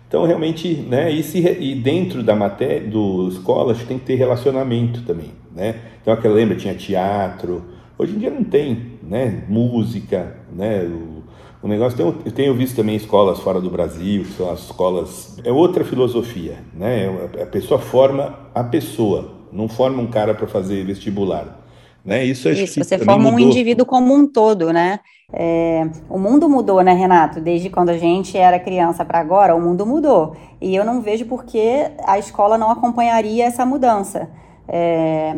Então, 0.08 0.26
realmente, 0.26 0.74
né, 0.74 1.12
e, 1.12 1.22
se, 1.22 1.38
e 1.38 1.76
dentro 1.76 2.24
da 2.24 2.34
matéria, 2.34 2.88
do 2.88 3.28
escola, 3.28 3.72
tem 3.86 3.96
que 3.96 4.06
ter 4.06 4.16
relacionamento 4.16 5.02
também, 5.02 5.30
né? 5.54 5.76
Então, 6.02 6.12
aquela 6.12 6.34
lembra, 6.34 6.56
tinha 6.56 6.74
teatro, 6.74 7.62
hoje 8.00 8.16
em 8.16 8.18
dia 8.18 8.30
não 8.30 8.42
tem, 8.42 8.98
né? 9.02 9.44
Música, 9.48 10.36
né? 10.50 10.84
O, 10.84 11.22
o 11.62 11.68
negócio, 11.68 11.96
tem, 11.96 12.06
eu 12.06 12.32
tenho 12.32 12.54
visto 12.54 12.76
também 12.76 12.96
escolas 12.96 13.38
fora 13.40 13.60
do 13.60 13.68
Brasil, 13.68 14.22
que 14.22 14.32
são 14.32 14.50
as 14.50 14.60
escolas, 14.60 15.38
é 15.44 15.52
outra 15.52 15.84
filosofia, 15.84 16.56
né? 16.74 17.08
A 17.42 17.46
pessoa 17.46 17.78
forma 17.78 18.50
a 18.54 18.64
pessoa, 18.64 19.32
não 19.52 19.68
forma 19.68 20.00
um 20.00 20.06
cara 20.06 20.34
para 20.34 20.46
fazer 20.46 20.84
vestibular. 20.84 21.58
Né? 22.02 22.24
Isso, 22.24 22.48
Isso 22.48 22.82
você 22.82 22.98
forma 22.98 23.30
mudou. 23.30 23.34
um 23.34 23.38
indivíduo 23.38 23.84
como 23.84 24.14
um 24.14 24.26
todo, 24.26 24.72
né? 24.72 25.00
É, 25.32 25.86
o 26.08 26.18
mundo 26.18 26.48
mudou, 26.48 26.82
né, 26.82 26.94
Renato? 26.94 27.40
Desde 27.40 27.68
quando 27.68 27.90
a 27.90 27.98
gente 27.98 28.38
era 28.38 28.58
criança 28.58 29.04
para 29.04 29.20
agora, 29.20 29.54
o 29.54 29.60
mundo 29.60 29.84
mudou. 29.84 30.34
E 30.60 30.74
eu 30.74 30.82
não 30.82 31.02
vejo 31.02 31.26
por 31.26 31.44
que 31.44 31.90
a 32.06 32.18
escola 32.18 32.56
não 32.56 32.70
acompanharia 32.70 33.44
essa 33.44 33.66
mudança. 33.66 34.30
É, 34.72 35.34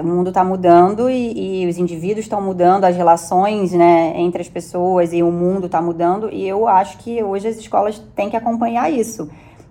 o 0.00 0.04
mundo 0.04 0.28
está 0.28 0.44
mudando 0.44 1.10
e, 1.10 1.64
e, 1.64 1.66
os 1.68 1.78
indivíduos 1.78 2.26
estão 2.26 2.40
mudando, 2.40 2.84
as 2.84 2.96
relações 2.96 3.72
né, 3.72 4.12
entre 4.14 4.40
as 4.40 4.48
pessoas 4.48 5.12
e 5.12 5.20
o 5.20 5.32
mundo 5.32 5.66
está 5.66 5.82
mudando, 5.82 6.32
e 6.32 6.46
eu 6.46 6.68
acho 6.68 6.96
que 6.98 7.20
hoje 7.20 7.48
as 7.48 7.56
escolas 7.56 7.98
têm 8.14 8.30
que 8.30 8.36
acompanhar 8.36 8.88
isso. 8.88 9.28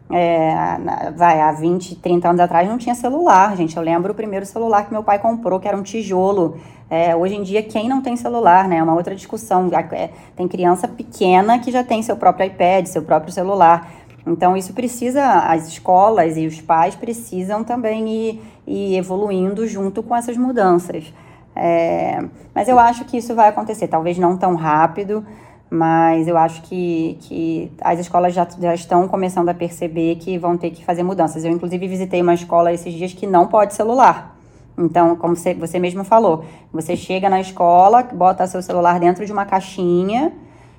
É, 0.10 0.78
vai, 1.15 1.39
há 1.39 1.54
20, 1.54 1.96
30 1.96 2.30
anos 2.30 2.41
atrás 2.41 2.67
não 2.67 2.78
tinha 2.78 2.96
celular, 2.96 3.56
gente. 3.56 3.78
Eu 3.78 3.84
lembro 3.84 4.12
o 4.12 4.15
primeiro 4.15 4.46
celular 4.46 4.86
que 4.86 4.91
meu 4.91 5.04
pai 5.04 5.20
comprou, 5.20 5.60
que 5.60 5.67
era 5.67 5.78
um 5.78 5.84
tijolo. 5.84 6.58
É, 6.89 7.15
hoje 7.15 7.36
em 7.36 7.43
dia, 7.43 7.62
quem 7.62 7.89
não 7.89 8.02
tem 8.02 8.15
celular, 8.15 8.67
né? 8.67 8.78
É 8.78 8.84
uma 8.84 8.93
outra 8.93 9.13
discussão. 9.15 9.70
É, 9.91 10.10
tem 10.36 10.48
criança 10.48 10.88
pequena 10.88 11.60
que 11.60 11.72
já 11.72 11.84
tem 11.84 12.02
seu 12.02 12.15
próprio 12.15 12.48
iPad, 12.48 12.86
seu 12.88 13.02
próprio 13.02 13.34
celular. 13.34 13.91
Então, 14.26 14.58
isso 14.58 14.74
precisa, 14.74 15.24
as 15.26 15.67
escolas 15.67 16.38
e 16.38 16.46
os 16.46 16.60
pais 16.60 16.96
precisam 16.96 17.63
também 17.63 18.08
ir, 18.10 18.41
ir 18.68 18.98
evoluindo 18.98 19.66
junto 19.66 20.04
com 20.04 20.16
essas 20.16 20.38
mudanças. 20.38 21.14
É, 21.56 22.24
mas 22.54 22.68
eu 22.68 22.78
acho 22.78 23.06
que 23.06 23.18
isso 23.18 23.34
vai 23.34 23.50
acontecer, 23.50 23.88
talvez 23.88 24.18
não 24.18 24.38
tão 24.38 24.54
rápido, 24.56 25.26
mas 25.70 26.28
eu 26.28 26.38
acho 26.38 26.62
que, 26.62 27.18
que 27.22 27.72
as 27.82 28.00
escolas 28.00 28.34
já, 28.34 28.48
já 28.60 28.76
estão 28.76 29.08
começando 29.08 29.50
a 29.50 29.54
perceber 29.54 30.16
que 30.18 30.38
vão 30.38 30.58
ter 30.58 30.70
que 30.70 30.86
fazer 30.86 31.04
mudanças. 31.04 31.44
Eu, 31.44 31.52
inclusive, 31.52 31.88
visitei 31.88 32.22
uma 32.22 32.34
escola 32.34 32.72
esses 32.72 32.94
dias 32.94 33.14
que 33.14 33.26
não 33.26 33.48
pode 33.48 33.74
celular. 33.74 34.38
Então, 34.78 35.16
como 35.16 35.36
você, 35.36 35.56
você 35.56 35.80
mesmo 35.80 36.04
falou, 36.04 36.46
você 36.72 36.96
chega 36.96 37.30
na 37.30 37.42
escola, 37.42 38.04
bota 38.04 38.46
seu 38.46 38.62
celular 38.62 39.00
dentro 39.00 39.26
de 39.26 39.32
uma 39.32 39.46
caixinha, 39.46 40.32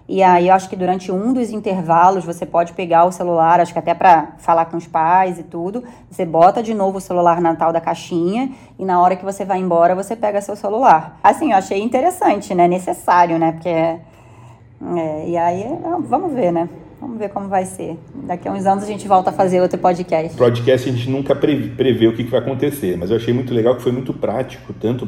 e 0.08 0.22
aí 0.22 0.48
eu 0.48 0.54
acho 0.54 0.68
que 0.70 0.76
durante 0.76 1.12
um 1.12 1.34
dos 1.34 1.50
intervalos 1.50 2.24
você 2.24 2.46
pode 2.46 2.72
pegar 2.72 3.04
o 3.04 3.12
celular, 3.12 3.60
acho 3.60 3.72
que 3.72 3.78
até 3.78 3.92
para 3.92 4.32
falar 4.38 4.64
com 4.64 4.78
os 4.78 4.86
pais 4.86 5.38
e 5.38 5.42
tudo, 5.42 5.84
você 6.10 6.24
bota 6.24 6.62
de 6.62 6.72
novo 6.72 6.96
o 6.96 7.00
celular 7.00 7.40
na 7.40 7.54
tal 7.54 7.72
da 7.72 7.80
caixinha, 7.80 8.50
e 8.78 8.84
na 8.84 9.00
hora 9.00 9.16
que 9.16 9.24
você 9.24 9.44
vai 9.44 9.58
embora, 9.58 9.94
você 9.94 10.16
pega 10.16 10.40
seu 10.40 10.56
celular. 10.56 11.18
Assim, 11.22 11.52
eu 11.52 11.58
achei 11.58 11.82
interessante, 11.82 12.54
né? 12.54 12.66
Necessário, 12.66 13.38
né? 13.38 13.52
Porque 13.52 13.68
é, 13.68 15.28
e 15.28 15.36
aí, 15.36 15.66
vamos 16.08 16.32
ver, 16.32 16.52
né? 16.52 16.68
Vamos 17.00 17.18
ver 17.18 17.28
como 17.28 17.48
vai 17.48 17.64
ser. 17.64 17.96
Daqui 18.24 18.48
a 18.48 18.52
uns 18.52 18.66
anos 18.66 18.82
a 18.82 18.86
gente 18.86 19.06
volta 19.06 19.30
a 19.30 19.32
fazer 19.32 19.60
outro 19.60 19.78
podcast. 19.78 20.36
Podcast 20.36 20.88
a 20.88 20.92
gente 20.92 21.08
nunca 21.08 21.34
prevê 21.34 22.08
o 22.08 22.14
que 22.14 22.24
vai 22.24 22.40
acontecer, 22.40 22.96
mas 22.96 23.10
eu 23.10 23.16
achei 23.16 23.32
muito 23.32 23.54
legal 23.54 23.76
que 23.76 23.82
foi 23.82 23.92
muito 23.92 24.12
prático, 24.12 24.72
tanto 24.72 25.06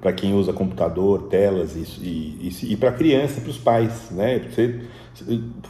para 0.00 0.12
quem 0.12 0.34
usa 0.34 0.52
computador, 0.52 1.24
telas 1.24 1.74
e, 1.74 1.80
e, 2.00 2.72
e 2.72 2.76
para 2.76 2.92
criança, 2.92 3.40
para 3.40 3.50
os 3.50 3.58
pais, 3.58 4.10
né? 4.12 4.40
Você, 4.48 4.80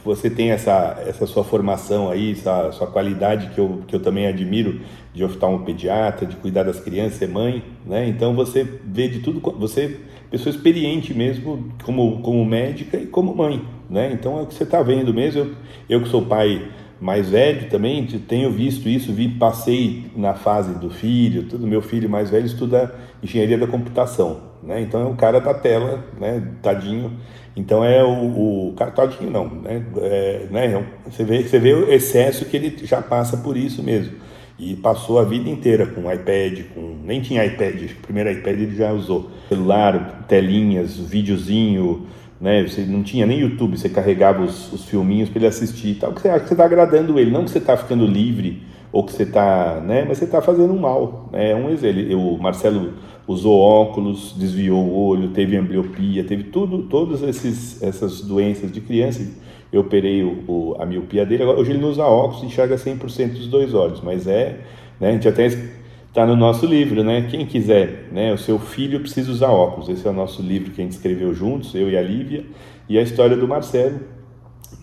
você 0.05 0.29
tem 0.29 0.51
essa, 0.51 1.01
essa 1.07 1.25
sua 1.25 1.43
formação 1.43 2.11
aí, 2.11 2.33
essa 2.33 2.71
sua 2.71 2.85
qualidade 2.85 3.49
que 3.55 3.59
eu, 3.59 3.81
que 3.87 3.95
eu 3.95 3.99
também 3.99 4.27
admiro 4.27 4.81
de 5.11 5.23
oftalmopediatra, 5.23 6.27
de 6.27 6.35
cuidar 6.35 6.63
das 6.63 6.79
crianças, 6.79 7.17
ser 7.17 7.29
mãe, 7.29 7.63
né? 7.83 8.07
Então 8.07 8.35
você 8.35 8.63
vê 8.63 9.07
de 9.07 9.19
tudo, 9.19 9.39
você 9.57 9.97
pessoa 10.29 10.53
experiente 10.53 11.13
mesmo 11.13 11.71
como, 11.83 12.21
como 12.21 12.43
médica 12.45 12.97
e 12.97 13.05
como 13.05 13.35
mãe, 13.35 13.65
né? 13.89 14.11
Então 14.13 14.39
é 14.39 14.41
o 14.41 14.45
que 14.45 14.53
você 14.53 14.63
está 14.63 14.81
vendo 14.81 15.13
mesmo. 15.13 15.41
Eu, 15.41 15.55
eu 15.89 16.01
que 16.01 16.09
sou 16.09 16.25
pai 16.25 16.71
mais 16.99 17.29
velho 17.29 17.69
também 17.69 18.05
tenho 18.05 18.51
visto 18.51 18.89
isso, 18.89 19.13
vi, 19.13 19.29
passei 19.29 20.09
na 20.15 20.33
fase 20.33 20.73
do 20.79 20.89
filho, 20.89 21.43
tudo. 21.43 21.67
Meu 21.67 21.81
filho 21.81 22.09
mais 22.09 22.29
velho 22.29 22.45
estuda 22.45 22.93
engenharia 23.21 23.57
da 23.57 23.67
computação, 23.67 24.41
né? 24.63 24.81
Então 24.81 25.01
é 25.01 25.05
o 25.05 25.15
cara 25.15 25.39
da 25.39 25.53
tela, 25.53 26.03
né? 26.19 26.41
Tadinho. 26.61 27.13
Então 27.55 27.83
é 27.83 28.03
o, 28.03 28.69
o 28.69 28.73
cara 28.75 28.91
tadinho 28.91 29.31
não, 29.31 29.47
né? 29.47 29.83
É, 29.97 30.47
né? 30.51 30.85
Você 31.05 31.23
vê, 31.23 31.43
você 31.43 31.59
vê 31.59 31.73
o 31.73 31.91
excesso 31.91 32.45
que 32.45 32.57
ele 32.57 32.85
já 32.85 33.01
passa 33.01 33.37
por 33.37 33.57
isso 33.57 33.81
mesmo. 33.83 34.15
E 34.59 34.75
passou 34.75 35.19
a 35.19 35.23
vida 35.23 35.47
inteira 35.49 35.85
com 35.85 36.11
iPad, 36.11 36.61
com 36.73 36.97
nem 37.03 37.21
tinha 37.21 37.45
iPad, 37.45 37.91
o 37.91 38.01
primeiro 38.01 38.31
iPad 38.31 38.59
ele 38.59 38.75
já 38.75 38.91
usou. 38.91 39.29
Celular, 39.49 40.25
telinhas, 40.27 40.97
videozinho, 40.97 42.07
né? 42.39 42.63
Você 42.67 42.81
não 42.81 43.03
tinha 43.03 43.25
nem 43.25 43.39
YouTube, 43.39 43.77
você 43.77 43.89
carregava 43.89 44.43
os, 44.43 44.71
os 44.71 44.85
filminhos 44.85 45.29
para 45.29 45.39
ele 45.39 45.47
assistir 45.47 45.89
e 45.89 45.95
tal. 45.95 46.13
Que 46.13 46.21
você 46.21 46.29
acha 46.29 46.41
que 46.41 46.47
você 46.47 46.53
está 46.53 46.65
agradando 46.65 47.19
ele, 47.19 47.31
não 47.31 47.43
que 47.43 47.51
você 47.51 47.57
está 47.57 47.75
ficando 47.75 48.05
livre 48.05 48.63
ou 48.91 49.03
que 49.03 49.13
você 49.13 49.23
está, 49.23 49.81
né? 49.85 50.05
Mas 50.07 50.17
você 50.17 50.25
está 50.25 50.41
fazendo 50.41 50.73
mal. 50.73 51.29
Né? 51.31 51.51
É 51.51 51.55
um 51.55 51.69
exemplo. 51.69 52.35
O 52.35 52.41
Marcelo 52.41 52.93
usou 53.27 53.59
óculos, 53.59 54.33
desviou 54.37 54.83
o 54.83 54.95
olho, 54.95 55.29
teve 55.29 55.57
ambliopia, 55.57 56.23
teve 56.23 56.45
tudo, 56.45 56.83
todas 56.83 57.21
esses, 57.21 57.81
essas 57.83 58.21
doenças 58.21 58.71
de 58.71 58.79
criança 58.81 59.21
eu 59.71 59.81
operei 59.81 60.23
o, 60.23 60.43
o, 60.47 60.75
a 60.79 60.85
miopia 60.85 61.25
dele, 61.25 61.43
agora, 61.43 61.59
hoje 61.59 61.71
ele 61.71 61.79
não 61.79 61.89
usa 61.89 62.03
óculos, 62.03 62.43
enxerga 62.43 62.75
100% 62.75 63.33
dos 63.33 63.47
dois 63.47 63.73
olhos, 63.73 64.01
mas 64.01 64.27
é, 64.27 64.61
né, 64.99 65.09
a 65.09 65.11
gente 65.11 65.27
até 65.27 65.49
está 66.09 66.25
no 66.25 66.35
nosso 66.35 66.65
livro, 66.65 67.03
né, 67.03 67.27
quem 67.29 67.45
quiser, 67.45 68.09
né, 68.11 68.33
o 68.33 68.37
seu 68.37 68.57
filho 68.57 68.99
precisa 68.99 69.31
usar 69.31 69.49
óculos, 69.49 69.89
esse 69.89 70.07
é 70.07 70.09
o 70.09 70.13
nosso 70.13 70.41
livro 70.41 70.71
que 70.71 70.81
a 70.81 70.83
gente 70.83 70.93
escreveu 70.93 71.33
juntos, 71.33 71.75
eu 71.75 71.89
e 71.89 71.97
a 71.97 72.01
Lívia, 72.01 72.45
e 72.89 72.97
a 72.97 73.01
história 73.01 73.37
do 73.37 73.47
Marcelo, 73.47 73.99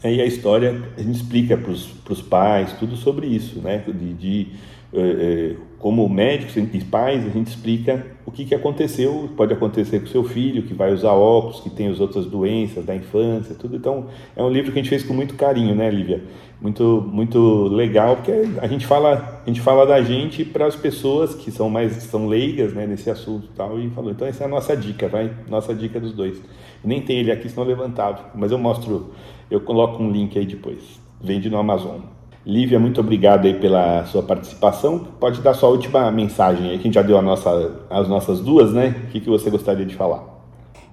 e 0.05 0.21
a 0.21 0.27
história, 0.27 0.83
a 0.97 1.01
gente 1.01 1.17
explica 1.17 1.57
para 1.57 1.73
os 2.13 2.23
pais, 2.23 2.73
tudo 2.75 2.95
sobre 2.95 3.27
isso, 3.27 3.61
né, 3.61 3.83
de, 3.87 4.15
de 4.15 4.49
eh, 4.93 5.01
eh, 5.01 5.57
como 5.85 6.09
médicos 6.09 6.57
e 6.57 6.83
pais, 6.83 7.27
a 7.27 7.29
gente 7.29 7.49
explica 7.49 8.07
o 8.25 8.31
que, 8.31 8.47
que 8.47 8.55
aconteceu, 8.55 9.29
pode 9.37 9.53
acontecer 9.53 10.01
com 10.01 10.07
seu 10.07 10.25
filho, 10.25 10.63
que 10.63 10.73
vai 10.73 10.91
usar 10.91 11.13
óculos, 11.13 11.61
que 11.61 11.69
tem 11.69 11.89
as 11.89 12.01
outras 12.01 12.25
doenças 12.25 12.87
da 12.87 12.97
infância, 12.97 13.55
tudo. 13.55 13.77
Então, 13.77 14.07
é 14.35 14.43
um 14.43 14.49
livro 14.49 14.73
que 14.73 14.79
a 14.79 14.83
gente 14.83 14.89
fez 14.89 15.03
com 15.03 15.13
muito 15.13 15.35
carinho, 15.35 15.75
né, 15.75 15.91
Lívia? 15.91 16.23
Muito, 16.59 17.07
muito 17.13 17.65
legal, 17.65 18.17
porque 18.17 18.33
a 18.63 18.67
gente 18.67 18.87
fala, 18.87 19.43
a 19.45 19.47
gente 19.47 19.61
fala 19.61 19.85
da 19.85 20.01
gente 20.01 20.43
para 20.43 20.65
as 20.65 20.75
pessoas 20.75 21.35
que 21.35 21.51
são 21.51 21.69
mais 21.69 21.93
são 22.05 22.29
leigas, 22.29 22.73
né, 22.73 22.87
nesse 22.87 23.11
assunto 23.11 23.49
e 23.53 23.55
tal, 23.55 23.79
e 23.79 23.91
falou. 23.91 24.11
Então, 24.11 24.27
essa 24.27 24.45
é 24.45 24.47
a 24.47 24.49
nossa 24.49 24.75
dica, 24.75 25.07
vai? 25.07 25.31
Nossa 25.51 25.75
dica 25.75 26.01
dos 26.01 26.15
dois. 26.15 26.41
Nem 26.83 27.03
tem 27.03 27.19
ele 27.19 27.31
aqui, 27.31 27.47
senão 27.47 27.63
levantava, 27.63 28.31
mas 28.35 28.51
eu 28.51 28.57
mostro, 28.57 29.13
eu 29.51 29.61
coloco 29.61 30.03
um 30.03 30.11
link 30.11 30.39
aí 30.39 30.47
depois. 30.47 30.99
Vende 31.21 31.51
no 31.51 31.59
Amazon. 31.59 32.01
Lívia, 32.47 32.79
muito 32.79 33.01
obrigado 33.01 33.47
aí 33.47 33.55
pela 33.55 34.05
sua 34.05 34.23
participação. 34.23 34.99
Pode 35.19 35.41
dar 35.41 35.55
sua 35.55 35.71
última 35.71 36.11
mensagem 36.11 36.69
aí, 36.69 36.77
que 36.77 36.83
a 36.83 36.85
gente 36.85 36.95
já 36.95 37.01
deu 37.01 37.21
nossa, 37.23 37.81
as 37.89 38.07
nossas 38.07 38.41
duas, 38.41 38.71
né? 38.71 38.95
O 39.05 39.11
que, 39.13 39.21
que 39.21 39.31
você 39.31 39.49
gostaria 39.49 39.87
de 39.87 39.95
falar? 39.95 40.23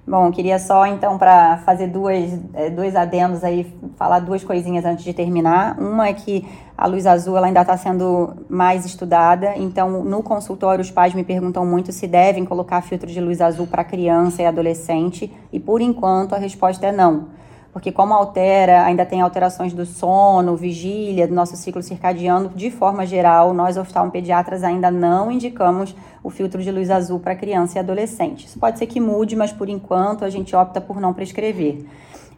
Bom, 0.06 0.32
queria 0.32 0.58
só 0.58 0.86
então 0.86 1.18
para 1.18 1.58
fazer 1.58 1.88
duas, 1.88 2.40
é, 2.54 2.70
dois 2.70 2.96
adendos 2.96 3.44
aí, 3.44 3.70
falar 3.96 4.20
duas 4.20 4.42
coisinhas 4.42 4.84
antes 4.86 5.04
de 5.04 5.12
terminar. 5.12 5.78
Uma 5.78 6.08
é 6.08 6.14
que 6.14 6.44
a 6.76 6.86
luz 6.86 7.06
azul 7.06 7.36
ela 7.36 7.46
ainda 7.46 7.60
está 7.60 7.76
sendo 7.76 8.32
mais 8.48 8.86
estudada, 8.86 9.52
então 9.56 10.02
no 10.02 10.22
consultório 10.22 10.80
os 10.80 10.90
pais 10.90 11.12
me 11.12 11.22
perguntam 11.22 11.66
muito 11.66 11.92
se 11.92 12.06
devem 12.06 12.46
colocar 12.46 12.80
filtro 12.80 13.08
de 13.08 13.20
luz 13.20 13.42
azul 13.42 13.66
para 13.66 13.84
criança 13.84 14.42
e 14.42 14.46
adolescente, 14.46 15.30
e 15.52 15.60
por 15.60 15.82
enquanto 15.82 16.34
a 16.34 16.38
resposta 16.38 16.86
é 16.86 16.92
não 16.92 17.41
porque 17.72 17.90
como 17.90 18.12
altera, 18.12 18.84
ainda 18.84 19.06
tem 19.06 19.22
alterações 19.22 19.72
do 19.72 19.86
sono, 19.86 20.54
vigília, 20.56 21.26
do 21.26 21.34
nosso 21.34 21.56
ciclo 21.56 21.82
circadiano, 21.82 22.50
de 22.50 22.70
forma 22.70 23.06
geral, 23.06 23.54
nós 23.54 23.78
oftalmopediatras 23.78 24.62
ainda 24.62 24.90
não 24.90 25.32
indicamos 25.32 25.96
o 26.22 26.28
filtro 26.28 26.62
de 26.62 26.70
luz 26.70 26.90
azul 26.90 27.18
para 27.18 27.34
criança 27.34 27.78
e 27.78 27.80
adolescente. 27.80 28.46
Isso 28.46 28.58
pode 28.58 28.78
ser 28.78 28.86
que 28.86 29.00
mude, 29.00 29.34
mas 29.34 29.52
por 29.52 29.70
enquanto 29.70 30.22
a 30.22 30.28
gente 30.28 30.54
opta 30.54 30.82
por 30.82 31.00
não 31.00 31.14
prescrever. 31.14 31.86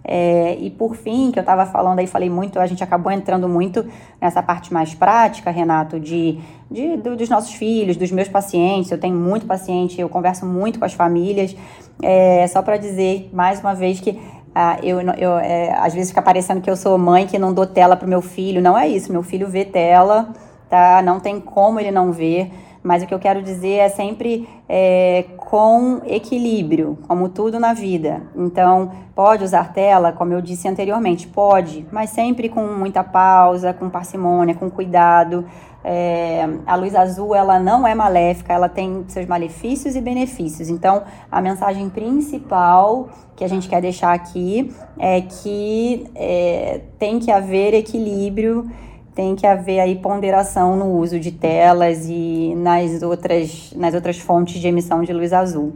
É, 0.06 0.54
e 0.56 0.70
por 0.70 0.94
fim, 0.94 1.30
que 1.32 1.38
eu 1.38 1.40
estava 1.40 1.64
falando 1.64 1.98
aí, 1.98 2.06
falei 2.06 2.28
muito, 2.28 2.60
a 2.60 2.66
gente 2.66 2.84
acabou 2.84 3.10
entrando 3.10 3.48
muito 3.48 3.86
nessa 4.20 4.42
parte 4.42 4.72
mais 4.72 4.94
prática, 4.94 5.50
Renato, 5.50 5.98
de, 5.98 6.38
de 6.70 6.98
do, 6.98 7.16
dos 7.16 7.28
nossos 7.30 7.54
filhos, 7.54 7.96
dos 7.96 8.12
meus 8.12 8.28
pacientes. 8.28 8.90
Eu 8.90 8.98
tenho 8.98 9.16
muito 9.16 9.46
paciente, 9.46 9.98
eu 9.98 10.08
converso 10.08 10.44
muito 10.44 10.78
com 10.78 10.84
as 10.84 10.92
famílias. 10.92 11.56
É, 12.02 12.46
só 12.48 12.60
para 12.60 12.76
dizer 12.76 13.30
mais 13.32 13.60
uma 13.60 13.74
vez 13.74 13.98
que 13.98 14.20
ah, 14.54 14.78
eu, 14.82 15.00
eu 15.00 15.36
é, 15.38 15.72
às 15.74 15.92
vezes 15.92 16.10
fica 16.10 16.22
parecendo 16.22 16.60
que 16.60 16.70
eu 16.70 16.76
sou 16.76 16.96
mãe 16.96 17.26
que 17.26 17.38
não 17.38 17.52
dou 17.52 17.66
tela 17.66 17.96
para 17.96 18.06
o 18.06 18.08
meu 18.08 18.22
filho. 18.22 18.62
Não 18.62 18.78
é 18.78 18.86
isso. 18.86 19.10
Meu 19.10 19.22
filho 19.22 19.48
vê 19.48 19.64
tela, 19.64 20.28
tá? 20.70 21.02
Não 21.02 21.18
tem 21.18 21.40
como 21.40 21.80
ele 21.80 21.90
não 21.90 22.12
ver. 22.12 22.52
Mas 22.84 23.02
o 23.02 23.06
que 23.06 23.14
eu 23.14 23.18
quero 23.18 23.42
dizer 23.42 23.78
é 23.78 23.88
sempre 23.88 24.46
é, 24.68 25.24
com 25.38 26.02
equilíbrio, 26.04 26.98
como 27.08 27.30
tudo 27.30 27.58
na 27.58 27.72
vida. 27.72 28.22
Então, 28.36 28.92
pode 29.14 29.42
usar 29.42 29.72
tela, 29.72 30.12
como 30.12 30.34
eu 30.34 30.42
disse 30.42 30.68
anteriormente, 30.68 31.26
pode, 31.26 31.86
mas 31.90 32.10
sempre 32.10 32.50
com 32.50 32.66
muita 32.66 33.02
pausa, 33.02 33.72
com 33.72 33.88
parcimônia, 33.88 34.54
com 34.54 34.68
cuidado. 34.68 35.46
É, 35.82 36.46
a 36.66 36.76
luz 36.76 36.94
azul 36.94 37.34
ela 37.34 37.58
não 37.58 37.86
é 37.86 37.94
maléfica, 37.94 38.52
ela 38.52 38.68
tem 38.68 39.02
seus 39.08 39.26
malefícios 39.26 39.96
e 39.96 40.00
benefícios. 40.02 40.68
Então, 40.68 41.04
a 41.32 41.40
mensagem 41.40 41.88
principal 41.88 43.08
que 43.34 43.44
a 43.44 43.48
gente 43.48 43.66
quer 43.66 43.80
deixar 43.80 44.12
aqui 44.12 44.70
é 44.98 45.22
que 45.22 46.06
é, 46.14 46.82
tem 46.98 47.18
que 47.18 47.30
haver 47.30 47.72
equilíbrio 47.72 48.70
tem 49.14 49.36
que 49.36 49.46
haver 49.46 49.78
aí 49.80 49.96
ponderação 49.96 50.76
no 50.76 50.86
uso 50.98 51.20
de 51.20 51.30
telas 51.30 52.06
e 52.08 52.54
nas 52.56 53.02
outras, 53.02 53.72
nas 53.76 53.94
outras 53.94 54.18
fontes 54.18 54.60
de 54.60 54.66
emissão 54.66 55.02
de 55.02 55.12
luz 55.12 55.32
azul. 55.32 55.72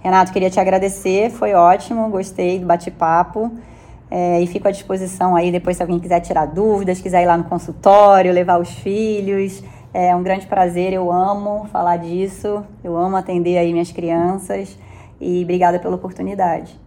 Renato, 0.00 0.32
queria 0.32 0.50
te 0.50 0.58
agradecer, 0.58 1.30
foi 1.30 1.54
ótimo, 1.54 2.08
gostei 2.08 2.58
do 2.58 2.66
bate-papo. 2.66 3.52
É, 4.10 4.40
e 4.40 4.46
fico 4.48 4.66
à 4.66 4.72
disposição 4.72 5.36
aí 5.36 5.52
depois 5.52 5.76
se 5.76 5.82
alguém 5.84 6.00
quiser 6.00 6.18
tirar 6.18 6.46
dúvidas, 6.46 7.00
quiser 7.00 7.22
ir 7.22 7.26
lá 7.26 7.36
no 7.36 7.44
consultório, 7.44 8.32
levar 8.32 8.58
os 8.58 8.70
filhos. 8.70 9.62
É 9.94 10.14
um 10.16 10.22
grande 10.22 10.46
prazer, 10.46 10.92
eu 10.92 11.12
amo 11.12 11.66
falar 11.70 11.96
disso, 11.96 12.64
eu 12.82 12.96
amo 12.96 13.16
atender 13.16 13.58
aí 13.58 13.72
minhas 13.72 13.92
crianças 13.92 14.76
e 15.20 15.42
obrigada 15.42 15.78
pela 15.78 15.94
oportunidade. 15.94 16.79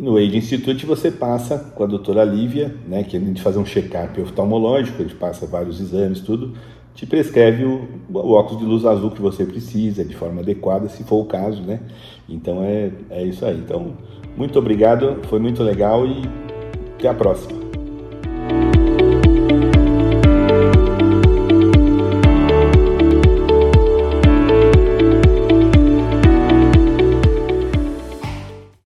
E 0.00 0.02
no 0.02 0.16
Age 0.16 0.34
Institute 0.34 0.86
você 0.86 1.10
passa 1.10 1.58
com 1.58 1.84
a 1.84 1.86
doutora 1.86 2.24
Lívia, 2.24 2.74
né, 2.88 3.04
que 3.04 3.18
a 3.18 3.20
gente 3.20 3.42
faz 3.42 3.54
um 3.58 3.66
check-up 3.66 4.18
oftalmológico, 4.18 5.02
a 5.02 5.02
gente 5.02 5.14
passa 5.14 5.46
vários 5.46 5.78
exames, 5.78 6.20
tudo, 6.20 6.54
te 6.94 7.04
prescreve 7.04 7.66
o, 7.66 7.86
o, 8.08 8.32
óculos 8.32 8.60
de 8.60 8.64
luz 8.64 8.86
azul 8.86 9.10
que 9.10 9.20
você 9.20 9.44
precisa, 9.44 10.02
de 10.02 10.16
forma 10.16 10.40
adequada, 10.40 10.88
se 10.88 11.04
for 11.04 11.16
o 11.16 11.26
caso, 11.26 11.60
né? 11.60 11.80
Então 12.26 12.64
é, 12.64 12.90
é 13.10 13.22
isso 13.24 13.44
aí. 13.44 13.58
Então, 13.58 13.92
muito 14.38 14.58
obrigado, 14.58 15.18
foi 15.28 15.38
muito 15.38 15.62
legal 15.62 16.06
e 16.06 16.22
até 16.96 17.06
a 17.06 17.12
próxima. 17.12 17.59